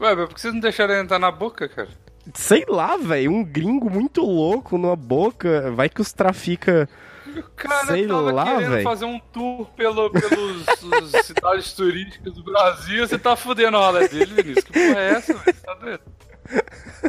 Ué, 0.00 0.14
mas 0.14 0.26
por 0.28 0.34
que 0.34 0.40
vocês 0.40 0.54
não 0.54 0.60
deixaram 0.60 0.94
ele 0.94 1.02
entrar 1.02 1.18
na 1.18 1.30
boca, 1.30 1.68
cara? 1.68 1.88
Sei 2.34 2.64
lá, 2.68 2.96
velho, 2.96 3.30
um 3.32 3.44
gringo 3.44 3.88
muito 3.90 4.20
louco 4.22 4.76
numa 4.78 4.96
boca. 4.96 5.70
Vai 5.72 5.88
que 5.88 6.00
os 6.00 6.12
trafica. 6.12 6.88
O 7.36 7.42
cara 7.54 7.86
Sei 7.86 8.06
tava 8.06 8.32
lá, 8.32 8.44
querendo 8.44 8.70
véi. 8.70 8.82
fazer 8.82 9.04
um 9.04 9.18
tour 9.18 9.66
pelo, 9.76 10.10
pelos 10.10 10.66
os 10.82 11.10
cidades 11.26 11.72
turísticas 11.72 12.32
do 12.34 12.42
Brasil. 12.44 13.06
Você 13.06 13.18
tá 13.18 13.36
fudendo 13.36 13.76
a 13.76 13.80
rola 13.80 14.08
dele, 14.08 14.26
Vinícius. 14.42 14.64
Que 14.64 14.72
porra 14.72 15.00
é 15.00 15.10
essa, 15.10 15.34
velho? 15.34 15.44
Você 15.56 15.66
tá 15.66 15.74
doido? 15.74 16.00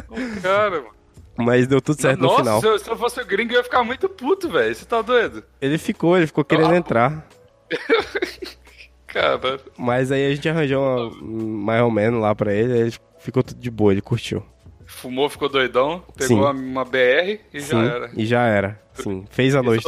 Ô, 0.08 0.40
cara, 0.42 0.70
mano. 0.82 0.97
Mas 1.38 1.66
deu 1.66 1.80
tudo 1.80 2.00
certo 2.00 2.20
Nossa, 2.20 2.34
no 2.38 2.44
final. 2.44 2.60
Se, 2.60 2.66
eu, 2.66 2.78
se 2.78 2.90
eu 2.90 2.96
fosse 2.96 3.20
o 3.20 3.24
gringo, 3.24 3.52
eu 3.52 3.58
ia 3.58 3.64
ficar 3.64 3.84
muito 3.84 4.08
puto, 4.08 4.48
velho. 4.48 4.74
Você 4.74 4.84
tá 4.84 5.00
doido? 5.00 5.44
Ele 5.60 5.78
ficou, 5.78 6.16
ele 6.16 6.26
ficou 6.26 6.44
querendo 6.44 6.72
Ah. 6.72 6.76
entrar. 6.76 7.28
Cara, 9.06 9.58
Mas 9.76 10.12
aí 10.12 10.26
a 10.30 10.34
gente 10.34 10.48
arranjou 10.48 10.82
uma, 10.82 11.64
mais 11.64 11.82
ou 11.82 11.90
menos 11.90 12.20
lá 12.20 12.34
pra 12.34 12.52
ele, 12.52 12.72
aí 12.74 12.80
ele 12.80 12.94
ficou 13.18 13.42
tudo 13.42 13.58
de 13.58 13.70
boa, 13.70 13.92
ele 13.92 14.02
curtiu. 14.02 14.44
fumou, 14.86 15.28
ficou 15.30 15.48
doidão, 15.48 16.02
pegou 16.16 16.38
uma, 16.38 16.50
uma 16.50 16.84
BR 16.84 17.40
e 17.52 17.60
Sim, 17.60 17.68
já 17.68 17.82
era. 17.84 18.10
e 18.14 18.26
já 18.26 18.42
era. 18.46 18.80
Sim, 18.94 19.24
fez 19.30 19.54
a 19.54 19.62
noite. 19.62 19.84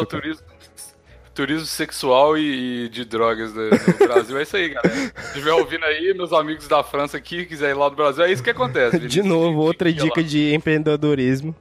Turismo, 1.40 1.64
sexual 1.64 2.36
e, 2.36 2.84
e 2.84 2.88
de 2.90 3.02
drogas 3.02 3.52
do, 3.54 3.70
no 3.70 3.96
Brasil. 4.06 4.38
É 4.38 4.42
isso 4.42 4.56
aí, 4.56 4.68
galera. 4.68 4.94
Se 4.94 5.26
estiver 5.28 5.52
ouvindo 5.52 5.84
aí, 5.86 6.12
meus 6.12 6.34
amigos 6.34 6.68
da 6.68 6.82
França 6.82 7.16
aqui, 7.16 7.46
quiser 7.46 7.70
ir 7.70 7.74
lá 7.74 7.88
do 7.88 7.96
Brasil, 7.96 8.24
é 8.24 8.30
isso 8.30 8.42
que 8.42 8.50
acontece. 8.50 8.96
De 9.00 9.08
Vinícius. 9.08 9.26
novo, 9.26 9.60
outra 9.60 9.90
dica 9.90 10.22
de 10.22 10.54
empreendedorismo. 10.54 11.54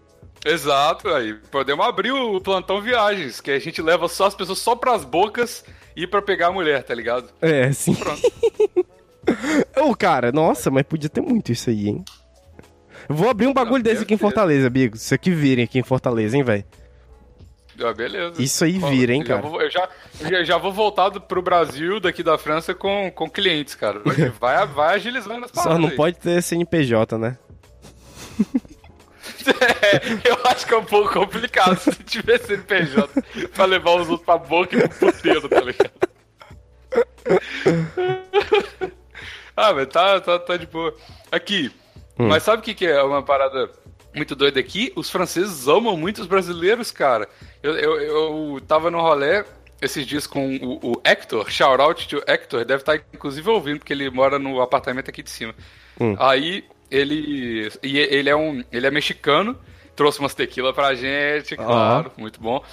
Exato, 0.45 1.07
aí. 1.09 1.33
Podemos 1.49 1.85
abrir 1.85 2.11
o 2.11 2.41
plantão 2.41 2.81
viagens, 2.81 3.39
que 3.39 3.51
a 3.51 3.59
gente 3.59 3.81
leva 3.81 4.07
só 4.09 4.25
as 4.25 4.35
pessoas 4.35 4.59
só 4.59 4.75
pras 4.75 5.05
bocas 5.05 5.63
e 5.95 6.05
pra 6.05 6.21
pegar 6.21 6.47
a 6.47 6.51
mulher, 6.51 6.83
tá 6.83 6.93
ligado? 6.93 7.29
É, 7.41 7.71
sim. 7.71 7.95
Pronto. 7.95 8.21
Ô, 9.81 9.95
cara, 9.95 10.31
nossa, 10.31 10.69
mas 10.69 10.83
podia 10.83 11.09
ter 11.09 11.21
muito 11.21 11.51
isso 11.53 11.69
aí, 11.69 11.87
hein? 11.87 12.03
Vou 13.07 13.29
abrir 13.29 13.47
um 13.47 13.53
bagulho 13.53 13.83
desse 13.83 14.03
aqui 14.03 14.13
em 14.13 14.17
Fortaleza, 14.17 14.67
amigo. 14.67 14.95
Isso 14.97 15.13
aqui 15.13 15.31
virem 15.31 15.63
aqui 15.63 15.79
em 15.79 15.83
Fortaleza, 15.83 16.35
hein, 16.35 16.43
velho. 16.43 16.65
Ah, 17.83 17.93
beleza. 17.93 18.41
Isso 18.41 18.63
aí 18.63 18.77
vira, 18.77 19.13
hein, 19.13 19.21
eu 19.21 19.27
já 19.27 19.35
cara. 19.35 19.47
vou- 19.47 19.61
Eu 19.61 19.69
já, 19.71 19.89
já, 20.29 20.43
já 20.43 20.57
vou 20.57 20.71
voltar 20.73 21.09
do- 21.09 21.21
pro 21.21 21.41
Brasil, 21.41 21.99
daqui 21.99 22.21
da 22.23 22.37
França, 22.37 22.73
com, 22.73 23.11
com 23.11 23.29
clientes, 23.29 23.75
cara. 23.75 24.01
Vai, 24.39 24.65
vai 24.67 24.95
agilizando 24.95 25.45
as 25.45 25.51
Só 25.51 25.61
paradas 25.63 25.81
não 25.81 25.89
aí. 25.89 25.95
pode 25.95 26.17
ter 26.17 26.41
CNPJ, 26.41 27.17
né? 27.17 27.37
É, 29.81 30.29
eu 30.29 30.37
acho 30.45 30.65
que 30.67 30.73
é 30.73 30.77
um 30.77 30.83
pouco 30.85 31.11
complicado 31.13 31.75
se 31.79 31.91
tiver 32.03 32.37
CNPJ 32.39 33.09
pra 33.55 33.65
levar 33.65 33.95
os 33.95 34.07
outros 34.09 34.25
pra 34.25 34.37
boca 34.37 34.75
e 34.77 34.87
pro 34.87 35.11
puteiro, 35.11 35.47
tá 35.49 35.61
ligado? 35.61 35.91
ah, 39.55 39.73
mas 39.73 39.87
tá, 39.87 40.19
tá, 40.19 40.39
tá 40.39 40.57
de 40.57 40.67
boa. 40.67 40.93
Aqui, 41.31 41.71
mas 42.17 42.43
sabe 42.43 42.61
o 42.61 42.63
que, 42.63 42.73
que 42.73 42.85
é 42.85 43.01
uma 43.01 43.23
parada 43.23 43.69
muito 44.15 44.35
doida 44.35 44.59
aqui? 44.59 44.91
Os 44.95 45.09
franceses 45.09 45.67
amam 45.67 45.95
muito 45.97 46.21
os 46.21 46.27
brasileiros, 46.27 46.91
cara. 46.91 47.27
Eu, 47.61 47.75
eu, 47.77 48.01
eu 48.01 48.61
tava 48.61 48.89
no 48.89 49.01
rolê 49.01 49.43
esses 49.81 50.05
dias 50.05 50.27
com 50.27 50.57
o, 50.57 50.91
o 50.93 51.01
Hector, 51.03 51.49
shout 51.49 51.81
out 51.81 52.07
to 52.07 52.21
Hector, 52.27 52.65
deve 52.65 52.81
estar 52.81 52.95
inclusive 53.13 53.49
ouvindo, 53.49 53.79
porque 53.79 53.93
ele 53.93 54.09
mora 54.09 54.37
no 54.37 54.61
apartamento 54.61 55.09
aqui 55.09 55.23
de 55.23 55.29
cima. 55.29 55.53
Aí 56.17 56.63
ele. 56.89 57.71
E 57.83 57.97
ele 57.97 58.29
é 58.29 58.35
um. 58.35 58.63
Ele 58.71 58.87
é 58.87 58.91
mexicano, 58.91 59.57
trouxe 59.95 60.19
umas 60.19 60.33
tequila 60.33 60.73
pra 60.73 60.93
gente, 60.93 61.55
claro, 61.55 62.11
muito 62.17 62.39
bom. 62.39 62.63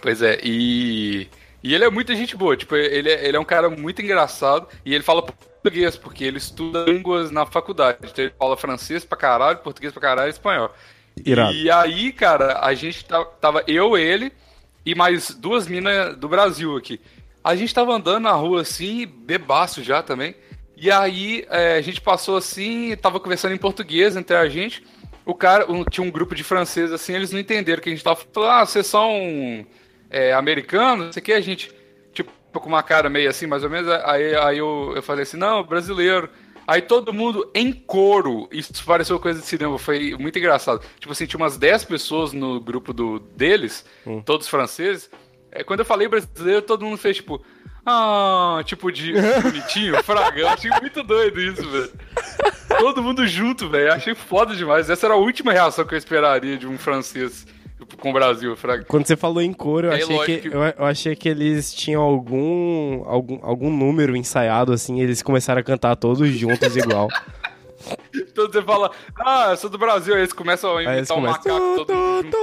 Pois 0.00 0.22
é, 0.22 0.38
e. 0.42 1.28
E 1.62 1.74
ele 1.74 1.84
é 1.84 1.90
muita 1.90 2.14
gente 2.14 2.36
boa, 2.36 2.56
tipo, 2.56 2.76
ele 2.76 3.10
é, 3.10 3.26
ele 3.26 3.36
é 3.36 3.40
um 3.40 3.44
cara 3.44 3.68
muito 3.68 4.00
engraçado 4.00 4.68
e 4.84 4.94
ele 4.94 5.02
fala 5.02 5.20
português, 5.20 5.96
porque 5.96 6.22
ele 6.22 6.38
estuda 6.38 6.84
línguas 6.84 7.32
na 7.32 7.44
faculdade. 7.44 7.98
Então 8.04 8.24
ele 8.24 8.34
fala 8.38 8.56
francês 8.56 9.04
pra 9.04 9.18
caralho, 9.18 9.58
português 9.58 9.92
pra 9.92 10.00
caralho 10.00 10.28
e 10.28 10.30
espanhol. 10.30 10.70
Irado. 11.24 11.52
E 11.52 11.70
aí, 11.70 12.12
cara, 12.12 12.60
a 12.60 12.74
gente 12.74 13.04
ta- 13.04 13.24
tava, 13.24 13.64
eu, 13.66 13.96
ele 13.96 14.32
e 14.84 14.94
mais 14.94 15.30
duas 15.34 15.66
minas 15.66 16.16
do 16.16 16.28
Brasil 16.28 16.76
aqui. 16.76 17.00
A 17.42 17.54
gente 17.56 17.72
tava 17.74 17.92
andando 17.94 18.24
na 18.24 18.32
rua 18.32 18.62
assim, 18.62 19.06
bebaço 19.06 19.82
já 19.82 20.02
também. 20.02 20.34
E 20.76 20.90
aí 20.90 21.44
é, 21.48 21.76
a 21.76 21.80
gente 21.80 22.00
passou 22.00 22.36
assim, 22.36 22.94
tava 22.96 23.18
conversando 23.18 23.54
em 23.54 23.58
português 23.58 24.16
entre 24.16 24.36
a 24.36 24.48
gente. 24.48 24.84
O 25.24 25.34
cara, 25.34 25.70
um- 25.70 25.84
tinha 25.84 26.06
um 26.06 26.10
grupo 26.10 26.34
de 26.34 26.44
franceses 26.44 26.92
assim, 26.92 27.14
eles 27.14 27.32
não 27.32 27.40
entenderam 27.40 27.82
que 27.82 27.88
a 27.88 27.92
gente 27.92 28.04
tava 28.04 28.16
falando, 28.32 28.50
ah, 28.50 28.66
vocês 28.66 28.86
são 28.86 29.66
é, 30.10 30.32
americanos, 30.32 31.06
não 31.06 31.12
sei 31.12 31.20
o 31.20 31.24
que, 31.24 31.32
a 31.32 31.40
gente, 31.40 31.72
tipo, 32.12 32.30
com 32.52 32.68
uma 32.68 32.82
cara 32.82 33.08
meio 33.10 33.28
assim, 33.28 33.46
mais 33.46 33.64
ou 33.64 33.70
menos. 33.70 33.90
Aí, 34.04 34.34
aí 34.36 34.58
eu, 34.58 34.92
eu 34.94 35.02
falei 35.02 35.22
assim, 35.22 35.36
não, 35.36 35.64
brasileiro. 35.64 36.28
Aí 36.66 36.82
todo 36.82 37.12
mundo 37.12 37.48
em 37.54 37.72
coro, 37.72 38.48
isso 38.50 38.72
pareceu 38.84 39.20
coisa 39.20 39.40
de 39.40 39.46
cinema, 39.46 39.78
foi 39.78 40.16
muito 40.18 40.38
engraçado. 40.38 40.82
Tipo 40.98 41.12
assim, 41.12 41.26
tinha 41.26 41.38
umas 41.38 41.56
10 41.56 41.84
pessoas 41.84 42.32
no 42.32 42.60
grupo 42.60 42.92
do, 42.92 43.20
deles, 43.20 43.84
todos 44.24 44.48
franceses. 44.48 45.08
É, 45.52 45.62
quando 45.62 45.80
eu 45.80 45.86
falei 45.86 46.08
brasileiro, 46.08 46.62
todo 46.62 46.84
mundo 46.84 46.98
fez 46.98 47.16
tipo, 47.16 47.40
ah, 47.84 48.60
tipo 48.64 48.90
de 48.90 49.12
bonitinho, 49.40 50.02
fraga. 50.02 50.40
Eu 50.40 50.48
achei 50.48 50.70
muito 50.80 51.04
doido 51.04 51.40
isso, 51.40 51.68
velho. 51.70 51.92
Todo 52.80 53.02
mundo 53.02 53.26
junto, 53.28 53.68
velho. 53.68 53.92
Achei 53.92 54.14
foda 54.14 54.54
demais. 54.56 54.90
Essa 54.90 55.06
era 55.06 55.14
a 55.14 55.18
última 55.18 55.52
reação 55.52 55.86
que 55.86 55.94
eu 55.94 55.98
esperaria 55.98 56.58
de 56.58 56.66
um 56.66 56.76
francês 56.76 57.46
com 58.00 58.10
o 58.10 58.12
Brasil, 58.12 58.56
fraga. 58.56 58.84
Quando 58.84 59.06
você 59.06 59.16
falou 59.16 59.42
em 59.42 59.52
coro, 59.52 59.88
eu 59.88 59.92
É 59.92 59.96
achei, 59.96 60.18
que, 60.24 60.38
que- 60.38 60.48
eu, 60.48 60.62
eu 60.62 60.84
achei 60.84 61.14
que 61.16 61.28
eles 61.28 61.72
tinham 61.74 62.02
algum, 62.02 63.04
algum, 63.06 63.38
algum 63.42 63.70
número 63.76 64.16
ensaiado, 64.16 64.72
assim, 64.72 64.98
e 64.98 65.02
eles 65.02 65.22
começaram 65.22 65.60
a 65.60 65.64
cantar 65.64 65.94
todos 65.96 66.28
juntos 66.30 66.76
igual. 66.76 67.08
Então 68.12 68.46
você 68.50 68.62
fala, 68.62 68.90
ah, 69.20 69.48
eu 69.50 69.56
sou 69.56 69.70
do 69.70 69.78
Brasil, 69.78 70.14
aí 70.14 70.20
eles 70.20 70.32
começam 70.32 70.76
a 70.76 70.82
eles 70.82 71.08
imitar 71.08 71.18
um 71.18 71.20
começam. 71.20 71.52
macaco 71.60 71.84
todo 71.86 72.22
junto. 72.22 72.36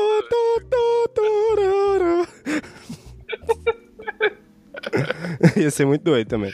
Ia 5.60 5.72
ser 5.72 5.86
muito 5.86 6.04
doido 6.04 6.28
também. 6.28 6.54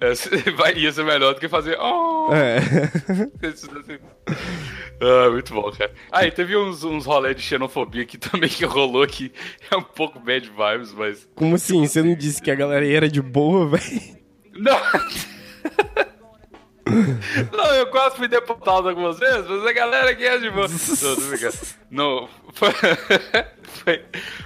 É, 0.00 0.12
vai, 0.56 0.74
ia 0.74 0.92
ser 0.92 1.04
melhor 1.04 1.34
do 1.34 1.40
que 1.40 1.48
fazer. 1.48 1.76
Oh! 1.78 2.28
É. 2.32 2.60
Ah, 5.06 5.30
muito 5.30 5.52
bom, 5.52 5.70
cara. 5.72 5.92
Ah, 6.10 6.24
e 6.26 6.30
teve 6.30 6.56
uns, 6.56 6.82
uns 6.84 7.04
rolês 7.04 7.36
de 7.36 7.42
xenofobia 7.42 8.02
aqui 8.02 8.16
também 8.18 8.48
que 8.48 8.64
rolou 8.64 9.02
aqui. 9.02 9.32
É 9.70 9.76
um 9.76 9.82
pouco 9.82 10.18
bad 10.18 10.48
vibes, 10.48 10.92
mas. 10.94 11.28
Como 11.34 11.54
assim? 11.56 11.86
Você 11.86 12.02
não 12.02 12.14
disse 12.14 12.40
que 12.40 12.50
a 12.50 12.54
galera 12.54 12.84
aí 12.84 12.94
era 12.94 13.08
de 13.08 13.20
boa, 13.20 13.68
velho? 13.76 14.00
Não! 14.54 14.78
Não, 17.50 17.64
eu 17.76 17.86
quase 17.86 18.16
fui 18.16 18.28
deportado 18.28 18.88
algumas 18.90 19.18
vezes, 19.18 19.46
mas 19.48 19.66
a 19.66 19.72
galera 19.72 20.10
aqui 20.10 20.24
é 20.24 20.36
de 20.38 20.50
boa. 20.50 20.68
Não. 21.90 22.20
Não, 22.20 22.28
foi. 22.52 22.70
foi 23.64 24.02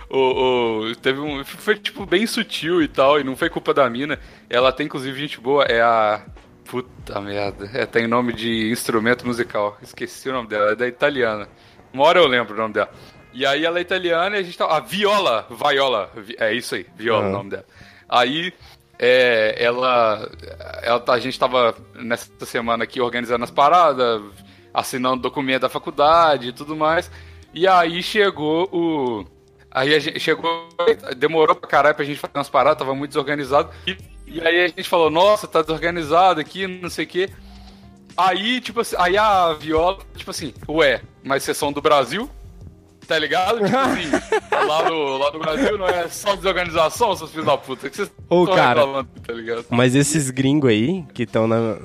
o, 0.08 0.82
o- 0.90 0.96
teve 0.96 1.18
um. 1.18 1.44
Foi 1.44 1.76
tipo 1.76 2.06
bem 2.06 2.26
sutil 2.28 2.80
e 2.80 2.86
tal, 2.88 3.18
e 3.20 3.24
não 3.24 3.36
foi 3.36 3.50
culpa 3.50 3.74
da 3.74 3.90
mina. 3.90 4.18
Ela 4.48 4.70
tem 4.72 4.86
inclusive 4.86 5.18
gente 5.18 5.40
boa, 5.40 5.64
é 5.64 5.80
a. 5.82 6.24
Puta 6.70 7.20
merda. 7.20 7.70
É, 7.72 7.86
tem 7.86 8.06
nome 8.06 8.32
de 8.32 8.70
instrumento 8.70 9.26
musical. 9.26 9.76
Esqueci 9.82 10.28
o 10.28 10.32
nome 10.32 10.48
dela, 10.48 10.72
é 10.72 10.76
da 10.76 10.86
italiana. 10.86 11.48
Uma 11.92 12.04
hora 12.04 12.18
eu 12.20 12.26
lembro 12.26 12.54
o 12.54 12.58
nome 12.58 12.74
dela. 12.74 12.90
E 13.32 13.46
aí 13.46 13.64
ela 13.64 13.78
é 13.78 13.82
italiana 13.82 14.36
e 14.36 14.40
a 14.40 14.42
gente 14.42 14.56
tá. 14.58 14.66
A 14.66 14.80
Viola, 14.80 15.46
Viola. 15.50 16.10
vi- 16.16 16.36
É 16.38 16.52
isso 16.52 16.74
aí, 16.74 16.86
Viola 16.96 17.22
Aham. 17.22 17.28
o 17.30 17.32
nome 17.32 17.50
dela. 17.50 17.64
Aí 18.08 18.52
é, 18.98 19.54
ela, 19.58 20.28
ela. 20.82 21.00
tá- 21.00 21.14
A 21.14 21.18
gente 21.20 21.38
tava 21.38 21.74
nessa 21.94 22.30
semana 22.44 22.84
aqui 22.84 23.00
organizando 23.00 23.44
as 23.44 23.50
paradas, 23.50 24.20
assinando 24.74 25.22
documento 25.22 25.62
da 25.62 25.68
faculdade 25.68 26.48
e 26.48 26.52
tudo 26.52 26.76
mais. 26.76 27.10
E 27.54 27.66
aí 27.66 28.02
chegou 28.02 28.68
o. 28.72 29.26
Aí 29.70 29.94
a 29.94 29.98
gente 29.98 30.18
chegou, 30.20 30.68
demorou 31.16 31.54
pra 31.54 31.68
caralho 31.68 31.94
pra 31.94 32.04
gente 32.04 32.18
fazer 32.18 32.32
umas 32.36 32.48
paradas, 32.48 32.78
tava 32.78 32.94
muito 32.94 33.10
desorganizado. 33.10 33.70
E, 33.86 33.96
e 34.32 34.40
aí 34.40 34.64
a 34.64 34.68
gente 34.68 34.88
falou, 34.88 35.10
nossa, 35.10 35.46
tá 35.46 35.60
desorganizado 35.62 36.40
aqui, 36.40 36.66
não 36.66 36.90
sei 36.90 37.04
o 37.04 37.08
quê. 37.08 37.30
Aí, 38.16 38.60
tipo 38.60 38.80
assim, 38.80 38.96
aí 38.98 39.16
a 39.16 39.52
Viola, 39.54 39.98
tipo 40.16 40.30
assim, 40.30 40.52
ué, 40.68 41.00
mas 41.22 41.42
vocês 41.44 41.56
são 41.56 41.72
do 41.72 41.80
Brasil? 41.80 42.28
Tá 43.06 43.18
ligado? 43.18 43.64
Tipo 43.64 43.76
assim, 43.78 44.10
lá 44.66 44.88
no, 44.90 45.16
lá 45.18 45.30
no 45.32 45.38
Brasil 45.38 45.78
não 45.78 45.86
é 45.88 46.08
só 46.08 46.34
desorganização, 46.36 47.16
seus 47.16 47.30
filhos 47.30 47.46
da 47.46 47.56
puta. 47.56 47.88
Que 47.88 47.96
vocês 47.96 48.10
Ô, 48.28 48.46
cara. 48.46 48.82
tá 49.26 49.32
ligado? 49.32 49.64
Mas 49.70 49.94
esses 49.94 50.30
gringos 50.30 50.68
aí, 50.70 51.04
que 51.14 51.22
estão 51.22 51.46
na. 51.46 51.76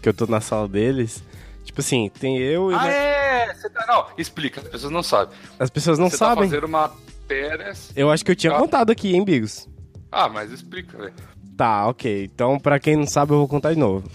que 0.00 0.08
eu 0.08 0.14
tô 0.14 0.26
na 0.26 0.40
sala 0.40 0.66
deles, 0.68 1.22
tipo 1.64 1.80
assim, 1.80 2.10
tem 2.18 2.38
eu 2.38 2.70
e. 2.70 2.74
Ah, 2.74 2.78
mais- 2.78 2.94
é! 2.94 3.54
Você 3.54 3.68
tá, 3.68 3.84
não, 3.86 4.06
explica, 4.16 4.60
as 4.62 4.68
pessoas 4.68 4.92
não 4.92 5.02
sabem. 5.02 5.36
As 5.58 5.68
pessoas 5.68 5.98
não 5.98 6.08
Você 6.08 6.16
tá 6.18 6.26
sabem. 6.28 6.48
fazendo 6.48 6.64
uma 6.64 6.90
Pérez. 7.28 7.92
Eu 7.94 8.10
acho 8.10 8.24
que 8.24 8.30
eu 8.30 8.36
tinha 8.36 8.52
contado 8.54 8.90
aqui, 8.90 9.14
hein, 9.14 9.24
Bigos? 9.24 9.68
Ah, 10.10 10.28
mas 10.28 10.50
explica, 10.52 10.96
velho. 10.96 11.12
Tá, 11.56 11.86
ok. 11.86 12.24
Então, 12.32 12.58
pra 12.58 12.78
quem 12.78 12.96
não 12.96 13.06
sabe, 13.06 13.32
eu 13.32 13.38
vou 13.38 13.48
contar 13.48 13.72
de 13.72 13.78
novo. 13.78 14.08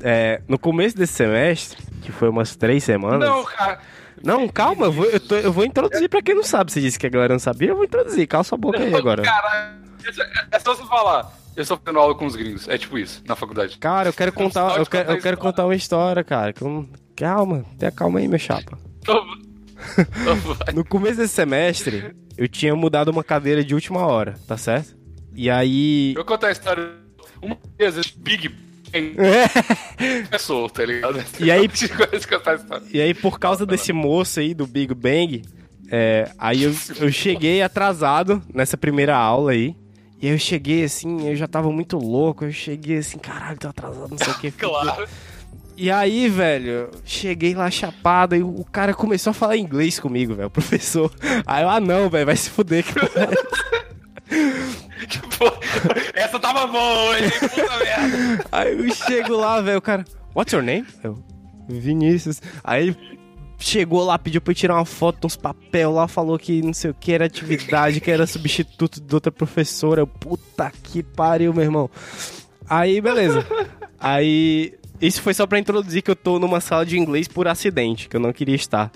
É, 0.00 0.40
no 0.48 0.58
começo 0.58 0.96
desse 0.96 1.12
semestre, 1.14 1.76
que 2.02 2.12
foi 2.12 2.28
umas 2.28 2.54
três 2.56 2.84
semanas. 2.84 3.28
Não, 3.28 3.44
cara. 3.44 3.80
Não, 4.22 4.48
calma, 4.48 4.86
eu 4.86 4.92
vou, 4.92 5.04
eu, 5.06 5.20
tô- 5.20 5.36
eu 5.36 5.52
vou 5.52 5.64
introduzir 5.64 6.08
pra 6.08 6.22
quem 6.22 6.34
não 6.34 6.42
sabe. 6.44 6.72
Você 6.72 6.80
disse 6.80 6.98
que 6.98 7.06
a 7.06 7.10
galera 7.10 7.34
não 7.34 7.38
sabia, 7.38 7.68
eu 7.70 7.76
vou 7.76 7.84
introduzir. 7.84 8.26
Cala 8.26 8.44
sua 8.44 8.58
boca 8.58 8.78
aí 8.78 8.94
agora. 8.94 9.22
Caralho. 9.22 9.78
É- 10.06 10.56
É 10.56 10.58
só 10.60 10.74
você 10.74 10.84
falar. 10.86 11.32
Eu 11.56 11.62
estou 11.62 11.76
fazendo 11.76 11.98
aula 11.98 12.14
com 12.14 12.24
os 12.26 12.36
gringos. 12.36 12.68
É 12.68 12.78
tipo 12.78 12.96
isso, 12.98 13.22
na 13.26 13.34
faculdade. 13.34 13.78
Cara, 13.78 14.08
eu 14.08 14.12
quero 14.12 14.32
contar, 14.32 14.78
eu 14.78 14.86
quero, 14.86 15.10
eu 15.12 15.20
quero 15.20 15.36
contar 15.36 15.64
uma 15.64 15.74
história, 15.74 16.22
cara. 16.22 16.54
eu 16.60 16.88
Calma, 17.16 17.64
tenha 17.76 17.90
calma 17.90 18.20
aí, 18.20 18.28
meu 18.28 18.38
chapa. 18.38 18.78
Então, 19.02 19.24
então. 19.98 20.74
No 20.74 20.84
começo 20.84 21.16
desse 21.16 21.34
semestre, 21.34 22.12
eu 22.36 22.46
tinha 22.48 22.74
mudado 22.76 23.08
uma 23.08 23.24
cadeira 23.24 23.64
de 23.64 23.74
última 23.74 24.06
hora, 24.06 24.36
tá 24.46 24.56
certo? 24.56 24.96
E 25.34 25.48
aí. 25.50 26.10
Eu 26.10 26.16
vou 26.16 26.24
contar 26.24 26.48
a 26.48 26.52
história. 26.52 26.90
Uma 27.40 27.56
vez, 27.78 28.10
Big 28.10 28.48
Bang 28.48 29.16
começou, 30.28 30.68
tá 30.70 30.84
ligado? 30.84 31.22
E 31.38 31.50
aí-. 31.50 31.68
E 32.90 33.00
aí, 33.00 33.14
por 33.14 33.38
causa 33.38 33.66
desse 33.66 33.92
moço 33.92 34.40
aí 34.40 34.54
do 34.54 34.66
Big 34.66 34.94
Bang, 34.94 35.42
é, 35.90 36.30
aí 36.38 36.62
eu, 36.62 36.74
eu 37.00 37.12
cheguei 37.12 37.62
atrasado 37.62 38.42
nessa 38.52 38.76
primeira 38.76 39.16
aula 39.16 39.52
aí. 39.52 39.76
E 40.20 40.26
aí 40.26 40.32
eu 40.32 40.38
cheguei 40.38 40.82
assim, 40.84 41.28
eu 41.28 41.36
já 41.36 41.46
tava 41.46 41.70
muito 41.70 41.96
louco. 41.96 42.44
Eu 42.44 42.52
cheguei 42.52 42.98
assim, 42.98 43.18
caralho, 43.18 43.58
tô 43.58 43.68
atrasado, 43.68 44.10
não 44.10 44.18
sei 44.18 44.32
o 44.32 44.38
que. 44.38 44.50
Claro. 44.50 45.06
E 45.76 45.92
aí, 45.92 46.28
velho, 46.28 46.90
cheguei 47.04 47.54
lá 47.54 47.70
chapado 47.70 48.34
e 48.34 48.42
o 48.42 48.64
cara 48.64 48.92
começou 48.92 49.30
a 49.30 49.34
falar 49.34 49.56
inglês 49.56 50.00
comigo, 50.00 50.34
velho, 50.34 50.48
o 50.48 50.50
professor. 50.50 51.08
Aí 51.46 51.62
eu, 51.62 51.68
ah 51.68 51.78
não, 51.78 52.10
velho, 52.10 52.26
vai 52.26 52.34
se 52.34 52.50
fuder. 52.50 52.82
Que 52.82 52.98
é 52.98 53.87
porra. 55.38 55.58
Essa 56.14 56.38
tava 56.38 56.66
boa, 56.66 57.18
hein? 57.18 57.30
Puta 57.40 57.78
merda. 57.78 58.46
aí 58.52 58.78
eu 58.78 58.94
chego 58.94 59.36
lá, 59.36 59.60
velho, 59.60 59.78
o 59.78 59.82
cara, 59.82 60.04
what's 60.34 60.52
your 60.52 60.62
name? 60.62 60.86
Eu, 61.02 61.18
Vinícius. 61.68 62.40
Aí 62.62 62.88
ele 62.88 63.18
chegou 63.58 64.04
lá, 64.04 64.18
pediu 64.18 64.40
pra 64.40 64.52
eu 64.52 64.54
tirar 64.54 64.74
uma 64.74 64.84
foto, 64.84 65.26
uns 65.26 65.36
papel 65.36 65.92
lá, 65.92 66.06
falou 66.06 66.38
que 66.38 66.62
não 66.62 66.72
sei 66.72 66.90
o 66.90 66.94
que 66.94 67.12
era 67.12 67.24
atividade, 67.26 68.00
que 68.00 68.10
era 68.10 68.26
substituto 68.26 69.00
de 69.00 69.14
outra 69.14 69.32
professora. 69.32 70.00
Eu, 70.00 70.06
puta 70.06 70.70
que 70.82 71.02
pariu, 71.02 71.52
meu 71.52 71.64
irmão. 71.64 71.90
Aí, 72.68 73.00
beleza. 73.00 73.46
Aí 73.98 74.74
Isso 75.00 75.22
foi 75.22 75.32
só 75.34 75.46
pra 75.46 75.58
introduzir 75.58 76.02
que 76.02 76.10
eu 76.10 76.16
tô 76.16 76.38
numa 76.38 76.60
sala 76.60 76.84
de 76.84 76.98
inglês 76.98 77.28
por 77.28 77.48
acidente, 77.48 78.08
que 78.08 78.16
eu 78.16 78.20
não 78.20 78.32
queria 78.32 78.54
estar. 78.56 78.90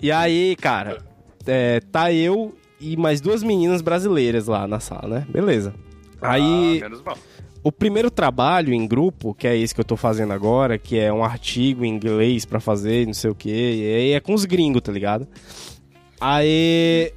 E 0.00 0.12
aí, 0.12 0.54
cara, 0.56 0.98
é, 1.46 1.80
tá 1.80 2.12
eu 2.12 2.56
e 2.80 2.96
mais 2.96 3.20
duas 3.20 3.42
meninas 3.42 3.80
brasileiras 3.82 4.46
lá 4.46 4.66
na 4.66 4.80
sala, 4.80 5.08
né? 5.20 5.26
Beleza. 5.28 5.74
Aí, 6.20 6.82
Ah, 6.84 6.88
mal. 7.04 7.18
o 7.62 7.70
primeiro 7.72 8.10
trabalho 8.10 8.72
em 8.74 8.86
grupo, 8.86 9.34
que 9.34 9.46
é 9.46 9.56
esse 9.56 9.74
que 9.74 9.80
eu 9.80 9.84
tô 9.84 9.96
fazendo 9.96 10.32
agora, 10.32 10.78
que 10.78 10.98
é 10.98 11.12
um 11.12 11.24
artigo 11.24 11.84
em 11.84 11.88
inglês 11.88 12.44
pra 12.44 12.60
fazer, 12.60 13.06
não 13.06 13.14
sei 13.14 13.30
o 13.30 13.34
quê, 13.34 13.48
e 13.50 13.94
aí 13.94 14.12
é 14.12 14.20
com 14.20 14.34
os 14.34 14.44
gringos, 14.44 14.82
tá 14.82 14.92
ligado? 14.92 15.26
Aí. 16.20 17.12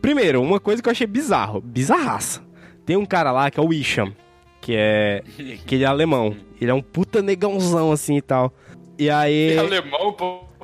Primeiro, 0.00 0.40
uma 0.42 0.58
coisa 0.60 0.82
que 0.82 0.88
eu 0.88 0.92
achei 0.92 1.06
bizarro, 1.06 1.60
bizarraça. 1.60 2.42
Tem 2.86 2.96
um 2.96 3.04
cara 3.04 3.30
lá 3.32 3.50
que 3.50 3.60
é 3.60 3.62
o 3.62 3.72
Isham, 3.72 4.12
que 4.60 4.74
é. 4.76 5.22
que 5.66 5.74
ele 5.74 5.84
é 5.84 5.86
alemão. 5.86 6.34
Ele 6.60 6.70
é 6.70 6.74
um 6.74 6.82
puta 6.82 7.20
negãozão 7.22 7.92
assim 7.92 8.16
e 8.16 8.22
tal. 8.22 8.52
E 8.98 9.10
aí. 9.10 9.52
É 9.54 9.58
alemão, 9.58 10.14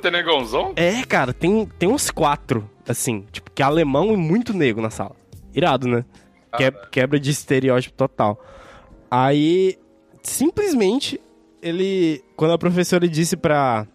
tem 0.01 0.11
negãozão? 0.11 0.73
É, 0.75 1.03
cara, 1.03 1.33
tem, 1.33 1.67
tem 1.77 1.89
uns 1.89 2.09
quatro, 2.09 2.69
assim, 2.87 3.25
tipo, 3.31 3.51
que 3.51 3.61
é 3.61 3.65
alemão 3.65 4.13
e 4.13 4.17
muito 4.17 4.53
negro 4.53 4.81
na 4.81 4.89
sala. 4.89 5.15
Irado, 5.53 5.87
né? 5.87 6.05
Que- 6.57 6.71
quebra 6.91 7.19
de 7.19 7.29
estereótipo 7.31 7.95
total. 7.95 8.41
Aí, 9.09 9.77
simplesmente, 10.23 11.19
ele. 11.61 12.23
Quando 12.35 12.53
a 12.53 12.57
professora 12.57 13.07
disse 13.07 13.35
pra, 13.37 13.87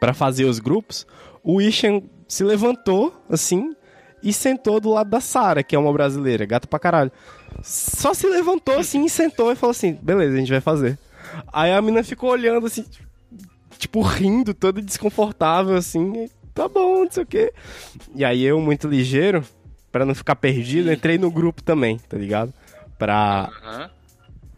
pra 0.00 0.14
fazer 0.14 0.44
os 0.44 0.58
grupos, 0.58 1.06
o 1.42 1.60
Ishan 1.60 2.02
se 2.28 2.42
levantou, 2.44 3.12
assim, 3.28 3.74
e 4.22 4.32
sentou 4.32 4.80
do 4.80 4.90
lado 4.90 5.10
da 5.10 5.20
Sara, 5.20 5.62
que 5.62 5.74
é 5.76 5.78
uma 5.78 5.92
brasileira, 5.92 6.46
gata 6.46 6.66
pra 6.66 6.78
caralho. 6.78 7.12
Só 7.62 8.12
se 8.14 8.26
levantou, 8.26 8.78
assim, 8.78 9.04
e 9.04 9.10
sentou 9.10 9.52
e 9.52 9.56
falou 9.56 9.70
assim: 9.72 9.98
beleza, 10.02 10.34
a 10.34 10.38
gente 10.38 10.50
vai 10.52 10.60
fazer. 10.60 10.98
Aí 11.52 11.72
a 11.72 11.80
mina 11.82 12.02
ficou 12.02 12.30
olhando, 12.30 12.66
assim, 12.66 12.84
tipo, 13.78 14.00
rindo, 14.02 14.52
todo 14.54 14.80
desconfortável, 14.82 15.74
assim. 15.76 16.28
Tá 16.54 16.68
bom, 16.68 17.04
não 17.04 17.10
sei 17.10 17.24
o 17.24 17.26
quê. 17.26 17.52
E 18.14 18.24
aí 18.24 18.44
eu, 18.44 18.60
muito 18.60 18.86
ligeiro, 18.86 19.44
pra 19.90 20.04
não 20.04 20.14
ficar 20.14 20.36
perdido, 20.36 20.92
entrei 20.92 21.18
no 21.18 21.30
grupo 21.30 21.62
também, 21.62 21.98
tá 22.08 22.16
ligado? 22.16 22.52
Pra. 22.98 23.50
Aham. 23.62 23.90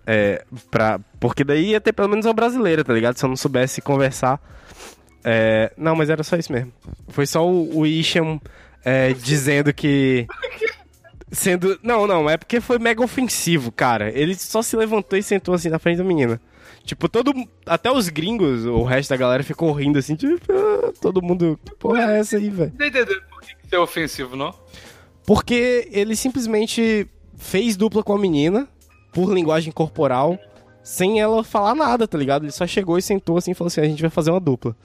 É, 0.08 0.44
pra, 0.70 1.00
porque 1.18 1.42
daí 1.42 1.70
ia 1.70 1.80
ter 1.80 1.92
pelo 1.92 2.08
menos 2.08 2.26
uma 2.26 2.32
brasileira, 2.32 2.84
tá 2.84 2.92
ligado? 2.92 3.16
Se 3.16 3.24
eu 3.24 3.28
não 3.28 3.36
soubesse 3.36 3.80
conversar. 3.80 4.40
É, 5.24 5.72
não, 5.76 5.96
mas 5.96 6.08
era 6.08 6.22
só 6.22 6.36
isso 6.36 6.52
mesmo. 6.52 6.72
Foi 7.08 7.26
só 7.26 7.44
o, 7.44 7.78
o 7.80 7.86
Isham 7.86 8.40
é, 8.84 9.12
dizendo 9.12 9.72
que. 9.74 10.26
Sendo. 11.32 11.76
Não, 11.82 12.06
não, 12.06 12.30
é 12.30 12.36
porque 12.36 12.60
foi 12.60 12.78
mega 12.78 13.02
ofensivo, 13.02 13.72
cara. 13.72 14.10
Ele 14.16 14.36
só 14.36 14.62
se 14.62 14.76
levantou 14.76 15.18
e 15.18 15.22
sentou 15.22 15.54
assim 15.54 15.68
na 15.68 15.80
frente 15.80 15.98
da 15.98 16.04
menina. 16.04 16.40
Tipo, 16.86 17.08
todo. 17.08 17.34
Até 17.66 17.90
os 17.90 18.08
gringos, 18.08 18.64
o 18.64 18.84
resto 18.84 19.10
da 19.10 19.16
galera 19.16 19.42
ficou 19.42 19.72
rindo 19.72 19.98
assim, 19.98 20.14
tipo, 20.14 20.36
ah, 20.52 20.92
todo 21.00 21.20
mundo. 21.20 21.58
Que 21.64 21.74
porra 21.74 22.12
é 22.12 22.20
essa 22.20 22.36
aí, 22.36 22.48
velho? 22.48 22.72
Não 22.78 22.86
entendendo 22.86 23.22
por 23.28 23.40
que 23.40 23.56
isso 23.64 23.74
é 23.74 23.78
ofensivo, 23.78 24.36
não? 24.36 24.54
Porque 25.26 25.88
ele 25.90 26.14
simplesmente 26.14 27.10
fez 27.36 27.76
dupla 27.76 28.04
com 28.04 28.12
a 28.12 28.18
menina, 28.18 28.68
por 29.12 29.34
linguagem 29.34 29.72
corporal, 29.72 30.38
sem 30.80 31.20
ela 31.20 31.42
falar 31.42 31.74
nada, 31.74 32.06
tá 32.06 32.16
ligado? 32.16 32.44
Ele 32.44 32.52
só 32.52 32.64
chegou 32.68 32.96
e 32.96 33.02
sentou 33.02 33.36
assim 33.36 33.50
e 33.50 33.54
falou 33.54 33.66
assim: 33.66 33.80
a 33.80 33.84
gente 33.88 34.00
vai 34.00 34.10
fazer 34.10 34.30
uma 34.30 34.38
dupla. 34.38 34.76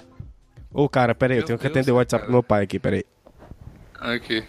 Ô, 0.74 0.90
cara, 0.90 1.14
pera 1.14 1.36
aí, 1.36 1.40
eu 1.40 1.46
tenho 1.46 1.60
que 1.60 1.66
Deus, 1.66 1.78
atender 1.78 1.92
o 1.92 1.98
WhatsApp 1.98 2.22
cara. 2.22 2.32
do 2.32 2.34
meu 2.34 2.42
pai 2.42 2.64
aqui, 2.64 2.80
pera 2.80 2.96
aí. 2.96 3.06
Aqui. 3.94 4.44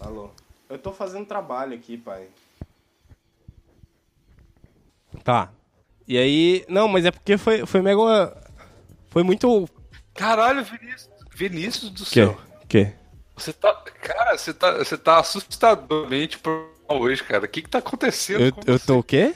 Alô. 0.00 0.30
Eu 0.68 0.78
tô 0.78 0.90
fazendo 0.90 1.26
trabalho 1.26 1.74
aqui, 1.76 1.96
pai. 1.96 2.26
Tá. 5.22 5.52
E 6.10 6.18
aí. 6.18 6.64
Não, 6.68 6.88
mas 6.88 7.04
é 7.04 7.12
porque 7.12 7.38
foi, 7.38 7.64
foi 7.64 7.80
mega. 7.80 8.36
Foi 9.10 9.22
muito. 9.22 9.68
Caralho, 10.12 10.64
Vinícius. 10.64 11.08
Vinícius 11.32 11.90
do 11.90 12.02
Que? 12.04 12.10
céu. 12.10 12.40
Que? 12.66 12.92
Você 13.36 13.52
tá. 13.52 13.72
Cara, 14.02 14.36
você 14.36 14.52
tá, 14.52 14.72
você 14.78 14.98
tá 14.98 15.20
assustadormente 15.20 16.36
profissional 16.36 17.00
hoje, 17.00 17.22
cara. 17.22 17.44
O 17.44 17.48
que 17.48 17.62
que 17.62 17.68
tá 17.70 17.78
acontecendo 17.78 18.40
Eu, 18.40 18.52
eu 18.66 18.76
você? 18.76 18.86
tô 18.86 18.98
o 18.98 19.04
quê? 19.04 19.32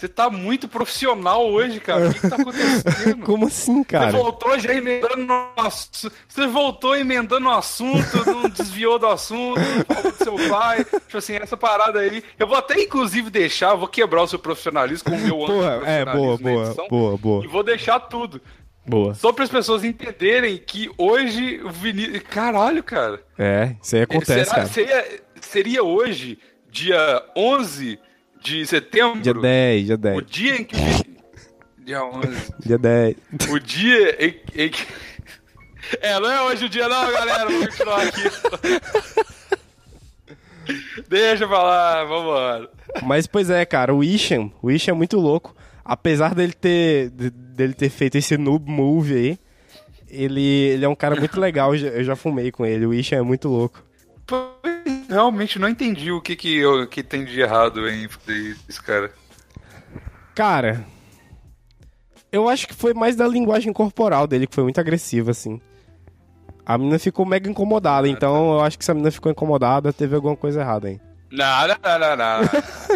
Você 0.00 0.08
tá 0.08 0.30
muito 0.30 0.66
profissional 0.66 1.46
hoje, 1.46 1.78
cara. 1.78 2.08
O 2.08 2.14
que 2.14 2.20
que 2.20 2.28
tá 2.30 2.36
acontecendo? 2.36 3.18
Como 3.22 3.46
assim, 3.46 3.80
Você 3.82 3.84
cara? 3.84 4.10
voltou 4.12 4.58
já 4.58 4.72
emendando 4.74 5.18
no 5.18 5.48
assunto. 5.58 6.10
Você 6.26 6.46
voltou 6.46 6.96
emendando 6.96 7.40
no 7.40 7.50
assunto, 7.50 8.24
não 8.24 8.48
desviou 8.48 8.98
do 8.98 9.06
assunto, 9.06 9.60
falou 9.86 10.10
do 10.10 10.16
seu 10.24 10.48
pai. 10.48 10.84
Tipo 10.86 11.18
assim, 11.18 11.34
essa 11.34 11.54
parada 11.54 11.98
aí. 11.98 12.24
Eu 12.38 12.46
vou 12.46 12.56
até, 12.56 12.80
inclusive, 12.80 13.28
deixar, 13.28 13.74
vou 13.74 13.86
quebrar 13.88 14.22
o 14.22 14.26
seu 14.26 14.38
profissionalismo 14.38 15.10
com 15.10 15.16
o 15.16 15.20
meu 15.20 15.36
Porra, 15.36 15.82
é, 15.84 16.02
boa, 16.06 16.38
boa, 16.38 16.64
edição, 16.64 16.88
boa, 16.88 17.14
E 17.14 17.18
boa, 17.18 17.48
vou 17.48 17.62
deixar 17.62 18.00
tudo. 18.00 18.40
boa. 18.86 19.12
Só 19.12 19.34
para 19.34 19.44
as 19.44 19.50
pessoas 19.50 19.84
entenderem 19.84 20.56
que 20.56 20.90
hoje 20.96 21.60
o 21.62 21.68
Vinícius. 21.68 22.22
Caralho, 22.30 22.82
cara. 22.82 23.22
É, 23.38 23.76
isso 23.82 23.96
aí 23.96 24.02
acontece, 24.02 24.44
Será- 24.46 24.54
cara. 24.56 24.66
Seria, 24.66 25.20
seria 25.42 25.82
hoje, 25.84 26.38
dia 26.70 27.22
11 27.36 27.98
de 28.42 28.66
setembro, 28.66 29.20
Dia 29.20 29.34
10, 29.34 29.86
dia 29.86 29.94
o 29.94 29.98
10. 29.98 30.26
dia 30.26 30.56
em 30.56 30.64
que. 30.64 30.76
o 30.76 31.84
Dia 31.84 32.04
11. 32.04 32.52
Dia 32.64 32.78
10. 32.78 33.16
O 33.50 33.58
dia 33.58 34.24
em, 34.26 34.40
em 34.64 34.68
que. 34.70 34.86
É, 36.00 36.18
não 36.20 36.30
é 36.30 36.42
hoje 36.42 36.66
o 36.66 36.68
dia, 36.68 36.88
não, 36.88 37.10
galera. 37.12 37.46
Vamos 37.50 37.66
continuar 37.68 38.02
aqui. 38.06 38.22
Deixa 41.08 41.48
pra 41.48 41.62
lá, 41.62 42.04
vambora. 42.04 42.70
Mas, 43.02 43.26
pois 43.26 43.50
é, 43.50 43.64
cara, 43.64 43.94
o 43.94 44.04
Ishan, 44.04 44.50
o 44.62 44.70
Ishan 44.70 44.92
é 44.92 44.94
muito 44.94 45.18
louco. 45.18 45.54
Apesar 45.84 46.34
dele 46.34 46.52
ter, 46.52 47.10
de- 47.10 47.30
dele 47.30 47.74
ter 47.74 47.88
feito 47.90 48.16
esse 48.16 48.36
noob 48.36 48.70
move 48.70 49.14
aí, 49.14 49.38
ele, 50.08 50.40
ele 50.42 50.84
é 50.84 50.88
um 50.88 50.94
cara 50.94 51.16
muito 51.16 51.40
legal, 51.40 51.74
eu 51.74 51.78
já, 51.78 51.88
eu 51.88 52.04
já 52.04 52.14
fumei 52.16 52.52
com 52.52 52.64
ele. 52.64 52.86
O 52.86 52.94
Ishan 52.94 53.16
é 53.16 53.22
muito 53.22 53.48
louco. 53.48 53.82
Realmente 55.10 55.58
não 55.58 55.68
entendi 55.68 56.12
o 56.12 56.20
que, 56.20 56.36
que, 56.36 56.56
eu, 56.56 56.86
que 56.86 57.02
tem 57.02 57.24
de 57.24 57.40
errado 57.40 57.88
em 57.88 58.06
fazer 58.06 58.56
isso, 58.68 58.80
cara. 58.80 59.12
Cara, 60.36 60.86
eu 62.30 62.48
acho 62.48 62.68
que 62.68 62.74
foi 62.74 62.94
mais 62.94 63.16
da 63.16 63.26
linguagem 63.26 63.72
corporal 63.72 64.28
dele, 64.28 64.46
que 64.46 64.54
foi 64.54 64.62
muito 64.62 64.78
agressiva, 64.78 65.32
assim. 65.32 65.60
A 66.64 66.78
menina 66.78 66.96
ficou 66.96 67.26
mega 67.26 67.50
incomodada, 67.50 68.06
então 68.08 68.52
eu 68.52 68.60
acho 68.60 68.78
que 68.78 68.84
se 68.84 68.90
a 68.92 68.94
menina 68.94 69.10
ficou 69.10 69.32
incomodada, 69.32 69.92
teve 69.92 70.14
alguma 70.14 70.36
coisa 70.36 70.60
errada 70.60 70.86
aí. 70.86 71.00
Não, 71.32 71.68
não, 71.68 71.76
não, 71.84 71.98
não, 72.00 72.16
não. 72.16 72.42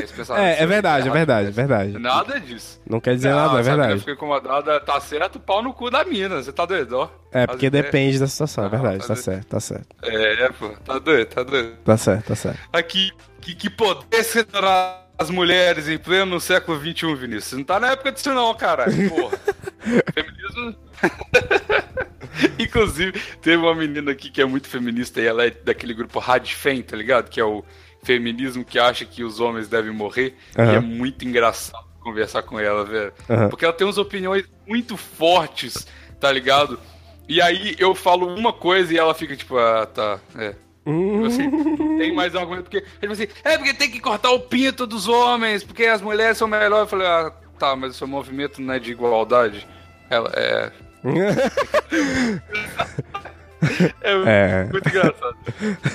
Esse 0.00 0.12
pensamento 0.12 0.42
É, 0.44 0.60
é 0.62 0.66
verdade, 0.66 1.08
é 1.08 1.10
verdade, 1.12 1.48
é 1.48 1.50
verdade. 1.52 1.92
Nada 1.98 2.40
disso. 2.40 2.80
Não 2.84 2.98
quer 3.00 3.14
dizer 3.14 3.30
Não, 3.30 3.36
nada, 3.36 3.60
é 3.60 3.62
se 3.62 3.68
verdade. 3.70 3.98
ficou 4.00 4.14
incomodada, 4.14 4.80
tá 4.80 4.98
certo, 5.00 5.38
pau 5.38 5.62
no 5.62 5.72
cu 5.72 5.88
da 5.88 6.04
mina. 6.04 6.42
Você 6.42 6.52
tá 6.52 6.66
doido. 6.66 7.08
É, 7.30 7.46
porque 7.46 7.70
depende 7.70 8.18
da 8.18 8.26
situação, 8.26 8.64
é 8.64 8.68
verdade, 8.68 8.98
tá 8.98 9.06
mas- 9.10 9.20
certo, 9.20 9.46
tá 9.46 9.60
certo. 9.60 9.86
É, 10.02 10.48
pô, 10.50 10.68
tá 10.84 10.98
doido, 10.98 11.28
tá 11.28 11.42
doido. 11.44 11.76
Tá 11.84 11.96
certo, 11.96 12.26
tá 12.26 12.34
certo. 12.34 12.58
Aqui, 12.72 13.12
que, 13.40 13.54
que 13.54 13.70
poder 13.70 14.24
sedurar 14.24 15.06
as 15.16 15.30
mulheres 15.30 15.88
em 15.88 15.96
pleno 15.96 16.40
século 16.40 16.76
XXI, 16.80 17.14
Vinícius. 17.14 17.44
Você 17.44 17.56
não 17.56 17.62
tá 17.64 17.78
na 17.78 17.92
época 17.92 18.10
disso 18.10 18.34
não, 18.34 18.52
cara. 18.54 18.86
Porra. 19.08 19.38
Feminismo... 20.12 20.74
Inclusive, 22.58 23.12
teve 23.40 23.56
uma 23.56 23.74
menina 23.74 24.10
aqui 24.10 24.28
que 24.30 24.42
é 24.42 24.44
muito 24.44 24.66
feminista 24.68 25.20
e 25.20 25.26
ela 25.26 25.46
é 25.46 25.50
daquele 25.50 25.94
grupo 25.94 26.18
Radfem, 26.18 26.82
tá 26.82 26.96
ligado? 26.96 27.28
Que 27.30 27.40
é 27.40 27.44
o 27.44 27.64
feminismo 28.04 28.64
que 28.64 28.78
acha 28.78 29.04
que 29.04 29.24
os 29.24 29.40
homens 29.40 29.68
devem 29.68 29.92
morrer. 29.92 30.36
Aham. 30.56 30.72
E 30.72 30.76
é 30.76 30.80
muito 30.80 31.26
engraçado 31.26 31.84
conversar 32.00 32.42
com 32.42 32.60
ela, 32.60 32.84
velho. 32.84 33.12
Aham. 33.28 33.48
Porque 33.48 33.64
ela 33.64 33.74
tem 33.74 33.86
umas 33.86 33.98
opiniões 33.98 34.44
muito 34.66 34.96
fortes, 34.96 35.86
tá 36.20 36.30
ligado? 36.30 36.78
E 37.28 37.40
aí 37.40 37.74
eu 37.78 37.94
falo 37.94 38.26
uma 38.26 38.52
coisa 38.52 38.92
e 38.92 38.98
ela 38.98 39.14
fica 39.14 39.34
tipo, 39.34 39.56
ah, 39.56 39.86
tá, 39.86 40.20
é. 40.36 40.54
Tipo 40.84 41.26
assim, 41.26 41.96
tem 41.96 42.14
mais 42.14 42.36
argumento, 42.36 42.64
porque 42.64 42.84
ele 43.00 43.12
assim, 43.12 43.26
é 43.42 43.56
porque 43.56 43.72
tem 43.72 43.90
que 43.90 44.00
cortar 44.00 44.32
o 44.32 44.40
pinto 44.40 44.86
dos 44.86 45.08
homens, 45.08 45.64
porque 45.64 45.86
as 45.86 46.02
mulheres 46.02 46.36
são 46.36 46.46
melhores. 46.46 46.82
Eu 46.82 46.86
falei, 46.86 47.06
ah, 47.06 47.32
tá, 47.58 47.74
mas 47.74 47.92
o 47.92 47.94
seu 47.94 48.06
movimento 48.06 48.60
não 48.60 48.74
é 48.74 48.78
de 48.78 48.92
igualdade. 48.92 49.66
Ela 50.10 50.30
é. 50.34 50.70
É, 54.02 54.12
É. 54.26 54.64
muito 54.72 54.88
engraçado. 54.88 55.36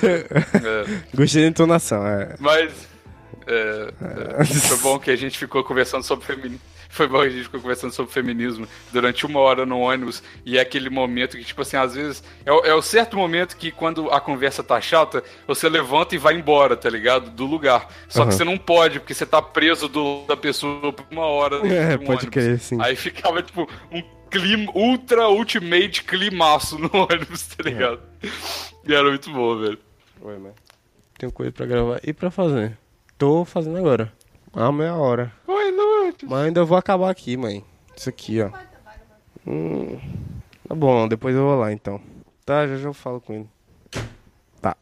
É, 0.02 0.84
Gostei 1.14 1.42
da 1.42 1.48
entonação, 1.48 2.06
é. 2.06 2.34
mas. 2.38 2.88
é, 3.46 3.92
é, 4.40 4.44
foi 4.68 4.76
bom 4.78 4.98
que 4.98 5.10
a 5.10 5.16
gente 5.16 5.38
ficou 5.38 5.62
conversando 5.64 6.02
sobre 6.02 6.24
feminismo. 6.26 6.60
Foi 6.92 7.06
bom 7.06 7.20
que 7.20 7.26
a 7.28 7.30
gente 7.30 7.44
ficou 7.44 7.60
conversando 7.60 7.92
sobre 7.92 8.12
feminismo 8.12 8.66
durante 8.92 9.24
uma 9.24 9.38
hora 9.38 9.64
no 9.64 9.78
ônibus. 9.78 10.24
E 10.44 10.58
é 10.58 10.60
aquele 10.60 10.90
momento 10.90 11.36
que, 11.36 11.44
tipo 11.44 11.62
assim, 11.62 11.76
às 11.76 11.94
vezes. 11.94 12.20
É, 12.44 12.50
o- 12.50 12.64
é 12.64 12.74
o 12.74 12.82
certo 12.82 13.16
momento 13.16 13.56
que 13.56 13.70
quando 13.70 14.10
a 14.10 14.20
conversa 14.20 14.60
tá 14.60 14.80
chata, 14.80 15.22
você 15.46 15.68
levanta 15.68 16.16
e 16.16 16.18
vai 16.18 16.34
embora, 16.34 16.76
tá 16.76 16.90
ligado? 16.90 17.30
Do 17.30 17.46
lugar. 17.46 17.86
Só 18.08 18.22
Aham. 18.22 18.30
que 18.30 18.34
você 18.36 18.42
não 18.44 18.58
pode, 18.58 18.98
porque 18.98 19.14
você 19.14 19.24
tá 19.24 19.40
preso 19.40 19.86
do 19.88 20.24
da 20.26 20.36
pessoa 20.36 20.92
por 20.92 21.06
uma 21.12 21.26
hora. 21.26 21.58
É, 21.64 21.96
de 21.96 22.02
um 22.02 22.06
pode 22.06 22.26
ônibus. 22.26 22.28
crer, 22.30 22.58
sim. 22.58 22.76
Aí 22.82 22.96
ficava, 22.96 23.40
tipo, 23.40 23.68
um 23.92 24.02
clima, 24.30 24.70
ultra 24.74 25.28
ultimate 25.28 26.04
climaço 26.04 26.78
no 26.78 26.90
ônibus, 26.94 27.46
tá 27.48 27.62
ligado? 27.62 28.00
E 28.84 28.94
era 28.94 29.08
muito 29.08 29.30
bom, 29.32 29.58
velho. 29.58 29.78
Oi, 30.22 30.38
mãe. 30.38 30.52
Tenho 31.18 31.32
coisa 31.32 31.52
pra 31.52 31.66
gravar 31.66 32.00
e 32.02 32.12
pra 32.12 32.30
fazer. 32.30 32.78
Tô 33.18 33.44
fazendo 33.44 33.76
agora. 33.78 34.12
Ah, 34.54 34.72
meia 34.72 34.94
hora. 34.94 35.32
Oi, 35.46 35.70
Luz! 35.70 35.90
forte. 36.10 36.26
Mas 36.26 36.46
ainda 36.46 36.64
vou 36.64 36.76
acabar 36.76 37.10
aqui, 37.10 37.36
mãe. 37.36 37.64
Isso 37.96 38.08
aqui, 38.08 38.40
ó. 38.42 38.50
Hum, 39.46 39.98
tá 40.68 40.74
bom, 40.74 41.08
depois 41.08 41.34
eu 41.34 41.42
vou 41.42 41.58
lá 41.58 41.72
então. 41.72 42.00
Tá, 42.44 42.66
já 42.66 42.76
já 42.76 42.88
eu 42.88 42.94
falo 42.94 43.20
com 43.20 43.32
ele. 43.34 43.48
Tá. 44.60 44.76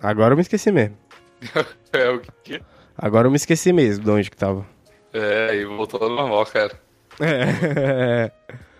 Agora 0.00 0.32
eu 0.32 0.36
me 0.36 0.42
esqueci 0.42 0.70
mesmo. 0.70 0.96
É 1.92 2.10
o 2.10 2.20
quê? 2.42 2.60
Agora 2.98 3.28
eu 3.28 3.30
me 3.30 3.36
esqueci 3.36 3.72
mesmo 3.72 4.04
de 4.04 4.10
onde 4.10 4.28
que 4.28 4.36
tava. 4.36 4.66
É, 5.12 5.54
e 5.54 5.64
voltou 5.64 6.02
ao 6.02 6.08
normal, 6.08 6.44
cara. 6.46 6.72
É. 7.20 8.32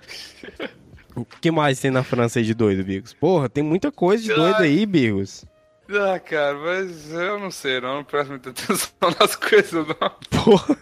O 1.17 1.25
que 1.25 1.49
mais 1.49 1.79
tem 1.79 1.93
na 1.93 2.03
França 2.03 2.41
aí 2.41 2.45
de 2.45 2.55
doido, 2.55 2.83
Bigos? 2.83 3.13
Porra, 3.13 3.49
tem 3.49 3.63
muita 3.63 3.93
coisa 3.93 4.21
de 4.21 4.35
doido 4.35 4.63
aí, 4.63 4.85
Bigos. 4.85 5.45
Ah, 5.89 6.19
cara, 6.19 6.59
mas 6.59 7.13
eu 7.13 7.39
não 7.39 7.53
sei, 7.53 7.81
não, 7.81 7.97
não 7.99 8.05
presto 8.05 8.31
muita 8.31 8.51
atenção 8.51 8.91
nas 9.21 9.37
coisas, 9.37 9.87
não. 9.87 10.43
Porra. 10.43 10.77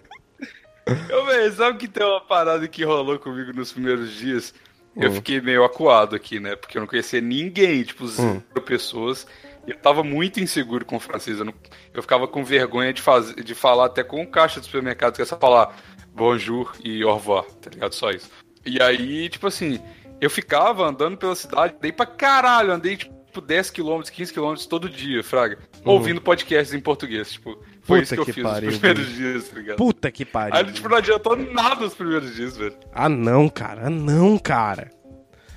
Eu, 1.11 1.27
velho, 1.27 1.53
sabe 1.53 1.77
que 1.79 1.87
tem 1.87 2.05
uma 2.07 2.20
parada 2.22 2.66
que 2.66 2.83
rolou 2.83 3.18
comigo 3.18 3.53
nos 3.53 3.72
primeiros 3.72 4.11
dias? 4.14 4.55
Eu 4.96 5.11
Hum. 5.11 5.12
fiquei 5.14 5.40
meio 5.40 5.64
acuado 5.64 6.16
aqui, 6.16 6.40
né? 6.40 6.57
Porque 6.57 6.79
eu 6.79 6.81
não 6.81 6.87
conhecia 6.88 7.20
ninguém, 7.20 7.83
tipo, 7.83 8.07
zero 8.09 8.42
Hum. 8.57 8.61
pessoas. 8.62 9.27
E 9.66 9.70
eu 9.70 9.77
tava 9.77 10.03
muito 10.03 10.40
inseguro 10.40 10.85
com 10.85 10.96
o 10.96 11.01
francês. 11.01 11.38
Eu, 11.38 11.44
não- 11.44 11.55
eu 11.92 12.01
ficava 12.03 12.27
com 12.27 12.42
vergonha 12.44 12.92
de, 12.92 13.03
fazer, 13.03 13.42
de 13.42 13.55
falar 13.55 13.87
até 13.87 14.03
com 14.03 14.22
o 14.22 14.27
caixa 14.27 14.61
do 14.61 14.64
supermercado, 14.66 15.14
que 15.16 15.22
é 15.22 15.25
só 15.27 15.38
falar 15.38 15.77
bonjour 16.14 16.75
e 16.83 17.03
au 17.03 17.14
revoir, 17.14 17.44
tá 17.61 17.70
ligado? 17.70 17.94
Só 17.94 18.11
isso. 18.11 18.31
E 18.64 18.81
aí, 18.81 19.29
tipo 19.29 19.46
assim, 19.46 19.81
eu 20.20 20.31
ficava 20.31 20.87
andando 20.88 21.16
pela 21.16 21.35
cidade, 21.35 21.75
dei 21.81 21.92
pra 21.92 22.07
caralho, 22.07 22.72
andei 22.72 22.96
tipo 22.96 23.40
10 23.40 23.70
km, 23.70 24.03
15 24.03 24.33
km 24.33 24.55
todo 24.68 24.88
dia, 24.88 25.25
Fraga. 25.25 25.59
Ouvindo 25.85 26.20
podcasts 26.20 26.75
em 26.75 26.81
português, 26.81 27.33
tipo. 27.33 27.59
Foi 27.83 27.98
Uhum. 27.98 28.03
Puta 28.03 28.03
isso 28.03 28.14
que 28.14 28.20
eu 28.20 28.25
que 28.27 28.33
fiz 28.33 28.42
pariu, 28.44 28.70
nos 28.70 28.79
primeiros 28.79 29.12
dias, 29.14 29.48
tá 29.48 29.57
ligado? 29.59 29.77
Puta 29.77 30.11
que 30.12 30.25
pariu. 30.25 30.55
Aí, 30.55 30.72
tipo, 30.72 30.88
não 30.88 30.96
adiantou 30.98 31.35
nada 31.37 31.85
os 31.85 31.94
primeiros 31.94 32.35
dias, 32.35 32.57
velho. 32.57 32.77
Ah, 32.92 33.09
não, 33.09 33.48
cara. 33.48 33.87
Ah, 33.87 33.90
não, 33.90 34.38
cara. 34.38 34.90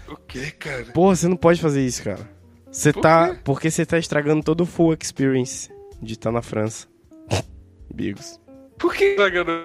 O 0.08 0.16
que, 0.16 0.50
cara? 0.52 0.86
Porra, 0.86 1.16
você 1.16 1.28
não 1.28 1.38
pode 1.38 1.62
fazer 1.62 1.86
isso, 1.86 2.04
cara. 2.04 2.28
Você 2.72 2.92
Por 2.92 3.02
tá. 3.02 3.30
quê? 3.36 3.42
Porque 3.44 3.70
você 3.70 3.86
tá 3.86 3.98
estragando 4.00 4.44
todo 4.44 4.62
o 4.62 4.66
full 4.66 4.94
experience 5.00 5.72
de 6.02 6.14
estar 6.14 6.32
na 6.32 6.42
França. 6.42 6.88
Bigos. 7.94 8.40
Por 8.78 8.94
que 8.94 9.16
tá 9.16 9.30
ganhando 9.30 9.64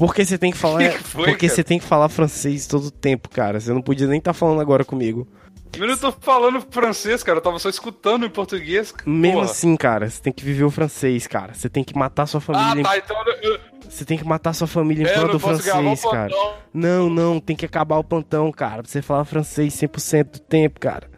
Porque 0.00 0.24
você 0.24 0.38
tem 0.38 0.50
que 0.50 0.56
falar. 0.56 0.78
Que 0.90 0.96
que 0.98 1.04
foi, 1.04 1.24
porque 1.26 1.46
cara? 1.46 1.54
você 1.56 1.62
tem 1.62 1.78
que 1.78 1.84
falar 1.84 2.08
francês 2.08 2.66
todo 2.66 2.86
o 2.86 2.90
tempo, 2.90 3.28
cara. 3.28 3.60
Você 3.60 3.70
não 3.70 3.82
podia 3.82 4.06
nem 4.06 4.16
estar 4.18 4.32
falando 4.32 4.58
agora 4.62 4.82
comigo. 4.82 5.28
Eu 5.78 5.86
não 5.86 5.96
tô 5.96 6.10
falando 6.10 6.64
francês, 6.70 7.22
cara. 7.22 7.36
Eu 7.38 7.42
tava 7.42 7.58
só 7.58 7.68
escutando 7.68 8.24
em 8.24 8.30
português. 8.30 8.94
Mesmo 9.04 9.34
porra. 9.40 9.50
assim, 9.50 9.76
cara, 9.76 10.08
você 10.08 10.20
tem 10.22 10.32
que 10.32 10.42
viver 10.42 10.64
o 10.64 10.70
francês, 10.70 11.26
cara. 11.26 11.52
Você 11.52 11.68
tem 11.68 11.84
que 11.84 11.94
matar 11.96 12.24
sua 12.26 12.38
Ah, 12.38 12.40
família. 12.40 12.80
em- 12.80 12.82
tá. 12.82 12.96
Então 12.96 13.16
eu, 13.42 13.60
Você 13.88 14.04
tem 14.06 14.16
que 14.16 14.24
matar 14.24 14.54
sua 14.54 14.66
família 14.66 15.04
em 15.04 15.06
é, 15.06 15.12
prol 15.12 15.28
do 15.32 15.38
francês, 15.38 16.02
cara. 16.02 16.28
plantão. 16.30 16.54
Não, 16.72 17.10
não, 17.10 17.38
tem 17.38 17.54
que 17.54 17.66
acabar 17.66 17.98
o 17.98 18.04
plantão, 18.04 18.50
cara. 18.50 18.82
Pra 18.82 18.90
você 18.90 19.02
falar 19.02 19.24
francês 19.26 19.74
100% 19.74 20.24
do 20.32 20.38
tempo, 20.40 20.80
cara. 20.80 21.10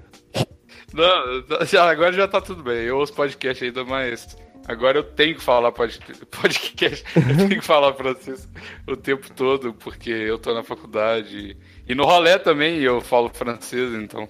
Não, 0.92 1.64
já, 1.66 1.88
agora 1.88 2.12
já 2.12 2.26
tá 2.28 2.40
tudo 2.40 2.62
bem. 2.62 2.82
Eu 2.84 2.98
ouço 2.98 3.14
podcast 3.14 3.64
ainda, 3.64 3.84
mas 3.84 4.36
agora 4.66 4.98
eu 4.98 5.02
tenho 5.04 5.34
que 5.34 5.42
falar 5.42 5.72
pod- 5.72 5.98
podcast. 6.30 7.04
eu 7.16 7.36
tenho 7.36 7.60
que 7.60 7.60
falar 7.60 7.92
francês 7.94 8.48
o 8.86 8.96
tempo 8.96 9.32
todo, 9.32 9.72
porque 9.74 10.10
eu 10.10 10.38
tô 10.38 10.54
na 10.54 10.62
faculdade. 10.62 11.56
E 11.88 11.94
no 11.94 12.04
rolê 12.04 12.38
também 12.38 12.78
eu 12.78 13.00
falo 13.00 13.28
francês, 13.28 13.92
então. 13.94 14.28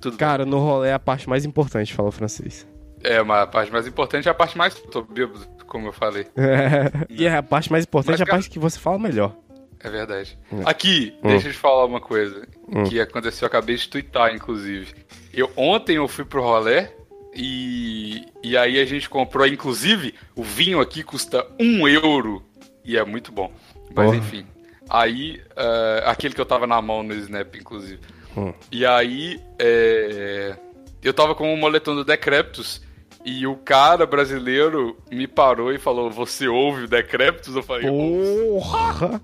Tudo 0.00 0.16
Cara, 0.16 0.44
no 0.46 0.58
rolê 0.58 0.88
é 0.88 0.92
a 0.94 0.98
parte 0.98 1.28
mais 1.28 1.44
importante 1.44 1.92
falar 1.92 2.10
francês. 2.10 2.66
bem. 3.02 3.12
É, 3.12 3.22
mas 3.22 3.42
a 3.42 3.46
parte 3.46 3.72
mais 3.72 3.86
importante 3.86 4.28
é 4.28 4.30
a 4.30 4.34
parte 4.34 4.56
mais. 4.58 4.74
Tô 4.74 5.02
bêbado, 5.02 5.46
como 5.66 5.88
eu 5.88 5.92
falei. 5.92 6.26
e 7.08 7.26
a 7.28 7.42
parte 7.42 7.70
mais 7.70 7.84
importante 7.84 8.12
Mas, 8.12 8.20
é 8.20 8.24
a 8.24 8.26
parte 8.26 8.50
que 8.50 8.58
você 8.58 8.78
fala 8.78 8.98
melhor. 8.98 9.34
É 9.82 9.88
verdade. 9.88 10.38
Aqui, 10.66 11.14
deixa 11.22 11.48
eu 11.48 11.52
te 11.52 11.58
falar 11.58 11.86
uma 11.86 12.00
coisa 12.02 12.46
que 12.86 13.00
aconteceu, 13.00 13.46
eu 13.46 13.48
acabei 13.48 13.76
de 13.76 13.88
twittar, 13.88 14.34
inclusive. 14.34 14.92
Eu, 15.32 15.50
ontem 15.56 15.96
eu 15.96 16.06
fui 16.06 16.24
pro 16.26 16.42
rolê 16.42 16.88
e, 17.34 18.26
e 18.42 18.56
aí 18.56 18.80
a 18.80 18.84
gente 18.84 19.08
comprou, 19.08 19.46
inclusive, 19.46 20.14
o 20.34 20.42
vinho 20.42 20.80
aqui 20.80 21.02
custa 21.02 21.46
um 21.58 21.86
euro 21.86 22.42
e 22.84 22.96
é 22.96 23.04
muito 23.04 23.30
bom. 23.30 23.52
Mas 23.94 24.06
Porra. 24.06 24.16
enfim. 24.16 24.46
Aí, 24.88 25.40
eh, 25.56 26.02
aquele 26.04 26.34
que 26.34 26.40
eu 26.40 26.46
tava 26.46 26.66
na 26.66 26.82
mão 26.82 27.02
no 27.02 27.14
Snap, 27.14 27.54
inclusive. 27.54 28.00
Hum. 28.36 28.52
E 28.72 28.84
aí, 28.84 29.40
é, 29.58 30.56
eu 31.02 31.14
tava 31.14 31.34
com 31.34 31.52
o 31.52 31.56
moletom 31.56 31.94
do 31.94 32.04
Decreptus 32.04 32.82
e 33.24 33.46
o 33.46 33.56
cara 33.56 34.06
brasileiro 34.06 34.96
me 35.10 35.26
parou 35.26 35.72
e 35.72 35.78
falou: 35.78 36.10
Você 36.10 36.48
ouve 36.48 36.84
o 36.84 36.88
Decreptus? 36.88 37.54
Eu 37.54 37.62
falei: 37.62 37.88
Porra! 37.88 39.20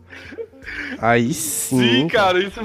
Aí 0.99 1.33
sim. 1.33 1.79
Sim, 1.79 2.09
cara, 2.09 2.38
isso. 2.42 2.61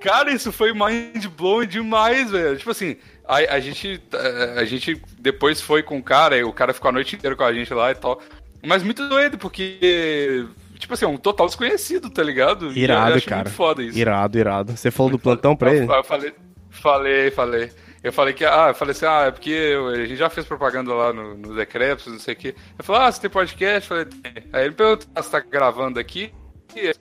Cara, 0.00 0.30
isso 0.30 0.52
foi 0.52 0.72
mind 0.72 1.26
blowing 1.36 1.66
demais, 1.66 2.30
velho. 2.30 2.56
Tipo 2.56 2.70
assim, 2.70 2.96
a, 3.28 3.54
a 3.54 3.60
gente. 3.60 4.00
eh, 4.12 4.54
A 4.56 4.64
gente 4.64 5.00
depois 5.18 5.60
foi 5.60 5.82
com 5.82 5.98
o 5.98 6.02
cara, 6.02 6.36
e 6.36 6.42
o 6.42 6.52
cara 6.52 6.72
ficou 6.72 6.88
a 6.88 6.92
noite 6.92 7.14
inteira 7.16 7.36
com 7.36 7.44
a 7.44 7.52
gente 7.52 7.72
lá 7.74 7.90
e 7.90 7.94
tal. 7.94 8.20
Mas 8.66 8.82
muito 8.82 9.06
doido, 9.08 9.36
porque. 9.38 10.46
Tipo 10.78 10.94
assim, 10.94 11.04
é 11.04 11.08
um 11.08 11.16
total 11.16 11.46
desconhecido, 11.46 12.08
tá 12.08 12.22
ligado? 12.22 12.72
Irado, 12.76 13.20
cara. 13.22 13.42
Muito 13.44 13.54
foda 13.56 13.82
isso. 13.82 13.98
Irado, 13.98 14.38
irado. 14.38 14.76
Você 14.76 14.90
falou 14.90 15.10
do 15.12 15.18
plantão 15.18 15.56
pra 15.56 15.74
ele? 15.74 15.84
Eu, 15.92 16.04
falei, 16.04 16.32
falei, 16.70 17.30
falei. 17.30 17.70
Eu 18.02 18.12
falei 18.12 18.32
que, 18.32 18.44
ah, 18.44 18.66
eu 18.68 18.74
falei 18.74 18.92
assim, 18.92 19.04
ah, 19.06 19.24
é 19.26 19.30
porque 19.32 19.50
eu- 19.50 19.88
a 19.88 19.96
gente 20.04 20.14
já 20.16 20.30
fez 20.30 20.46
propaganda 20.46 20.94
lá 20.94 21.12
no, 21.12 21.36
no 21.36 21.54
Decretos, 21.56 22.06
não 22.06 22.18
sei 22.20 22.34
o 22.34 22.36
quê. 22.36 22.54
Eu 22.78 22.84
falei, 22.84 23.02
ah, 23.02 23.10
você 23.12 23.20
tem 23.20 23.28
podcast? 23.30 23.90
Eu 23.90 23.96
falei, 23.96 24.04
tem. 24.22 24.44
Aí 24.52 24.64
ele 24.66 24.74
perguntou, 24.74 25.08
ah, 25.16 25.20
você 25.22 25.30
tá 25.32 25.40
gravando 25.40 25.98
aqui? 25.98 26.32
E 26.76 26.92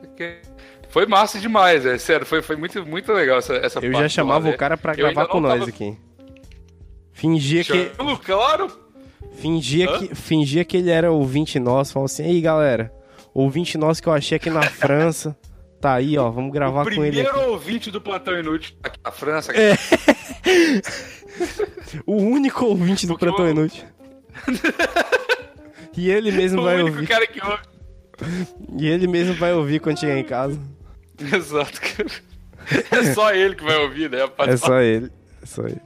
Foi 0.90 1.06
massa 1.06 1.38
demais, 1.40 1.86
é 1.86 2.00
sério, 2.00 2.26
foi, 2.26 2.42
foi 2.42 2.56
muito, 2.56 2.84
muito 2.84 3.14
legal 3.14 3.38
essa, 3.38 3.54
essa 3.58 3.80
Eu 3.80 3.94
já 3.94 4.10
chamava 4.10 4.46
rolê. 4.46 4.56
o 4.56 4.58
cara 4.58 4.76
pra 4.76 4.96
gravar 4.96 5.28
com 5.28 5.40
nós 5.40 5.60
tava- 5.60 5.70
aqui. 5.70 5.96
Fingia 7.18 7.64
que, 7.64 7.92
claro! 8.24 8.72
fingia, 9.38 9.90
Hã? 9.90 10.00
que, 10.00 10.16
fingia 10.16 10.64
que 10.64 10.78
ele 10.78 10.90
era 10.92 11.12
ouvinte 11.12 11.60
nosso. 11.60 11.94
Falou 11.94 12.06
assim: 12.06 12.24
Ei 12.24 12.40
galera, 12.40 12.94
ouvinte 13.34 13.78
nosso 13.78 14.02
que 14.02 14.08
eu 14.08 14.14
achei 14.14 14.36
aqui 14.38 14.50
na 14.50 14.62
França. 14.70 15.36
Tá 15.82 15.94
aí, 15.94 16.18
ó, 16.18 16.30
vamos 16.30 16.52
gravar 16.52 16.84
com 16.86 16.90
ele 17.04 17.22
primeiro 17.24 17.52
ouvinte 17.52 17.92
do 17.92 18.00
Plantão 18.02 18.40
Inútil 18.40 18.76
aqui 18.84 19.00
na 19.04 19.12
França. 19.12 19.52
É. 19.54 19.74
O 22.06 22.16
único 22.18 22.66
ouvinte 22.66 23.06
do 23.06 23.14
Porque 23.14 23.26
Plantão 23.28 23.46
eu- 23.46 23.52
Inútil. 23.52 23.84
E 25.96 26.10
ele 26.10 26.32
mesmo 26.36 26.62
o 26.62 26.64
vai 26.64 26.76
único 26.82 26.96
ouvir. 26.98 27.08
cara 27.08 27.28
que 27.28 27.40
ouve. 27.46 27.64
E 28.80 28.88
ele 28.88 29.08
mesmo 29.08 29.34
vai 29.36 29.54
ouvir 29.54 29.80
quando 29.80 30.00
chegar 30.00 30.18
em 30.18 30.24
casa. 30.24 30.60
Exato, 31.20 31.80
cara. 31.80 32.10
É 32.92 33.14
só 33.14 33.32
ele 33.34 33.56
que 33.56 33.64
vai 33.64 33.78
ouvir, 33.78 34.10
né? 34.10 34.18
É 34.48 34.58
só 34.58 34.80
ele. 34.82 35.12
É 35.42 35.46
só 35.46 35.62
ele. 35.64 35.82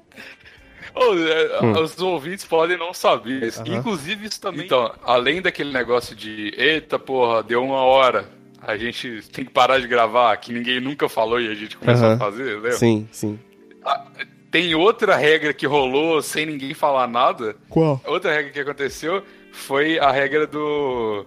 É, 0.96 1.80
Os 1.80 2.00
ouvintes 2.00 2.46
podem 2.46 2.78
não 2.78 2.94
saber. 2.94 3.44
isso. 3.44 3.62
Aham. 3.62 3.76
Inclusive 3.78 4.26
isso 4.28 4.40
também. 4.42 4.66
Então, 4.66 4.94
além 5.04 5.42
daquele 5.42 5.72
negócio 5.72 6.16
de 6.16 6.54
eita 6.58 6.98
porra, 7.00 7.42
deu 7.44 7.64
uma 7.64 7.82
hora. 7.84 8.26
A 8.62 8.78
gente 8.78 9.22
tem 9.32 9.44
que 9.44 9.52
parar 9.52 9.80
de 9.80 9.88
gravar, 9.88 10.36
que 10.38 10.54
ninguém 10.54 10.80
nunca 10.80 11.10
falou 11.10 11.40
e 11.42 11.48
a 11.50 11.56
gente 11.56 11.76
começou 11.78 12.06
Aham. 12.06 12.16
a 12.16 12.20
fazer, 12.20 12.44
lembra? 12.56 12.72
Sim, 12.74 13.08
sim. 13.12 13.40
Ah, 13.84 14.06
Tem 14.52 14.76
outra 14.76 15.16
regra 15.16 15.54
que 15.54 15.66
rolou 15.66 16.22
sem 16.22 16.46
ninguém 16.46 16.74
falar 16.74 17.08
nada. 17.08 17.56
Qual? 17.70 18.00
Outra 18.06 18.32
regra 18.34 18.52
que 18.52 18.60
aconteceu 18.60 19.24
foi 19.52 19.98
a 19.98 20.12
regra 20.12 20.46
do. 20.46 21.26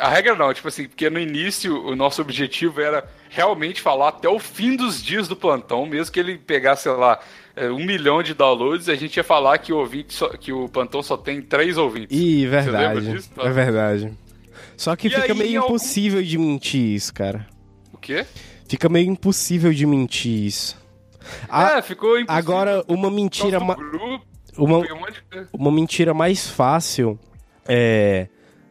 A 0.00 0.08
regra 0.08 0.34
não, 0.34 0.52
tipo 0.52 0.66
assim, 0.66 0.88
porque 0.88 1.08
no 1.08 1.20
início 1.20 1.80
o 1.86 1.94
nosso 1.94 2.20
objetivo 2.20 2.80
era 2.80 3.08
realmente 3.34 3.80
falar 3.80 4.08
até 4.08 4.28
o 4.28 4.38
fim 4.38 4.76
dos 4.76 5.02
dias 5.02 5.26
do 5.26 5.34
plantão, 5.34 5.84
mesmo 5.86 6.12
que 6.12 6.20
ele 6.20 6.38
pegasse, 6.38 6.84
sei 6.84 6.92
lá, 6.92 7.18
é, 7.56 7.68
um 7.70 7.84
milhão 7.84 8.22
de 8.22 8.32
downloads, 8.32 8.88
a 8.88 8.94
gente 8.94 9.16
ia 9.16 9.24
falar 9.24 9.58
que 9.58 9.72
o, 9.72 9.76
ouvinte 9.78 10.14
só- 10.14 10.28
que 10.28 10.52
o 10.52 10.68
plantão 10.68 11.02
só 11.02 11.16
tem 11.16 11.42
três 11.42 11.76
ouvintes. 11.76 12.16
Ih, 12.16 12.46
verdade. 12.46 13.00
disso? 13.10 13.30
É 13.38 13.50
verdade. 13.50 14.12
Só 14.76 14.94
que 14.96 15.08
E 15.08 15.10
fica 15.10 15.32
aí, 15.32 15.38
meio 15.38 15.50
em 15.52 15.56
algum- 15.56 15.68
impossível 15.74 16.22
de 16.22 16.38
mentir 16.38 16.80
isso, 16.94 17.12
cara. 17.12 17.46
O 17.92 17.98
quê? 17.98 18.24
Fica 18.68 18.88
meio 18.88 19.08
impossível 19.10 19.72
de 19.72 19.84
mentir 19.86 20.46
isso. 20.46 20.76
É, 21.52 21.80
ficou 21.82 22.18
impossível. 22.18 22.34
agora, 22.34 22.84
uma 22.86 23.10
mentira, 23.10 23.58
ma- 23.60 23.74
grupo, 23.74 24.24
uma, 24.56 24.78
um 24.78 24.82
de 24.82 24.88
uma 25.52 25.72
mentira 25.72 26.12
mais 26.14 26.48
fácil 26.48 27.18
é, 27.66 28.28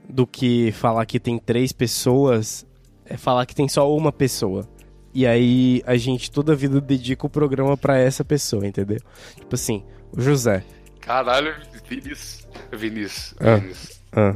do 0.07 0.25
que 0.27 0.71
falar 0.73 1.05
que 1.05 1.19
tem 1.19 1.37
três 1.37 1.71
pessoas 1.71 2.65
é 3.05 3.17
falar 3.17 3.45
que 3.45 3.55
tem 3.55 3.67
só 3.67 3.91
uma 3.95 4.11
pessoa. 4.11 4.67
E 5.13 5.27
aí 5.27 5.83
a 5.85 5.95
gente 5.95 6.31
toda 6.31 6.53
a 6.53 6.55
vida 6.55 6.81
dedica 6.81 7.25
o 7.25 7.29
programa 7.29 7.77
pra 7.77 7.97
essa 7.97 8.25
pessoa, 8.25 8.65
entendeu? 8.65 8.99
Tipo 9.35 9.53
assim, 9.55 9.83
o 10.11 10.19
José. 10.21 10.63
Caralho, 10.99 11.53
Vinícius. 11.87 12.47
Vinícius. 12.71 13.35
Ah. 13.39 13.55
Vinícius. 13.57 14.01
Ah. 14.11 14.35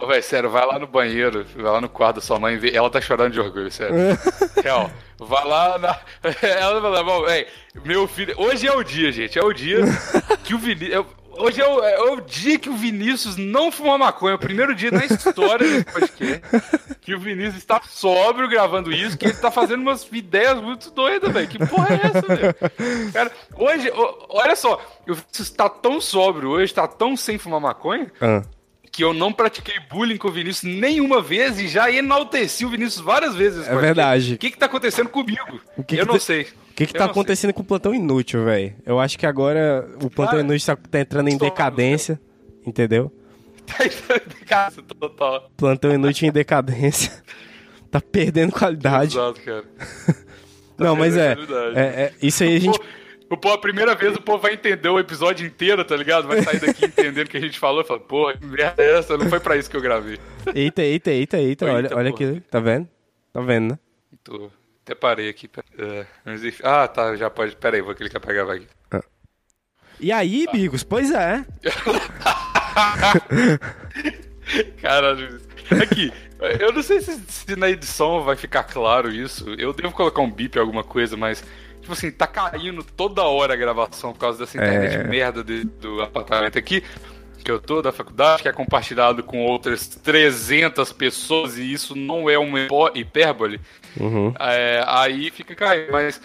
Ô, 0.00 0.06
velho, 0.08 0.22
sério, 0.24 0.50
vai 0.50 0.66
lá 0.66 0.80
no 0.80 0.86
banheiro, 0.88 1.46
vai 1.54 1.70
lá 1.70 1.80
no 1.80 1.88
quarto 1.88 2.16
da 2.16 2.20
sua 2.22 2.36
mãe, 2.40 2.58
vê- 2.58 2.74
ela 2.74 2.90
tá 2.90 3.00
chorando 3.00 3.32
de 3.32 3.38
orgulho, 3.38 3.70
sério. 3.70 3.94
Real, 4.60 4.90
vai 5.16 5.44
lá 5.46 5.78
na. 5.78 6.00
Ela 6.42 6.80
vai 6.80 6.90
lá, 6.90 7.04
"Bom, 7.04 7.24
véi, 7.24 7.46
meu 7.84 8.08
filho. 8.08 8.34
Hoje 8.36 8.66
é 8.66 8.72
o 8.74 8.82
dia, 8.82 9.12
gente, 9.12 9.38
é 9.38 9.44
o 9.44 9.52
dia 9.52 9.78
que 10.42 10.54
o 10.54 10.58
Vinícius. 10.58 11.06
Hoje 11.38 11.60
é 11.60 11.66
o, 11.66 11.82
é 11.82 12.00
o 12.12 12.20
dia 12.20 12.58
que 12.58 12.68
o 12.68 12.74
Vinícius 12.76 13.36
não 13.36 13.72
fumou 13.72 13.96
maconha. 13.98 14.32
É 14.32 14.34
o 14.36 14.38
primeiro 14.38 14.74
dia 14.74 14.90
na 14.90 15.04
história 15.04 15.66
desse 15.66 15.84
podcast 15.84 16.42
que 17.00 17.14
o 17.14 17.18
Vinícius 17.18 17.56
está 17.56 17.80
sóbrio 17.88 18.48
gravando 18.48 18.92
isso, 18.92 19.16
que 19.18 19.24
ele 19.24 19.32
está 19.32 19.50
fazendo 19.50 19.80
umas 19.80 20.06
ideias 20.12 20.60
muito 20.60 20.90
doidas, 20.90 21.32
velho. 21.32 21.48
Que 21.48 21.58
porra 21.66 21.88
é 21.94 22.00
essa, 22.06 22.20
velho? 22.20 23.12
Cara, 23.12 23.32
hoje, 23.56 23.90
olha 24.28 24.54
só, 24.56 24.74
o 25.08 25.14
Vinícius 25.14 25.48
está 25.48 25.68
tão 25.68 26.00
sóbrio 26.00 26.50
hoje, 26.50 26.64
está 26.66 26.86
tão 26.86 27.16
sem 27.16 27.38
fumar 27.38 27.60
maconha, 27.60 28.12
Ah. 28.20 28.42
que 28.90 29.02
eu 29.02 29.12
não 29.14 29.32
pratiquei 29.32 29.80
bullying 29.90 30.18
com 30.18 30.28
o 30.28 30.32
Vinícius 30.32 30.62
nenhuma 30.78 31.20
vez 31.22 31.58
e 31.58 31.66
já 31.66 31.90
enalteci 31.90 32.64
o 32.64 32.68
Vinícius 32.68 33.00
várias 33.04 33.34
vezes. 33.34 33.66
É 33.66 33.74
verdade. 33.74 34.34
O 34.34 34.38
que 34.38 34.50
que 34.50 34.58
tá 34.58 34.66
acontecendo 34.66 35.08
comigo? 35.08 35.60
Que 35.88 35.96
eu 35.96 36.04
que 36.06 36.12
não 36.12 36.18
te- 36.18 36.24
sei. 36.24 36.46
O 36.72 36.74
que 36.74 36.86
que 36.86 36.92
tá 36.94 37.00
não 37.00 37.06
sei. 37.06 37.10
acontecendo 37.12 37.52
com 37.52 37.60
o 37.60 37.64
plantão 37.64 37.94
inútil, 37.94 38.44
velho? 38.46 38.74
Eu 38.86 38.98
acho 38.98 39.18
que 39.18 39.26
agora 39.26 39.86
o 39.96 40.08
plantão 40.08 40.38
Cara, 40.38 40.40
inútil 40.40 40.74
tá, 40.74 40.82
tá 40.90 41.00
entrando 41.00 41.28
em 41.28 41.36
decadência, 41.36 42.18
entendeu? 42.66 43.12
Tá 43.64 43.84
entrando 43.86 44.34
em 44.40 44.44
casa 44.44 44.82
total. 44.82 45.48
Plantão 45.56 45.92
inútil 45.94 46.28
em 46.28 46.32
decadência. 46.32 47.12
Tá 47.92 48.00
perdendo 48.00 48.50
qualidade. 48.52 49.18
Exato, 49.18 49.38
cara. 49.42 49.64
Não, 50.78 50.96
mas 50.96 51.14
é, 51.14 51.36
é, 51.74 51.80
é- 52.04 52.12
Isso 52.22 52.42
aí 52.42 52.56
a 52.56 52.58
gente. 52.58 52.78
Pô, 52.78 52.84
o 53.34 53.36
pô, 53.36 53.50
a 53.52 53.58
primeira 53.58 53.94
vez 53.94 54.16
o 54.16 54.20
povo 54.22 54.38
vai 54.38 54.54
entender 54.54 54.88
o 54.88 54.98
episódio 54.98 55.46
inteiro, 55.46 55.84
tá 55.84 55.94
ligado? 55.94 56.26
Vai 56.26 56.40
sair 56.40 56.58
daqui 56.58 56.86
entendendo 56.86 57.26
o 57.26 57.28
que 57.28 57.36
a 57.36 57.40
gente 57.40 57.58
falou 57.58 57.82
e 57.82 57.84
fala, 57.84 58.00
pô, 58.00 58.32
que 58.32 58.46
merda 58.46 58.82
é 58.82 58.98
essa? 58.98 59.18
Não 59.18 59.28
foi 59.28 59.40
pra 59.40 59.58
isso 59.58 59.70
que 59.70 59.76
eu 59.76 59.82
gravei. 59.82 60.18
Eita, 60.54 60.82
eita, 60.82 61.10
eita, 61.10 61.36
eita. 61.38 61.66
Eita, 61.66 61.66
Olha, 61.66 61.90
olha 61.94 62.10
porra. 62.12 62.30
aqui. 62.30 62.40
Tá 62.50 62.60
vendo? 62.60 62.88
Tá 63.30 63.40
vendo, 63.42 63.72
né? 63.72 63.78
Tô... 64.24 64.50
Até 64.84 64.94
parei 64.94 65.28
aqui. 65.28 65.48
é, 65.78 66.06
enfim- 66.26 66.62
Ah, 66.64 66.88
tá, 66.88 67.14
já 67.16 67.28
pode. 67.30 67.54
Pera 67.56 67.76
aí, 67.76 67.82
vou 67.82 67.94
clicar 67.94 68.20
pra 68.20 68.32
gravar 68.32 68.54
aqui. 68.54 68.66
E 70.00 70.10
aí, 70.10 70.46
Bigos? 70.50 70.82
Pois 70.82 71.12
é. 71.12 71.44
Caralho. 74.80 75.40
Aqui, 75.82 76.12
eu 76.60 76.72
não 76.72 76.82
sei 76.82 77.00
se, 77.00 77.18
se 77.28 77.56
na 77.56 77.70
edição 77.70 78.22
vai 78.22 78.36
ficar 78.36 78.64
claro 78.64 79.10
isso. 79.10 79.48
Eu 79.58 79.72
devo 79.72 79.92
colocar 79.92 80.20
um 80.20 80.30
bip 80.30 80.58
alguma 80.58 80.84
coisa, 80.84 81.16
mas. 81.16 81.42
Tipo 81.80 81.94
assim, 81.94 82.12
tá 82.12 82.28
caindo 82.28 82.84
toda 82.84 83.22
hora 83.24 83.54
a 83.54 83.56
gravação 83.56 84.12
por 84.12 84.20
causa 84.20 84.38
dessa 84.38 84.56
internet 84.56 84.94
É. 84.94 85.02
merda 85.04 85.42
de- 85.42 85.64
do 85.64 86.00
apartamento 86.00 86.56
aqui. 86.56 86.84
Que 87.44 87.50
eu 87.50 87.58
tô 87.60 87.82
da 87.82 87.90
faculdade, 87.92 88.42
que 88.42 88.48
é 88.48 88.52
compartilhado 88.52 89.22
com 89.22 89.44
outras 89.44 89.86
300 89.88 90.92
pessoas 90.92 91.58
e 91.58 91.72
isso 91.72 91.96
não 91.96 92.30
é 92.30 92.38
uma 92.38 92.60
hipérbole. 92.94 93.60
Uhum. 93.98 94.32
É, 94.38 94.82
aí 94.86 95.30
fica 95.30 95.54
caindo, 95.54 95.90
mas. 95.92 96.20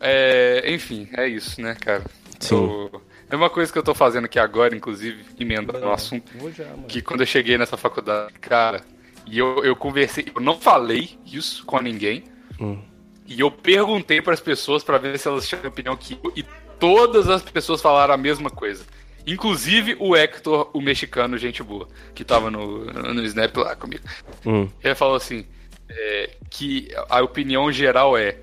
é, 0.00 0.64
enfim, 0.72 1.08
é 1.12 1.26
isso, 1.28 1.60
né, 1.60 1.74
cara? 1.80 2.02
Sim. 2.40 2.54
Eu- 2.56 3.02
é 3.30 3.36
uma 3.36 3.48
coisa 3.48 3.72
que 3.72 3.78
eu 3.78 3.82
tô 3.82 3.94
fazendo 3.94 4.24
aqui 4.26 4.38
agora, 4.38 4.76
inclusive, 4.76 5.24
emendando 5.40 5.80
no 5.80 5.90
assunto 5.92 6.30
Vou 6.38 6.52
já, 6.52 6.66
que 6.88 7.00
quando 7.00 7.20
eu 7.20 7.26
cheguei 7.26 7.56
nessa 7.56 7.76
faculdade, 7.78 8.32
cara, 8.40 8.82
e 9.26 9.38
eu, 9.38 9.64
eu 9.64 9.74
conversei, 9.74 10.26
eu 10.34 10.40
não 10.40 10.58
falei 10.60 11.16
isso 11.24 11.64
com 11.64 11.78
ninguém, 11.80 12.24
Hum. 12.60 12.78
e 13.26 13.40
eu 13.40 13.50
perguntei 13.50 14.20
para 14.20 14.34
as 14.34 14.40
pessoas 14.40 14.84
para 14.84 14.98
ver 14.98 15.18
se 15.18 15.26
elas 15.28 15.48
tinham 15.48 15.64
opinião 15.66 15.96
que 15.96 16.18
eu, 16.22 16.32
e 16.36 16.44
todas 16.78 17.28
as 17.30 17.40
pessoas 17.42 17.80
falaram 17.80 18.12
a 18.12 18.18
mesma 18.18 18.50
coisa. 18.50 18.84
Inclusive 19.26 19.96
o 20.00 20.16
Hector, 20.16 20.70
o 20.72 20.80
mexicano, 20.80 21.38
gente 21.38 21.62
boa, 21.62 21.88
que 22.14 22.24
tava 22.24 22.50
no, 22.50 22.84
no 22.86 23.22
Snap 23.24 23.56
lá 23.56 23.76
comigo. 23.76 24.02
Hum. 24.44 24.68
Ele 24.82 24.94
falou 24.94 25.14
assim, 25.16 25.44
é, 25.88 26.30
que 26.50 26.88
a 27.08 27.20
opinião 27.22 27.70
geral 27.70 28.16
é, 28.18 28.38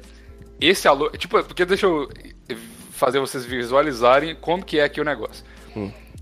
esse 0.61 0.88
aluno, 0.88 1.11
tipo, 1.11 1.41
porque 1.43 1.65
deixa 1.65 1.86
eu 1.86 2.07
fazer 2.91 3.19
vocês 3.19 3.45
visualizarem 3.45 4.36
como 4.36 4.63
que 4.63 4.80
é 4.80 4.84
aqui 4.84 4.99
o 5.01 5.05
negócio. 5.05 5.43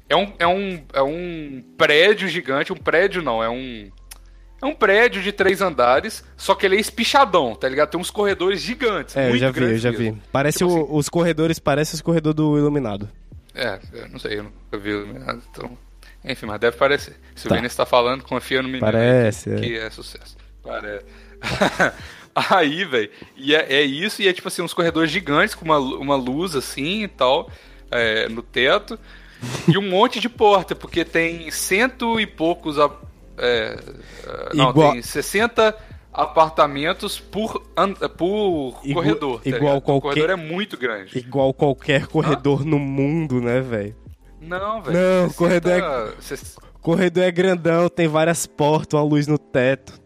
É 0.10 0.16
um, 0.16 0.34
é, 0.40 0.48
um, 0.48 0.84
é 0.94 1.02
um 1.02 1.64
prédio 1.78 2.28
gigante, 2.28 2.72
um 2.72 2.78
prédio 2.78 3.22
não, 3.22 3.44
é 3.44 3.50
um. 3.50 3.90
É 4.60 4.66
um 4.66 4.74
prédio 4.74 5.22
de 5.22 5.32
três 5.32 5.62
andares, 5.62 6.24
só 6.36 6.56
que 6.56 6.66
ele 6.66 6.78
é 6.78 6.80
espichadão, 6.80 7.54
tá 7.54 7.70
ligado? 7.70 7.90
Tem 7.92 8.00
uns 8.02 8.10
corredores 8.10 8.60
gigantes. 8.60 9.16
É, 9.16 9.30
eu 9.30 9.38
já 9.38 9.52
vi, 9.52 9.62
eu 9.62 9.78
já 9.78 9.92
mesmo. 9.92 10.14
vi. 10.16 10.22
Parece 10.32 10.58
Tipo 10.60 10.72
o- 10.72 10.84
assim, 10.84 10.88
os 10.90 11.10
corredores, 11.10 11.60
parece 11.60 11.94
os 11.94 12.02
corredores 12.02 12.36
do 12.36 12.58
Iluminado. 12.58 13.08
É, 13.58 13.80
eu 13.94 14.10
não 14.10 14.20
sei, 14.20 14.40
eu 14.40 14.44
nunca 14.44 14.78
vi 14.78 14.92
então. 15.50 15.78
Enfim, 16.24 16.46
mas 16.46 16.60
deve 16.60 16.78
parecer. 16.78 17.16
Se 17.36 17.48
Tá. 17.48 17.54
o 17.54 17.58
Vinícius 17.58 17.76
tá 17.78 17.86
falando, 17.86 18.24
confia 18.24 18.62
no 18.62 18.68
menino. 18.68 18.86
Parece, 18.86 19.50
Que, 19.56 19.62
que 19.62 19.78
é 19.78 19.90
sucesso. 19.90 20.38
Parece. 20.64 21.06
Aí, 22.36 22.86
velho, 22.86 23.10
e 23.36 23.56
é, 23.56 23.74
é 23.78 23.82
isso, 23.82 24.22
e 24.22 24.28
é 24.28 24.34
tipo 24.34 24.48
assim, 24.48 24.62
uns 24.62 24.74
corredores 24.74 25.10
gigantes 25.10 25.56
com 25.56 25.66
uma, 25.66 25.80
uma 25.80 26.16
luz 26.16 26.56
assim 26.56 27.04
e 27.04 27.08
tal, 27.08 27.50
é, 27.90 28.30
no 28.30 28.44
teto, 28.44 29.00
e 29.68 29.76
um 29.76 29.90
monte 29.90 30.20
de 30.20 30.30
porta, 30.30 30.76
porque 30.76 31.04
tem 31.04 31.50
cento 31.50 32.20
e 32.20 32.28
poucos. 32.28 32.78
a- 32.78 32.92
é, 33.40 33.78
é, 34.24 34.56
não, 34.56 34.70
Igual- 34.70 34.92
tem 34.94 35.02
60 35.02 35.76
apartamentos 36.18 37.20
por, 37.20 37.62
por 38.18 38.80
Igu- 38.84 38.94
corredor. 38.94 39.42
tá 39.42 39.50
igual 39.50 39.62
ligado? 39.76 39.82
qualquer- 39.82 39.98
O 40.10 40.14
corredor 40.14 40.30
é 40.30 40.36
muito 40.36 40.78
grande. 40.78 41.18
Igual 41.18 41.54
qualquer 41.54 42.08
corredor 42.08 42.66
no 42.66 42.80
mundo, 42.80 43.40
né, 43.42 43.62
velho? 43.62 43.96
Não, 44.42 44.82
velho. 44.82 44.98
Não, 44.98 45.30
60 45.30 45.38
corredor 45.38 45.72
é- 45.74 46.22
60 46.22 46.68
Corredor 46.82 47.24
é 47.24 47.32
grandão, 47.32 47.90
tem 47.90 48.08
várias 48.08 48.46
portas, 48.46 48.98
uma 48.98 49.06
luz 49.06 49.28
no 49.28 49.38
teto. 49.38 50.00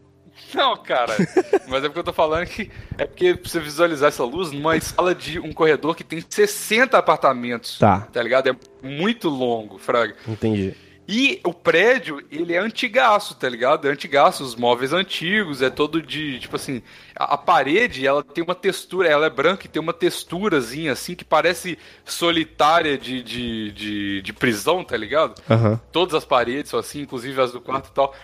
Não, 0.53 0.75
cara. 0.77 1.15
Mas 1.69 1.83
é 1.83 1.87
porque 1.87 1.99
eu 1.99 2.03
tô 2.03 2.11
falando 2.13 2.45
que. 2.47 2.71
É 2.97 3.05
porque 3.05 3.35
pra 3.35 3.49
você 3.49 3.59
visualizar 3.59 4.07
essa 4.09 4.23
luz 4.23 4.51
numa 4.51 4.79
sala 4.81 5.13
de 5.13 5.39
um 5.39 5.53
corredor 5.53 5.95
que 5.95 6.03
tem 6.03 6.23
60 6.27 6.97
apartamentos. 6.97 7.77
Tá. 7.77 8.01
Tá 8.11 8.21
ligado? 8.23 8.49
É 8.49 8.55
muito 8.81 9.29
longo, 9.29 9.77
Fraga. 9.77 10.15
Entendi. 10.27 10.75
E 11.07 11.41
o 11.43 11.53
prédio, 11.53 12.23
ele 12.31 12.53
é 12.53 12.59
antigaço, 12.59 13.35
tá 13.35 13.49
ligado? 13.49 13.87
É 13.87 13.91
antigaço, 13.91 14.43
os 14.43 14.55
móveis 14.55 14.93
antigos, 14.93 15.61
é 15.61 15.69
todo 15.69 16.01
de, 16.01 16.39
tipo 16.39 16.55
assim, 16.55 16.81
a, 17.15 17.33
a 17.33 17.37
parede, 17.37 18.05
ela 18.05 18.23
tem 18.23 18.43
uma 18.43 18.55
textura, 18.55 19.09
ela 19.09 19.25
é 19.25 19.29
branca 19.29 19.65
e 19.65 19.69
tem 19.69 19.81
uma 19.81 19.93
texturazinha, 19.93 20.91
assim, 20.91 21.15
que 21.15 21.25
parece 21.25 21.77
solitária 22.05 22.97
de, 22.97 23.21
de, 23.23 23.71
de, 23.71 24.21
de 24.21 24.33
prisão, 24.33 24.83
tá 24.83 24.95
ligado? 24.95 25.41
Aham. 25.49 25.79
Todas 25.91 26.13
as 26.13 26.23
paredes 26.23 26.69
são 26.69 26.79
assim, 26.79 27.01
inclusive 27.01 27.41
as 27.41 27.51
do 27.51 27.59
quarto 27.59 27.89
e 27.89 27.93
tal. 27.93 28.15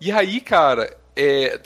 E 0.00 0.12
aí, 0.12 0.40
cara, 0.40 0.96
é. 1.16 1.60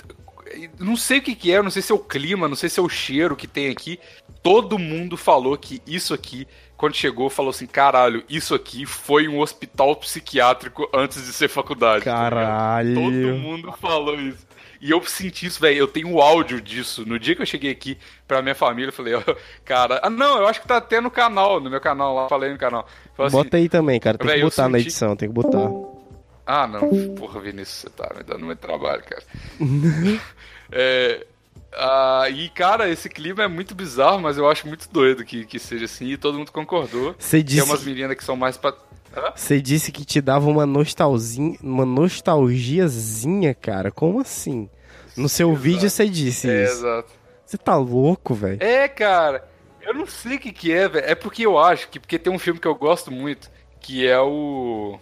Não 0.80 0.96
sei 0.96 1.18
o 1.18 1.22
que, 1.22 1.36
que 1.36 1.52
é, 1.52 1.62
não 1.62 1.70
sei 1.70 1.80
se 1.80 1.92
é 1.92 1.94
o 1.94 1.98
clima, 1.98 2.48
não 2.48 2.56
sei 2.56 2.68
se 2.68 2.80
é 2.80 2.82
o 2.82 2.88
cheiro 2.88 3.36
que 3.36 3.46
tem 3.46 3.70
aqui. 3.70 4.00
Todo 4.42 4.78
mundo 4.78 5.16
falou 5.16 5.56
que 5.56 5.80
isso 5.86 6.12
aqui, 6.12 6.48
quando 6.80 6.94
chegou, 6.96 7.28
falou 7.28 7.50
assim: 7.50 7.66
caralho, 7.66 8.24
isso 8.28 8.54
aqui 8.54 8.86
foi 8.86 9.28
um 9.28 9.38
hospital 9.40 9.94
psiquiátrico 9.96 10.88
antes 10.94 11.24
de 11.24 11.32
ser 11.32 11.48
faculdade. 11.48 12.04
tá? 12.06 12.12
Caralho. 12.12 12.94
Todo 12.94 13.12
mundo 13.38 13.70
falou 13.72 14.14
isso. 14.18 14.48
E 14.80 14.90
eu 14.90 15.02
senti 15.02 15.44
isso, 15.44 15.60
velho. 15.60 15.76
Eu 15.76 15.86
tenho 15.86 16.10
o 16.10 16.22
áudio 16.22 16.58
disso. 16.58 17.04
No 17.06 17.18
dia 17.18 17.36
que 17.36 17.42
eu 17.42 17.46
cheguei 17.46 17.70
aqui 17.70 17.98
pra 18.26 18.40
minha 18.40 18.54
família, 18.54 18.88
eu 18.88 18.92
falei, 18.94 19.12
ó, 19.14 19.22
cara. 19.62 20.00
Ah, 20.02 20.08
não, 20.08 20.38
eu 20.38 20.46
acho 20.46 20.62
que 20.62 20.66
tá 20.66 20.78
até 20.78 21.02
no 21.02 21.10
canal, 21.10 21.60
no 21.60 21.68
meu 21.68 21.82
canal 21.82 22.14
lá, 22.14 22.28
falei 22.30 22.50
no 22.50 22.56
canal. 22.56 22.86
Falei 23.14 23.28
assim, 23.28 23.36
Bota 23.36 23.56
aí 23.58 23.68
também, 23.68 24.00
cara. 24.00 24.16
Tem 24.16 24.26
Véi, 24.26 24.38
que 24.38 24.44
botar 24.44 24.68
na 24.70 24.78
senti- 24.78 24.88
edição, 24.88 25.14
tem 25.14 25.28
que 25.28 25.34
botar. 25.34 25.68
Ah, 26.46 26.66
não. 26.66 27.14
Porra, 27.14 27.40
Vinícius, 27.40 27.82
você 27.82 27.90
tá 27.90 28.10
me 28.16 28.22
dando 28.24 28.46
muito 28.46 28.58
trabalho, 28.58 29.02
cara. 29.04 29.22
é, 30.72 31.26
ah, 31.72 32.26
e, 32.30 32.48
cara, 32.48 32.88
esse 32.88 33.08
clima 33.08 33.42
é 33.44 33.48
muito 33.48 33.74
bizarro, 33.74 34.20
mas 34.20 34.36
eu 34.36 34.48
acho 34.50 34.66
muito 34.66 34.88
doido 34.90 35.24
que, 35.24 35.44
que 35.44 35.58
seja 35.58 35.84
assim. 35.84 36.06
E 36.06 36.16
todo 36.16 36.38
mundo 36.38 36.50
concordou. 36.52 37.14
Você 37.18 37.38
Tem 37.38 37.44
disse, 37.44 37.62
umas 37.62 37.84
meninas 37.84 38.16
que 38.16 38.24
são 38.24 38.36
mais 38.36 38.56
pra... 38.56 38.74
Você 39.34 39.60
disse 39.60 39.90
que 39.90 40.04
te 40.04 40.20
dava 40.20 40.48
uma 40.48 40.64
nostalgia, 40.64 41.56
uma 41.62 41.84
nostalgiazinha, 41.84 43.54
cara. 43.54 43.90
Como 43.90 44.20
assim? 44.20 44.68
No 45.16 45.28
seu 45.28 45.48
Exato. 45.50 45.62
vídeo 45.62 45.90
você 45.90 46.08
disse 46.08 46.48
É, 46.48 46.64
isso. 46.64 46.72
exato. 46.74 47.12
Você 47.44 47.58
tá 47.58 47.76
louco, 47.76 48.34
velho? 48.34 48.62
É, 48.62 48.86
cara. 48.88 49.48
Eu 49.82 49.94
não 49.94 50.06
sei 50.06 50.36
o 50.36 50.38
que 50.38 50.52
que 50.52 50.72
é, 50.72 50.88
velho. 50.88 51.04
É 51.06 51.14
porque 51.14 51.44
eu 51.44 51.58
acho 51.58 51.88
que... 51.88 51.98
Porque 51.98 52.18
tem 52.18 52.32
um 52.32 52.38
filme 52.38 52.60
que 52.60 52.68
eu 52.68 52.74
gosto 52.74 53.10
muito, 53.10 53.50
que 53.80 54.06
é 54.06 54.18
o... 54.20 54.98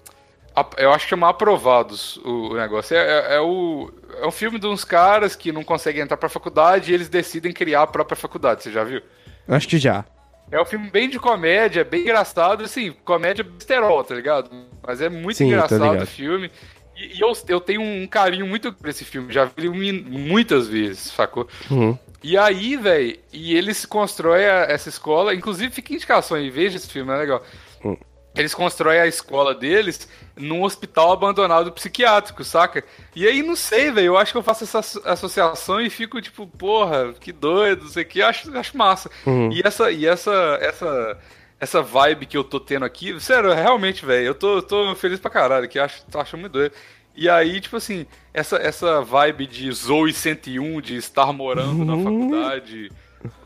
Eu 0.77 0.91
acho 0.93 1.05
que 1.05 1.11
chama 1.11 1.29
Aprovados 1.29 2.17
o 2.25 2.49
o 2.53 2.57
negócio. 2.57 2.97
É, 2.97 3.01
é- 3.01 3.37
é 3.37 3.41
o, 3.41 3.93
é 4.23 4.27
um 4.27 4.31
filme 4.31 4.59
de 4.59 4.67
uns 4.67 4.85
caras 4.85 5.35
que 5.37 5.53
não 5.53 5.65
conseguem 5.65 6.03
entrar 6.03 6.17
pra 6.17 6.29
faculdade 6.29 6.91
e 6.91 6.95
eles 6.95 7.09
decidem 7.09 7.53
criar 7.53 7.83
a 7.83 7.87
própria 7.87 8.17
faculdade. 8.17 8.63
Você 8.63 8.71
já 8.73 8.85
viu? 8.85 9.01
Acho 9.47 9.69
que 9.69 9.79
já. 9.79 10.05
É 10.51 10.61
um 10.61 10.65
filme 10.65 10.91
bem 10.91 11.11
de 11.11 11.19
comédia, 11.19 11.85
bem 11.85 12.01
engraçado, 12.03 12.65
assim, 12.65 12.93
comédia 13.05 13.45
besterol, 13.45 14.03
tá 14.03 14.15
ligado? 14.15 14.51
Mas 14.87 15.01
é 15.01 15.09
muito 15.09 15.37
Sim, 15.37 15.47
engraçado 15.47 16.03
o 16.03 16.07
filme. 16.07 16.51
E, 16.97 17.19
e 17.19 17.21
eu, 17.21 17.33
eu 17.49 17.61
tenho 17.61 17.83
um 17.83 18.07
carinho 18.07 18.47
muito 18.47 18.73
por 18.73 18.89
esse 18.89 19.05
filme, 19.05 19.33
já 19.33 19.45
vi 19.45 19.53
ele 19.59 19.69
muitas 20.03 20.67
vezes, 20.67 21.13
sacou? 21.13 21.47
Uhum. 21.71 21.99
E 22.23 22.37
aí, 22.37 22.77
velho, 22.77 23.17
e 23.33 23.55
eles 23.55 23.85
constroem 23.87 24.47
a- 24.47 24.67
essa 24.69 24.89
escola, 24.89 25.35
inclusive 25.35 25.73
fica 25.73 25.93
indicação 25.93 26.37
aí, 26.37 26.51
veja 26.51 26.77
esse 26.77 26.89
filme, 26.89 27.13
é 27.13 27.17
legal. 27.17 27.43
Hum. 27.85 27.97
Eles 28.39 28.55
constroem 28.55 29.01
a 29.01 29.07
escola 29.07 29.55
deles 29.55 30.09
num 30.37 30.63
hospital 30.63 31.13
abandonado 31.13 31.73
psiquiátrico, 31.73 32.45
saca? 32.45 32.85
E 33.15 33.27
aí, 33.27 33.43
não 33.43 33.57
sei, 33.57 33.91
velho, 33.91 34.07
eu 34.07 34.17
acho 34.17 34.31
que 34.33 34.39
eu 34.39 34.43
faço 34.43 34.63
essa 34.65 34.79
asso- 34.79 35.03
associação 35.05 35.81
e 35.81 35.91
fico 35.91 36.21
tipo, 36.23 36.47
porra, 36.47 37.13
que 37.21 37.33
doido, 37.33 37.83
não 37.83 37.91
sei 37.91 38.05
o 38.05 38.07
que, 38.07 38.23
acho, 38.23 38.57
acho 38.57 38.77
massa. 38.77 39.11
Uhum. 39.27 39.51
E 39.53 39.61
essa, 39.65 39.91
e 39.91 40.07
essa, 40.07 40.59
essa, 40.61 41.19
essa 41.59 41.83
vibe 41.83 42.27
que 42.27 42.37
eu 42.37 42.45
tô 42.45 42.61
tendo 42.61 42.85
aqui, 42.85 43.19
sério, 43.21 43.53
realmente, 43.53 44.07
velho, 44.07 44.27
eu 44.29 44.35
tô, 44.35 44.63
tô 44.63 44.95
feliz 44.95 45.19
pra 45.19 45.31
caralho, 45.31 45.69
que 45.69 45.79
acho, 45.79 46.05
achando 46.15 46.41
muito 46.41 46.53
doido. 46.53 46.73
E 47.17 47.29
aí, 47.29 47.61
tipo 47.61 47.77
assim, 47.77 48.07
essa, 48.33 48.57
essa 48.59 49.01
vibe 49.03 49.49
de 49.49 49.73
Zoe 49.73 50.13
101, 50.13 50.81
de 50.81 50.95
estar 50.95 51.33
morando 51.33 51.85
na 51.85 51.97
faculdade, 52.01 52.93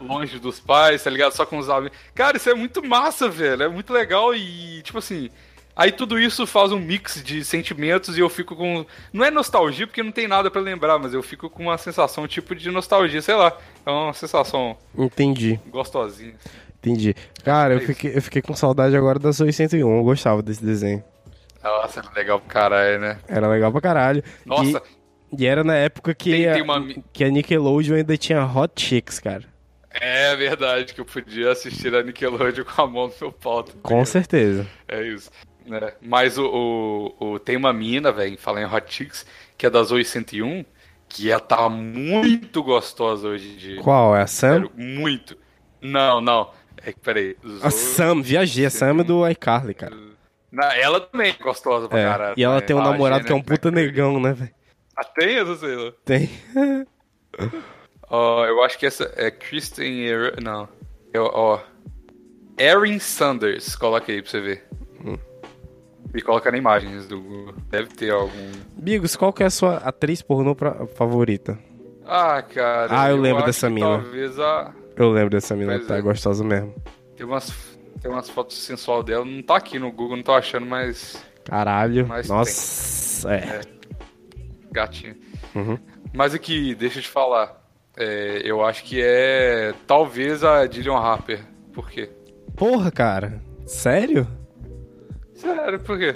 longe 0.00 0.38
dos 0.38 0.60
pais, 0.60 1.02
tá 1.02 1.10
ligado? 1.10 1.32
Só 1.32 1.44
com 1.46 1.58
os 1.58 1.68
amigos. 1.68 1.96
Cara, 2.14 2.36
isso 2.36 2.48
é 2.50 2.54
muito 2.54 2.82
massa, 2.86 3.28
velho. 3.28 3.62
É 3.62 3.68
muito 3.68 3.92
legal 3.92 4.34
e, 4.34 4.82
tipo 4.82 4.98
assim. 4.98 5.30
Aí 5.74 5.90
tudo 5.90 6.18
isso 6.20 6.46
faz 6.46 6.70
um 6.70 6.78
mix 6.78 7.22
de 7.24 7.42
sentimentos 7.42 8.18
e 8.18 8.20
eu 8.20 8.28
fico 8.28 8.54
com. 8.54 8.84
Não 9.12 9.24
é 9.24 9.30
nostalgia, 9.30 9.86
porque 9.86 10.02
não 10.02 10.12
tem 10.12 10.28
nada 10.28 10.50
pra 10.50 10.60
lembrar, 10.60 10.98
mas 10.98 11.14
eu 11.14 11.22
fico 11.22 11.48
com 11.48 11.62
uma 11.62 11.78
sensação 11.78 12.28
tipo 12.28 12.54
de 12.54 12.70
nostalgia, 12.70 13.22
sei 13.22 13.34
lá. 13.34 13.56
É 13.86 13.90
uma 13.90 14.12
sensação 14.12 14.76
Entendi, 14.96 15.58
gostosinha. 15.70 16.34
entendi. 16.78 17.14
Cara, 17.42 17.72
eu 17.72 17.78
É 17.78 17.82
isso. 17.84 17.94
fiquei, 17.94 18.16
eu 18.16 18.20
fiquei 18.20 18.42
com 18.42 18.54
saudade 18.54 18.94
agora 18.94 19.18
da 19.18 19.30
Zoe 19.32 19.50
101, 19.50 19.96
eu 19.96 20.04
gostava 20.04 20.42
desse 20.42 20.62
desenho. 20.62 21.02
Nossa, 21.64 22.00
é 22.00 22.18
legal 22.18 22.38
pro 22.38 22.48
caralho, 22.50 22.98
né? 23.00 23.18
Era 23.26 23.48
legal 23.48 23.72
pra 23.72 23.80
caralho. 23.80 24.22
Nossa, 24.44 24.82
E, 25.32 25.42
e 25.42 25.46
era 25.46 25.64
na 25.64 25.76
época 25.76 26.12
que, 26.14 26.32
Tem- 26.32 26.48
a, 26.48 26.52
tem 26.52 26.62
uma 26.62 26.86
que 27.14 27.24
a 27.24 27.30
Nickelodeon 27.30 27.94
ainda 27.96 28.14
tinha 28.18 28.44
Hot 28.44 28.72
Chicks, 28.76 29.18
cara. 29.18 29.44
É 29.94 30.34
verdade 30.36 30.94
que 30.94 31.00
eu 31.00 31.04
podia 31.04 31.50
assistir 31.52 31.94
a 31.94 32.02
Nickelodeon 32.02 32.64
com 32.64 32.82
a 32.82 32.86
mão 32.86 33.06
no 33.08 33.14
meu 33.20 33.32
pau. 33.32 33.62
tá 33.62 33.72
Com 33.82 34.04
certeza. 34.04 34.66
É 34.88 35.02
isso. 35.06 35.30
Né? 35.66 35.92
Mas 36.00 36.38
o, 36.38 37.14
o, 37.20 37.32
o- 37.34 37.38
tem 37.38 37.56
uma 37.56 37.72
mina, 37.72 38.10
velho, 38.10 38.36
falar 38.38 38.62
em 38.62 38.66
Hot 38.66 38.92
Chicks, 38.92 39.24
que 39.56 39.64
é 39.66 39.70
da 39.70 39.82
Zoe 39.82 40.04
101, 40.04 40.64
que 41.08 41.30
ela 41.30 41.40
tá 41.40 41.68
muito 41.68 42.62
gostosa 42.62 43.28
hoje 43.28 43.52
em 43.52 43.56
dia. 43.56 43.80
Qual? 43.82 44.16
É 44.16 44.22
a 44.22 44.26
Sam? 44.26 44.52
Sério, 44.54 44.72
muito. 44.76 45.36
Não, 45.80 46.20
não. 46.20 46.50
É 46.84 46.92
que, 46.92 46.98
peraí. 46.98 47.36
A 47.62 47.70
Sam, 47.70 48.22
viajei. 48.22 48.66
A 48.66 48.70
Sam 48.70 49.00
é 49.00 49.04
do 49.04 49.28
iCarly, 49.28 49.74
cara. 49.74 49.94
Não, 50.50 50.64
ela 50.72 51.00
também 51.00 51.30
é 51.30 51.42
gostosa 51.42 51.88
pra 51.88 51.98
É, 51.98 52.04
caralho. 52.08 52.34
e 52.36 52.42
ela 52.42 52.54
também. 52.60 52.66
tem 52.66 52.76
um 52.76 52.80
Ah, 52.80 52.90
namorado 52.90 53.24
que 53.24 53.32
é 53.32 53.34
um 53.34 53.42
puta 53.42 53.70
Curry. 53.70 53.74
negão, 53.86 54.20
né, 54.20 54.32
velho? 54.32 54.50
Ah, 54.96 55.04
tem? 55.04 55.34
Eu 55.36 55.46
não 55.46 55.56
sei. 55.56 55.76
não. 55.76 55.92
Tem. 56.04 56.28
Ó, 58.14 58.44
eu 58.44 58.62
acho 58.62 58.78
que 58.78 58.84
essa 58.86 59.10
é 59.16 59.30
Kristen... 59.30 60.04
Er- 60.04 60.40
Não. 60.42 60.68
Eu, 61.14 61.24
ó. 61.32 61.60
Erin 62.58 62.98
Sanders. 62.98 63.74
Coloca 63.74 64.12
aí 64.12 64.20
pra 64.20 64.30
você 64.30 64.40
ver. 64.40 64.68
Hum. 65.04 65.16
E 66.14 66.20
coloca 66.20 66.50
na 66.52 66.58
imagens 66.58 67.06
do 67.08 67.20
Google. 67.20 67.54
Deve 67.70 67.88
ter 67.88 68.10
algum... 68.10 68.50
Bigos, 68.76 69.16
qual 69.16 69.32
que 69.32 69.42
é 69.42 69.46
a 69.46 69.50
sua 69.50 69.76
atriz 69.78 70.20
pornô 70.20 70.54
pra- 70.54 70.86
favorita? 70.88 71.58
Ah, 72.04 72.42
cara. 72.42 72.88
Ah, 72.90 73.08
eu 73.10 73.16
lembro 73.16 73.38
acho 73.38 73.46
dessa 73.46 73.70
mina. 73.70 73.86
Talvez 73.86 74.38
a. 74.38 74.74
Eu 74.96 75.10
lembro 75.10 75.30
dessa 75.30 75.56
mina, 75.56 75.72
Pois 75.76 75.86
tá 75.86 75.96
é. 75.96 76.00
gostosa 76.02 76.44
mesmo. 76.44 76.74
Tem 77.16 77.24
umas, 77.24 77.50
tem 78.02 78.10
umas 78.10 78.28
fotos 78.28 78.58
sensual 78.62 79.02
dela. 79.02 79.24
Não 79.24 79.40
tá 79.42 79.56
aqui 79.56 79.78
no 79.78 79.90
Google, 79.90 80.16
não 80.16 80.22
tô 80.22 80.32
achando, 80.34 80.66
mas. 80.66 81.24
Caralho. 81.44 82.06
Mas 82.06 82.28
Nossa, 82.28 83.32
é. 83.32 83.60
Gatinha. 84.70 85.16
Uhum. 85.54 85.78
Mas 86.12 86.34
aqui, 86.34 86.74
deixa 86.74 86.98
eu 86.98 87.02
te 87.04 87.08
falar. 87.08 87.61
É, 87.96 88.40
eu 88.44 88.64
acho 88.64 88.84
que 88.84 89.00
é. 89.02 89.72
Talvez 89.86 90.42
a 90.44 90.66
Dillian 90.66 90.94
Harper. 90.96 91.40
Por 91.72 91.90
quê? 91.90 92.10
Porra, 92.56 92.90
cara. 92.90 93.42
Sério? 93.66 94.26
Sério, 95.34 95.80
por 95.80 95.98
quê? 95.98 96.14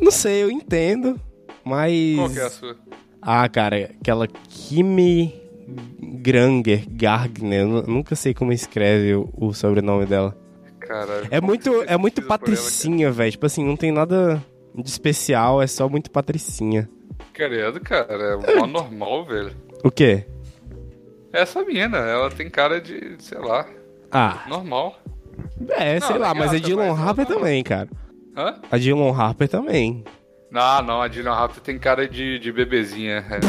Não 0.00 0.10
sei, 0.10 0.42
eu 0.42 0.50
entendo. 0.50 1.20
Mas. 1.64 2.16
Qual 2.16 2.30
que 2.30 2.38
é 2.38 2.42
a 2.44 2.50
sua? 2.50 2.76
Ah, 3.20 3.48
cara, 3.48 3.90
aquela 4.00 4.26
Kimi 4.26 5.40
Granger, 6.00 6.84
Gardner, 6.90 7.60
eu 7.60 7.68
nu- 7.68 7.82
nunca 7.82 8.16
sei 8.16 8.34
como 8.34 8.52
escreve 8.52 9.14
o, 9.14 9.28
o 9.36 9.52
sobrenome 9.54 10.06
dela. 10.06 10.36
Cara. 10.80 11.22
É 11.30 11.40
muito, 11.40 11.82
é 11.86 11.96
muito 11.96 12.20
patricinha, 12.22 13.10
velho. 13.12 13.30
Tipo 13.30 13.46
assim, 13.46 13.64
não 13.64 13.76
tem 13.76 13.92
nada 13.92 14.42
de 14.74 14.88
especial, 14.88 15.62
é 15.62 15.66
só 15.66 15.88
muito 15.88 16.10
patricinha. 16.10 16.88
Credo, 17.32 17.80
cara. 17.80 18.38
É 18.44 18.56
mó 18.56 18.66
normal, 18.66 19.24
velho. 19.24 19.52
O 19.84 19.90
quê? 19.90 20.26
Essa 21.32 21.64
mina, 21.64 21.98
ela 21.98 22.30
tem 22.30 22.48
cara 22.50 22.80
de, 22.80 23.16
sei 23.18 23.38
lá, 23.38 23.66
Ah, 24.10 24.42
normal. 24.48 24.98
é, 25.70 25.98
sei 26.00 26.16
ela 26.16 26.18
lá, 26.26 26.30
é 26.30 26.34
mas 26.34 26.52
a 26.54 26.58
Dylan 26.58 26.92
Harper 26.94 27.26
também, 27.26 27.62
cara. 27.62 27.88
Hã? 28.36 28.60
A 28.70 28.76
Dylan 28.78 29.12
Harper 29.16 29.48
também. 29.48 30.04
Não, 30.50 30.82
não, 30.82 31.00
a 31.02 31.08
Dylan 31.08 31.32
Harper 31.32 31.62
tem 31.62 31.78
cara 31.78 32.06
de, 32.06 32.38
de 32.38 32.52
bebezinha. 32.52 33.24
É. 33.30 33.40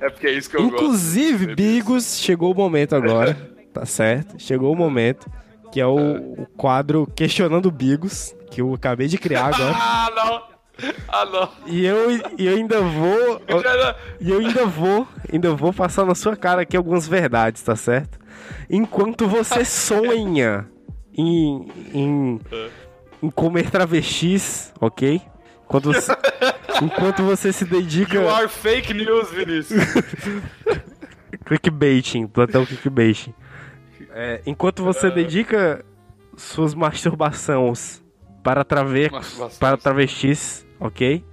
é 0.06 0.10
porque 0.10 0.26
é 0.28 0.32
isso 0.32 0.48
que 0.48 0.56
eu 0.56 0.66
Inclusive, 0.66 1.46
gosto. 1.46 1.56
Bigos, 1.56 2.18
chegou 2.20 2.52
o 2.52 2.56
momento 2.56 2.94
agora, 2.96 3.34
tá 3.74 3.84
certo? 3.84 4.36
Chegou 4.40 4.72
o 4.72 4.76
momento, 4.76 5.30
que 5.72 5.80
é 5.80 5.86
o, 5.86 5.96
o 6.42 6.46
quadro 6.56 7.06
Questionando 7.14 7.70
Bigos, 7.70 8.34
que 8.50 8.60
eu 8.60 8.72
acabei 8.74 9.06
de 9.08 9.18
criar 9.18 9.46
agora. 9.54 9.74
Ah, 9.76 10.10
não! 10.14 10.47
Ah, 11.08 11.24
não! 11.24 11.50
E 11.66 11.84
eu, 11.84 12.10
e 12.38 12.46
eu 12.46 12.56
ainda 12.56 12.80
vou. 12.80 13.42
E 14.20 14.30
eu 14.30 14.38
ainda 14.38 14.66
vou, 14.66 15.08
ainda 15.32 15.54
vou 15.54 15.72
passar 15.72 16.04
na 16.04 16.14
sua 16.14 16.36
cara 16.36 16.62
aqui 16.62 16.76
algumas 16.76 17.06
verdades, 17.08 17.62
tá 17.62 17.74
certo? 17.74 18.18
Enquanto 18.70 19.26
você 19.26 19.64
sonha 19.66 20.68
em, 21.12 21.68
em, 21.92 22.40
em 23.22 23.30
comer 23.30 23.70
travestis, 23.70 24.72
ok? 24.80 25.20
Enquanto 25.64 25.92
você, 25.92 26.12
enquanto 26.82 27.22
você 27.24 27.52
se 27.52 27.64
dedica. 27.64 28.14
You 28.14 28.28
are 28.28 28.48
fake 28.48 28.94
news, 28.94 29.30
Vinícius. 29.30 29.82
Clickbaiting, 31.44 32.26
plantão 32.26 32.64
clickbaiting. 32.64 33.34
É, 34.12 34.40
enquanto 34.46 34.82
você 34.82 35.10
dedica 35.10 35.84
suas 36.36 36.74
masturbações 36.74 38.02
para, 38.42 38.64
trave... 38.64 39.10
Masturbações. 39.10 39.58
para 39.58 39.76
travestis, 39.76 40.66
ok? 40.80 41.24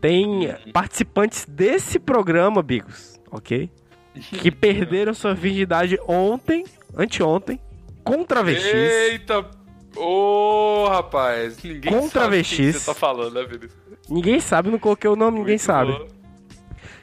Tem 0.00 0.54
participantes 0.72 1.46
desse 1.46 1.98
programa, 1.98 2.62
Bigos, 2.62 3.20
ok? 3.30 3.70
Que 4.14 4.50
perderam 4.50 5.14
sua 5.14 5.34
virgindade 5.34 5.98
ontem, 6.06 6.64
anteontem, 6.96 7.60
com 8.04 8.24
travestis. 8.24 8.72
Eita! 8.72 9.48
Ô, 9.96 10.86
rapaz, 10.88 11.62
ninguém 11.62 11.92
Com 11.92 12.00
sabe 12.02 12.10
travestis. 12.12 12.76
você 12.76 12.86
tá 12.86 12.94
falando, 12.94 13.34
né, 13.34 13.44
Vinícius? 13.44 13.82
Ninguém 14.08 14.40
sabe, 14.40 14.70
não 14.70 14.78
coloquei 14.78 15.08
o 15.08 15.16
nome, 15.16 15.38
ninguém 15.38 15.52
Muito 15.52 15.62
sabe. 15.62 16.06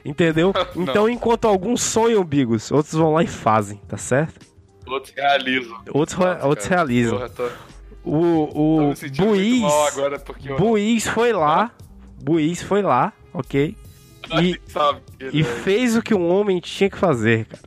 Entendeu? 0.04 0.52
Então, 0.76 1.08
enquanto 1.08 1.46
alguns 1.46 1.82
sonham, 1.82 2.24
Bigos, 2.24 2.70
outros 2.70 2.94
vão 2.94 3.12
lá 3.12 3.22
e 3.22 3.26
fazem, 3.26 3.78
tá 3.88 3.96
certo? 3.96 4.44
Outros 4.86 5.14
realizam. 5.14 5.80
Outros, 5.92 6.18
Nossa, 6.18 6.46
outros 6.46 6.68
cara, 6.68 6.80
realizam. 6.82 7.18
Porra, 7.18 7.28
tô, 7.30 7.48
tô 7.48 7.50
O, 8.04 8.88
o 8.90 8.94
Buiz, 9.16 9.66
eu 10.44 10.56
Buiz 10.56 11.06
foi 11.06 11.32
lá, 11.32 11.70
Buiz 12.22 12.62
foi 12.62 12.82
lá, 12.82 13.12
ok? 13.32 13.76
E, 14.40 14.60
e 15.32 15.42
fez 15.44 15.96
o 15.96 16.02
que 16.02 16.14
um 16.14 16.28
homem 16.28 16.60
tinha 16.60 16.88
que 16.88 16.96
fazer, 16.96 17.46
cara. 17.46 17.62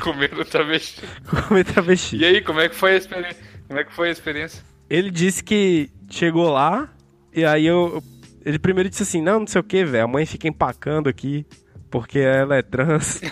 comendo 0.00 0.44
travesti. 0.44 1.02
Comer 1.46 1.64
travesti. 1.64 2.16
E 2.16 2.24
aí, 2.24 2.40
como 2.40 2.60
é 2.60 2.68
que 2.68 2.74
foi 2.74 2.92
a 2.92 2.96
experiência? 2.96 3.42
Como 3.68 3.78
é 3.78 3.84
que 3.84 3.92
foi 3.92 4.08
a 4.08 4.12
experiência? 4.12 4.62
Ele 4.90 5.10
disse 5.10 5.42
que 5.42 5.90
chegou 6.10 6.50
lá, 6.50 6.88
e 7.32 7.44
aí 7.44 7.66
eu. 7.66 8.02
Ele 8.44 8.58
primeiro 8.58 8.90
disse 8.90 9.04
assim: 9.04 9.22
Não, 9.22 9.40
não 9.40 9.46
sei 9.46 9.60
o 9.60 9.64
que, 9.64 9.84
velho. 9.84 10.04
A 10.04 10.08
mãe 10.08 10.26
fica 10.26 10.48
empacando 10.48 11.08
aqui, 11.08 11.46
porque 11.90 12.18
ela 12.18 12.56
é 12.56 12.62
trans. 12.62 13.20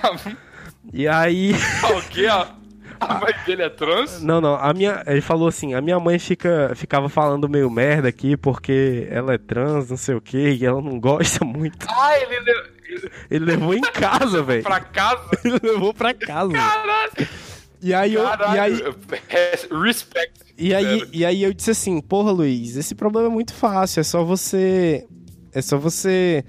E 0.93 1.07
aí. 1.07 1.53
o 1.97 2.03
quê? 2.09 2.27
A, 3.09 3.19
mãe 3.21 3.33
dele 3.47 3.63
é 3.63 3.69
trans? 3.69 4.23
Não, 4.23 4.41
não. 4.41 4.55
A 4.55 4.73
minha, 4.73 5.03
ele 5.07 5.21
falou 5.21 5.49
assim: 5.49 5.75
a 5.75 5.81
minha 5.81 5.99
mãe 5.99 6.19
fica, 6.19 6.73
ficava 6.77 7.09
falando 7.09 7.49
meio 7.49 7.71
merda 7.71 8.09
aqui 8.09 8.37
porque 8.37 9.07
ela 9.11 9.35
é 9.35 9.39
trans, 9.39 9.91
não 9.91 9.97
sei 9.97 10.15
o 10.15 10.21
que, 10.21 10.53
e 10.53 10.65
ela 10.65 10.81
não 10.81 10.99
gosta 11.01 11.45
muito. 11.47 11.87
Ah, 11.89 12.19
ele 12.19 12.41
levou 12.41 13.11
Ele 13.31 13.45
levou 13.45 13.75
em 13.75 13.81
casa, 13.81 14.43
velho. 14.43 14.63
pra 14.63 14.81
casa? 14.81 15.23
Ele 15.45 15.59
levou 15.63 15.95
pra 15.95 16.13
casa. 16.15 16.53
Caralho! 16.53 17.29
E 17.81 17.93
aí, 17.93 18.15
eu, 18.15 18.23
e 18.23 18.25
Caralho! 18.29 18.61
aí, 18.61 18.95
Res- 19.29 19.69
Respect. 19.73 20.55
e 20.57 20.73
aí, 20.75 21.09
e 21.13 21.25
aí 21.25 21.43
eu 21.43 21.53
disse 21.53 21.71
assim, 21.73 22.01
porra, 22.01 22.31
Luiz, 22.31 22.77
esse 22.77 22.95
problema 22.95 23.27
é 23.27 23.31
muito 23.31 23.53
fácil, 23.55 24.01
é 24.01 24.05
só 24.05 24.23
você. 24.23 25.05
É 25.55 25.61
só 25.61 25.77
você 25.77 26.45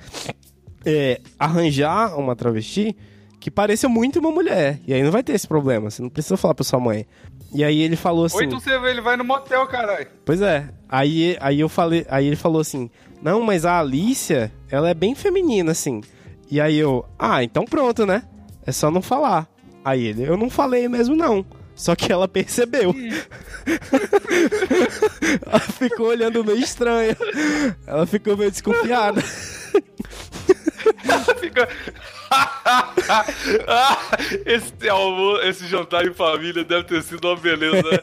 é, 0.86 1.20
arranjar 1.40 2.18
uma 2.20 2.36
travesti 2.36 2.96
que 3.44 3.52
pareça 3.52 3.90
muito 3.90 4.20
uma 4.20 4.32
mulher. 4.32 4.80
E 4.88 4.94
aí 4.94 5.04
não 5.04 5.12
vai 5.12 5.22
ter 5.22 5.34
esse 5.34 5.46
problema. 5.46 5.92
Você 5.92 6.02
não 6.02 6.10
precisa 6.10 6.38
falar 6.38 6.54
pra 6.54 6.64
sua 6.64 6.80
mãe. 6.80 7.06
E 7.54 7.62
aí 7.62 7.82
ele 7.82 7.98
falou 7.98 8.24
assim. 8.24 8.38
Ou 8.38 8.44
então 8.44 8.58
você 8.58 8.80
vê, 8.80 8.92
ele 8.92 9.02
vai 9.02 9.18
no 9.18 9.26
motel, 9.26 9.68
caralho. 9.68 10.08
Pois 10.24 10.42
é. 10.42 10.70
Aí, 10.88 11.36
aí 11.42 11.60
eu 11.60 11.68
falei, 11.68 12.06
aí 12.08 12.26
ele 12.26 12.38
falou 12.38 12.62
assim: 12.62 12.90
"Não, 13.22 13.42
mas 13.42 13.66
a 13.66 13.80
Alicia, 13.80 14.50
ela 14.72 14.90
é 14.90 14.94
bem 14.94 15.14
feminina 15.14 15.74
assim". 15.74 16.00
E 16.50 16.62
aí 16.62 16.78
eu: 16.78 17.04
"Ah, 17.20 17.44
então 17.44 17.66
pronto, 17.66 18.06
né? 18.06 18.24
É 18.66 18.72
só 18.72 18.90
não 18.90 19.02
falar". 19.02 19.46
Aí 19.84 20.06
ele: 20.06 20.24
"Eu 20.24 20.38
não 20.38 20.50
falei 20.50 20.88
mesmo 20.88 21.14
não". 21.14 21.46
Só 21.76 21.98
que 21.98 22.14
ela 22.14 22.30
percebeu. 22.30 22.96
ela 25.46 25.60
ficou 25.60 26.08
olhando 26.08 26.46
meio 26.46 26.60
estranha. 26.60 27.18
Ela 27.86 28.06
ficou 28.06 28.38
meio 28.38 28.52
desconfiada. 28.52 29.22
Fica... 31.40 31.68
Esse, 34.46 34.90
almo, 34.90 35.38
esse 35.42 35.68
jantar 35.68 36.06
em 36.06 36.14
família 36.14 36.64
deve 36.64 36.84
ter 36.84 37.02
sido 37.04 37.28
uma 37.28 37.38
beleza. 37.38 37.90
né? 37.92 38.00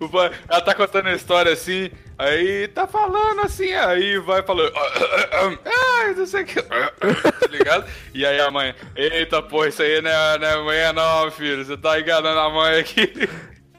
O 0.00 0.08
pai- 0.08 0.30
Ela 0.48 0.60
tá 0.60 0.74
contando 0.74 1.08
a 1.08 1.14
história 1.14 1.52
assim, 1.52 1.90
aí 2.18 2.68
tá 2.68 2.86
falando 2.86 3.40
assim, 3.40 3.72
aí 3.72 4.18
vai 4.18 4.42
falando. 4.42 4.72
Ah, 5.66 6.12
não 6.16 6.26
sei 6.26 6.42
o 6.42 6.46
que. 6.46 6.62
Tá 6.62 7.46
ligado? 7.50 7.84
E 8.12 8.24
aí 8.24 8.40
a 8.40 8.50
mãe, 8.50 8.74
eita, 8.96 9.42
pô, 9.42 9.64
isso 9.66 9.82
aí 9.82 10.00
não 10.00 10.10
é, 10.10 10.38
não 10.38 10.46
é 10.46 10.64
manhã 10.64 10.92
não, 10.92 11.30
filho. 11.30 11.64
Você 11.64 11.76
tá 11.76 11.98
enganando 12.00 12.38
a 12.38 12.50
mãe 12.50 12.78
aqui. 12.78 13.28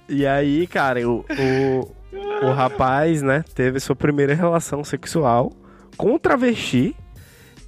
E 0.08 0.26
aí, 0.26 0.68
cara, 0.68 1.08
o, 1.08 1.26
o, 1.30 1.96
o 2.48 2.52
rapaz, 2.52 3.22
né, 3.22 3.44
teve 3.54 3.80
sua 3.80 3.96
primeira 3.96 4.34
relação 4.34 4.84
sexual 4.84 5.52
com 5.98 6.14
um 6.14 6.20
travesti. 6.20 6.96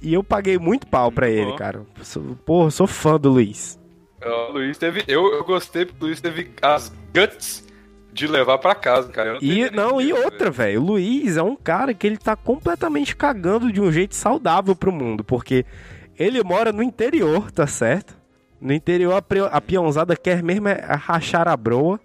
E 0.00 0.14
eu 0.14 0.22
paguei 0.22 0.58
muito 0.58 0.86
pau 0.86 1.10
pra 1.10 1.28
ele, 1.28 1.52
cara. 1.56 1.82
Sou- 2.02 2.36
Porra, 2.46 2.70
sou 2.70 2.86
fã 2.86 3.18
do 3.18 3.30
Luiz. 3.30 3.78
O 4.24 4.52
Luiz 4.52 4.76
teve. 4.78 5.02
Eu, 5.08 5.32
eu 5.34 5.44
gostei 5.44 5.84
porque 5.84 6.02
o 6.04 6.06
Luiz 6.08 6.20
teve 6.20 6.50
as 6.62 6.92
guts 7.14 7.66
de 8.12 8.26
levar 8.26 8.58
pra 8.58 8.74
casa, 8.74 9.08
cara. 9.08 9.34
Não 9.34 9.38
E 9.42 9.70
não, 9.70 10.00
e 10.00 10.12
outra, 10.12 10.50
velho. 10.50 10.80
O 10.80 10.84
Luiz 10.84 11.36
é 11.36 11.42
um 11.42 11.54
cara 11.56 11.94
que 11.94 12.06
ele 12.06 12.16
tá 12.16 12.34
completamente 12.34 13.14
cagando 13.14 13.72
de 13.72 13.80
um 13.80 13.90
jeito 13.92 14.14
saudável 14.14 14.74
pro 14.74 14.90
mundo, 14.92 15.22
porque 15.22 15.64
ele 16.18 16.42
mora 16.42 16.72
no 16.72 16.82
interior, 16.82 17.50
tá 17.52 17.66
certo? 17.66 18.16
No 18.60 18.72
interior 18.72 19.14
a, 19.14 19.22
pre- 19.22 19.48
a 19.52 19.60
peãozada 19.60 20.16
quer 20.16 20.42
mesmo 20.42 20.66
é 20.68 20.80
rachar 20.96 21.46
a 21.48 21.56
broa. 21.56 22.00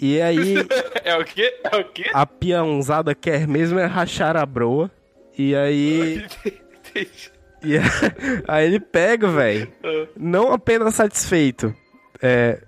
E 0.00 0.20
aí. 0.20 0.54
É 1.04 1.16
o 1.18 1.22
quê? 1.24 1.60
É 1.70 1.76
o 1.76 1.84
quê? 1.84 2.10
a 2.14 2.24
peãozada 2.24 3.14
quer 3.14 3.46
mesmo 3.46 3.78
é 3.78 3.84
rachar 3.84 4.36
a 4.38 4.46
broa. 4.46 4.90
E 5.36 5.54
aí 5.54 6.24
Entendi. 6.94 7.32
e 7.62 7.76
aí 8.46 8.66
ele 8.66 8.80
pega, 8.80 9.28
velho, 9.28 9.72
não 10.16 10.52
apenas 10.52 10.94
satisfeito 10.94 11.74
é, 12.22 12.60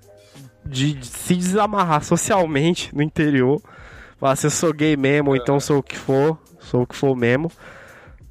de, 0.64 0.95
de 0.95 1.07
se 1.07 1.35
desamarrar 1.35 2.03
socialmente 2.03 2.95
no 2.95 3.03
interior, 3.03 3.61
falar 4.18 4.37
se 4.37 4.47
eu 4.47 4.51
sou 4.51 4.72
gay 4.72 4.97
mesmo, 4.97 5.31
ou 5.31 5.37
então 5.37 5.61
sou 5.61 5.79
o 5.79 5.83
que 5.83 5.97
for, 5.97 6.39
sou 6.61 6.83
o 6.83 6.87
que 6.87 6.97
for 6.97 7.14
mesmo, 7.16 7.51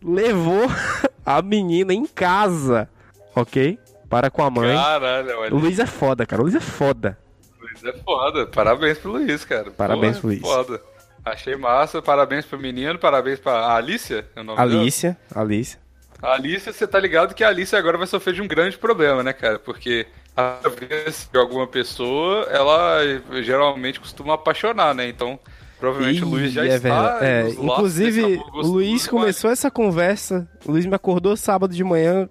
levou 0.04 0.68
a 1.26 1.41
menina 1.41 1.93
em 1.93 2.06
casa, 2.06 2.89
ok? 3.36 3.80
Para 4.10 4.30
com 4.30 4.43
a 4.43 4.50
mãe. 4.50 4.76
Caralho, 4.76 5.39
olha. 5.39 5.54
O 5.56 5.58
Luiz 5.58 5.80
é 5.80 5.86
foda, 5.86 6.26
cara. 6.26 6.41
O 6.41 6.46
Luiz 6.46 6.56
é 6.56 6.60
foda. 6.60 7.18
Luiz 7.60 7.84
é 7.84 7.93
foda. 7.93 8.46
Parabéns 8.48 8.98
pro 9.00 9.12
Luiz, 9.12 9.43
cara. 9.43 9.72
Parabéns 9.72 10.20
Porra, 10.20 10.22
pro 10.22 10.28
Luiz. 10.28 10.41
Foda. 10.41 10.82
Achei 11.26 11.56
massa. 11.56 12.02
Parabéns 12.02 12.46
pro 12.46 12.60
menino. 12.60 13.00
Parabéns 13.00 13.39
pra 13.39 13.76
Alicia. 13.76 14.28
É 14.36 14.41
o 14.41 14.43
nome 14.43 14.58
dela? 14.58 14.82
Alicia, 14.82 15.18
Alicia. 15.34 15.80
A 16.22 16.34
Alicia, 16.34 16.72
você 16.72 16.88
tá 16.88 16.99
ligado 16.99 17.34
que 17.34 17.43
a 17.43 17.49
Alicia 17.49 17.78
agora 17.78 17.97
vai 17.97 18.07
sofrer 18.07 18.34
de 18.34 18.41
um 18.41 18.47
grande 18.47 18.78
problema, 18.78 19.22
né, 19.22 19.34
cara? 19.34 19.59
Porque 19.59 20.07
a 20.36 20.59
vez 20.70 21.30
de 21.32 21.39
alguma 21.39 21.68
pessoa, 21.68 22.47
ela 22.51 22.99
geralmente 23.41 23.99
costuma 23.99 24.34
apaixonar, 24.34 24.93
né? 24.93 25.07
Então, 25.07 25.39
provavelmente 25.80 26.24
o 26.24 26.28
Luiz 26.28 26.51
já 26.51 26.66
Ih, 26.66 26.70
é 26.70 26.76
está. 26.76 27.20
É, 27.22 27.49
inclusive, 27.49 28.41
o 28.53 28.61
Luiz 28.61 29.07
a 29.07 29.09
começou 29.09 29.49
essa 29.49 29.72
conversa. 29.72 30.47
O 30.66 30.72
Luiz 30.72 30.86
me 30.86 30.95
acordou 30.95 31.38
sábado 31.38 31.74
de 31.74 31.84
manhã 31.84 32.30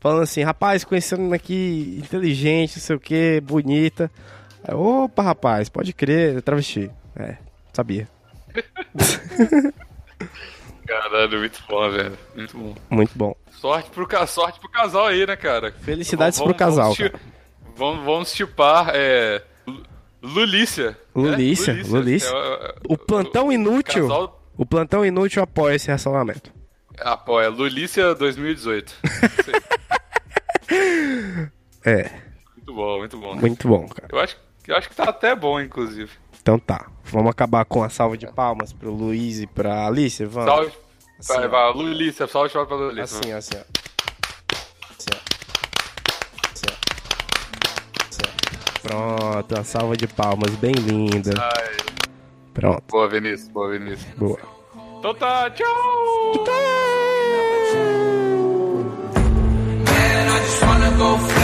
falando 0.00 0.22
assim: 0.22 0.42
rapaz, 0.42 0.84
conhecendo 0.84 1.32
aqui 1.34 2.00
inteligente, 2.02 2.76
não 2.76 2.82
sei 2.82 2.96
o 2.96 3.00
que, 3.00 3.40
bonita. 3.40 4.10
Aí, 4.62 4.74
Opa, 4.74 5.22
rapaz, 5.22 5.68
pode 5.68 5.92
crer, 5.92 6.38
é 6.38 6.40
travesti. 6.40 6.90
É, 7.16 7.36
sabia. 7.72 8.08
Caralho, 10.90 11.38
muito 11.38 11.62
bom, 11.68 11.88
velho. 11.90 12.18
Muito 12.34 12.58
bom. 12.58 12.74
Muito 12.90 13.12
bom. 13.16 13.36
Sorte 13.52 13.90
pro, 13.90 14.08
sorte 14.26 14.58
pro 14.58 14.68
casal 14.68 15.06
aí, 15.06 15.24
né, 15.24 15.36
cara? 15.36 15.70
Felicidades 15.70 16.36
Vamos- 16.38 16.52
pro 16.56 16.58
casal, 16.58 16.84
Vamos, 16.92 16.98
cara. 16.98 17.20
vamos, 17.76 18.04
vamos 18.04 18.32
chipar, 18.34 18.90
é. 18.92 19.40
Lu- 19.66 19.82
Lulícia. 20.20 20.90
né? 20.90 20.96
Lulícia, 21.14 21.80
Lulícia. 21.86 22.28
É, 22.34 22.74
O 22.88 22.96
plantão 22.98 23.52
inútil. 23.52 24.08
casal- 24.08 24.42
O 24.56 24.66
plantão 24.66 25.06
inútil 25.06 25.42
apoia 25.42 25.76
esse 25.76 25.86
relacionamento. 25.86 26.52
Apoia, 26.98 27.48
Lulícia 27.48 28.12
2018. 28.14 28.92
Isso 29.38 29.50
aí. 29.54 29.60
É, 31.84 32.10
muito 32.56 32.74
bom, 32.74 32.98
muito 32.98 33.16
bom. 33.18 33.34
muito 33.36 33.68
bom, 33.68 33.88
cara. 33.88 34.08
Eu 34.12 34.18
acho, 34.20 34.36
eu 34.66 34.76
acho 34.76 34.88
que 34.88 34.96
tá 34.96 35.04
até 35.04 35.34
bom, 35.34 35.60
inclusive. 35.60 36.10
Então 36.42 36.58
tá. 36.58 36.86
Vamos 37.04 37.30
acabar 37.30 37.64
com 37.64 37.82
a 37.82 37.88
salva 37.88 38.16
de 38.16 38.26
palmas 38.26 38.72
pro 38.72 38.90
Luiz 38.92 39.40
e 39.40 39.46
pra 39.46 39.86
Alice? 39.86 40.24
Vamos. 40.24 40.48
Salve. 40.50 40.72
Assim, 41.18 41.34
vai, 41.34 41.48
vai, 41.48 41.72
Lulícia, 41.74 42.26
salve 42.26 42.50
salve 42.50 42.68
pra 42.68 42.76
Lulícia. 42.76 43.18
Assim, 43.18 43.32
assim, 43.32 43.54
ó. 43.56 43.60
Assim, 44.90 45.10
ó. 45.12 45.16
Assim, 46.52 46.66
ó. 46.66 46.74
Assim, 48.08 48.22
ó. 48.24 48.88
Pronto, 48.88 49.54
uma 49.54 49.64
salva 49.64 49.96
de 49.96 50.06
palmas 50.06 50.54
bem 50.56 50.72
linda. 50.72 51.32
Ai, 51.38 51.76
Pronto, 52.54 52.82
boa, 52.88 53.08
Vinícius, 53.08 53.48
boa, 53.48 53.70
Vinícius. 53.70 54.14
boa. 54.16 54.38
Então 54.98 55.14
tá, 55.14 55.50
tchau! 55.50 55.66
Man, 59.86 61.39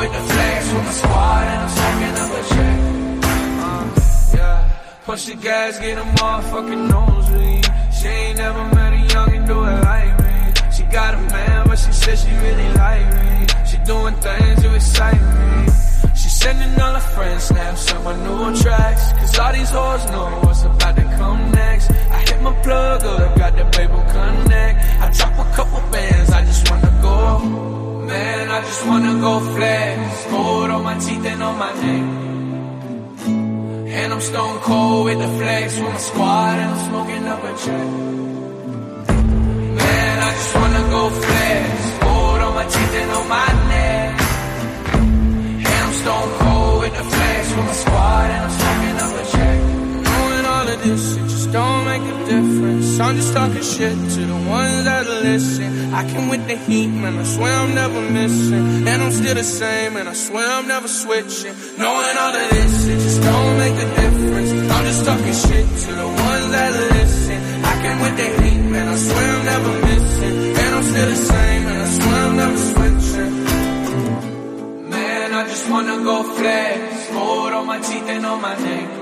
with 0.00 0.12
the 0.12 0.22
flex 0.32 0.72
with 0.72 0.84
my 0.84 0.92
squad 0.92 1.44
and 1.52 1.60
I'm 1.64 1.70
smoking 1.76 2.14
up 2.22 2.30
a 2.38 2.42
check. 2.52 2.78
Uh, 3.68 4.36
yeah. 4.36 4.70
Push 5.04 5.24
the 5.26 5.34
gas, 5.34 5.78
get 5.78 5.98
a 5.98 6.06
motherfucking 6.18 6.84
nosebleed. 6.88 7.66
She 7.92 8.08
ain't 8.08 8.38
never 8.38 8.64
met 8.76 8.92
a 8.94 9.00
youngin' 9.12 9.46
do 9.46 9.58
it 9.70 9.80
like 9.92 10.14
me. 10.24 10.36
She 10.74 10.82
got 10.84 11.12
a 11.14 11.20
man, 11.34 11.66
but 11.68 11.78
she 11.78 11.92
said 11.92 12.16
she 12.16 12.32
really 12.44 12.70
like 12.84 13.08
me. 13.20 13.46
She 13.68 13.76
doing 13.92 14.14
things 14.24 14.62
to 14.62 14.74
excite 14.74 15.22
me. 15.38 15.68
She 16.20 16.28
sending 16.30 16.80
all 16.80 16.94
her 16.94 17.06
friends 17.14 17.44
snaps 17.44 17.92
on 17.92 18.04
my 18.04 18.16
new 18.24 18.56
tracks. 18.62 19.12
Cause 19.20 19.38
all 19.38 19.52
these 19.52 19.70
hoes 19.70 20.04
know 20.12 20.26
what's 20.44 20.62
about 20.62 20.96
to 20.96 21.04
come 21.20 21.52
next. 21.52 21.90
I 21.90 22.18
hit 22.26 22.40
my 22.40 22.54
plug 22.62 23.04
up, 23.04 23.36
got 23.36 23.52
the 23.54 23.64
baby 23.76 24.00
connect. 24.14 24.76
I 25.04 25.10
drop 25.12 25.34
a 25.44 25.46
couple 25.56 25.80
bands, 25.92 26.30
I 26.30 26.44
just 26.46 26.70
wanna 26.70 26.98
go. 27.02 27.89
Man, 28.10 28.50
I 28.50 28.60
just 28.62 28.86
wanna 28.88 29.14
go 29.20 29.32
flex. 29.54 30.26
Gold 30.30 30.70
on 30.70 30.82
my 30.82 30.98
teeth 30.98 31.24
and 31.32 31.42
on 31.42 31.56
my 31.64 31.72
neck. 31.82 32.06
And 33.98 34.12
I'm 34.14 34.20
stone 34.20 34.58
cold 34.68 35.04
with 35.04 35.18
the 35.18 35.28
flex 35.38 35.78
with 35.78 35.92
my 35.92 35.96
squad 35.96 36.58
and 36.58 36.70
I'm 36.74 36.80
smoking 36.88 37.24
up 37.32 37.44
a 37.50 37.52
check. 37.64 37.88
Man, 39.78 40.14
I 40.28 40.30
just 40.38 40.54
wanna 40.56 40.82
go 40.96 41.02
flex. 41.24 41.68
Gold 42.04 42.40
on 42.46 42.54
my 42.54 42.66
teeth 42.74 42.94
and 43.02 43.10
on 43.18 43.28
my 43.28 43.48
neck. 43.74 44.19
Difference. 52.30 53.00
I'm 53.00 53.16
just 53.16 53.32
talking 53.34 53.62
shit 53.62 53.96
to 54.14 54.20
the 54.32 54.40
ones 54.58 54.84
that 54.84 55.04
listen. 55.26 55.68
I 55.92 56.02
can 56.10 56.28
with 56.28 56.46
the 56.46 56.56
heat, 56.66 56.86
man, 56.86 57.18
I 57.18 57.24
swear 57.24 57.52
I'm 57.62 57.74
never 57.74 58.00
missing. 58.18 58.64
And 58.90 58.98
I'm 59.02 59.12
still 59.12 59.34
the 59.34 59.42
same, 59.42 59.96
and 59.96 60.08
I 60.08 60.14
swear 60.26 60.46
I'm 60.46 60.68
never 60.68 60.88
switching. 60.88 61.54
Knowing 61.78 62.16
all 62.22 62.34
of 62.42 62.46
this, 62.54 62.86
it 62.92 62.98
just 63.06 63.20
don't 63.22 63.54
make 63.58 63.76
a 63.86 63.88
difference. 64.00 64.50
I'm 64.74 64.84
just 64.90 65.02
talking 65.08 65.36
shit 65.44 65.66
to 65.84 65.90
the 66.02 66.08
ones 66.28 66.48
that 66.54 66.70
listen. 66.94 67.38
I 67.72 67.74
can 67.82 67.96
with 68.04 68.16
the 68.20 68.28
heat, 68.42 68.62
man, 68.72 68.86
I 68.88 68.96
swear 69.08 69.28
I'm 69.36 69.44
never 69.52 69.72
missing. 69.88 70.34
And 70.62 70.70
I'm 70.76 70.84
still 70.90 71.08
the 71.14 71.20
same, 71.32 71.62
and 71.70 71.78
I 71.86 71.88
swear 71.98 72.18
I'm 72.26 72.36
never 72.42 72.60
switching. 72.70 73.32
Man, 74.94 75.28
I 75.40 75.42
just 75.52 75.66
wanna 75.70 75.96
go 76.10 76.16
flex. 76.38 77.10
Gold 77.10 77.52
on 77.58 77.66
my 77.66 77.78
teeth 77.80 78.08
and 78.14 78.24
on 78.24 78.40
my 78.40 78.56
neck. 78.56 78.99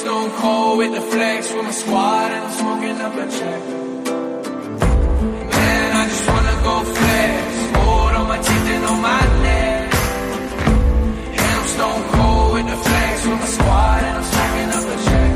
Stone 0.00 0.30
cold 0.30 0.78
with 0.78 0.92
the 0.94 1.00
flex 1.02 1.52
with 1.52 1.62
my 1.62 1.70
squad 1.72 2.32
and 2.32 2.44
I'm 2.44 2.52
smoking 2.52 3.00
up 3.06 3.14
a 3.14 3.26
check. 3.38 3.62
Man, 5.52 5.88
I 6.00 6.04
just 6.08 6.26
wanna 6.26 6.56
go 6.68 6.74
flex. 6.96 7.42
Gold 7.76 8.14
on 8.18 8.26
my 8.32 8.38
teeth 8.38 8.68
and 8.74 8.84
on 8.92 8.98
my 9.02 9.20
neck. 9.44 9.92
And 11.38 11.52
I'm 11.58 11.66
stone 11.76 12.02
cold 12.14 12.52
with 12.54 12.66
the 12.72 12.78
flex 12.86 13.26
with 13.26 13.40
my 13.40 13.48
squad 13.56 14.02
and 14.08 14.16
I'm 14.16 14.24
smoking 14.32 14.70
up 14.78 14.86
a 14.94 14.96
check. 15.08 15.32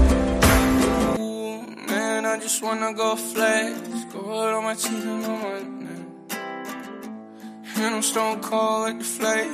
Ooh, 1.20 1.56
man, 1.88 2.24
I 2.24 2.38
just 2.40 2.62
wanna 2.62 2.94
go 2.94 3.16
flex. 3.16 4.04
Gold 4.14 4.54
on 4.56 4.64
my 4.64 4.74
teeth 4.74 5.04
and 5.04 5.26
on 5.26 5.42
my 5.42 5.60
neck. 5.84 6.06
And 7.76 7.94
I'm 7.96 8.02
stone 8.02 8.40
cold 8.40 8.84
with 8.86 8.98
the 9.00 9.04
flex. 9.04 9.46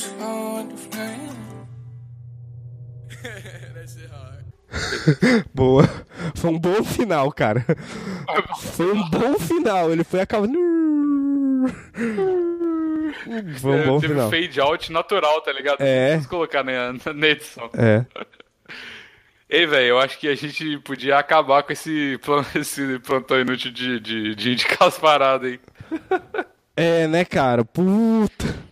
Stone 0.00 0.68
with 0.68 0.76
the 0.76 0.96
flex. 0.96 1.31
Boa. 5.54 5.88
Foi 6.34 6.50
um 6.50 6.58
bom 6.58 6.82
final, 6.82 7.30
cara. 7.32 7.64
Foi 8.58 8.92
um 8.92 9.08
bom 9.10 9.38
final. 9.38 9.90
Ele 9.92 10.04
foi 10.04 10.20
acabando. 10.20 10.58
Foi 13.60 13.70
um 13.72 13.86
bom 13.86 14.00
Teve 14.00 14.14
final. 14.14 14.30
fade 14.30 14.60
out 14.60 14.92
natural, 14.92 15.40
tá 15.42 15.52
ligado? 15.52 15.80
É. 15.80 16.10
Precisa 16.12 16.28
colocar 16.28 16.64
na, 16.64 16.94
na 17.14 17.26
edição. 17.26 17.68
É. 17.76 18.04
Ei, 19.48 19.66
velho, 19.66 19.86
eu 19.88 19.98
acho 20.00 20.18
que 20.18 20.26
a 20.28 20.34
gente 20.34 20.78
podia 20.78 21.18
acabar 21.18 21.62
com 21.62 21.72
esse, 21.74 22.18
plan- 22.22 22.44
esse 22.54 22.98
plantão 23.00 23.38
inútil 23.38 23.70
de, 23.70 24.00
de, 24.00 24.34
de 24.34 24.52
indicar 24.52 24.88
as 24.88 24.98
paradas 24.98 25.52
aí. 25.52 25.60
É, 26.74 27.06
né, 27.06 27.22
cara? 27.22 27.62
Puta. 27.62 28.71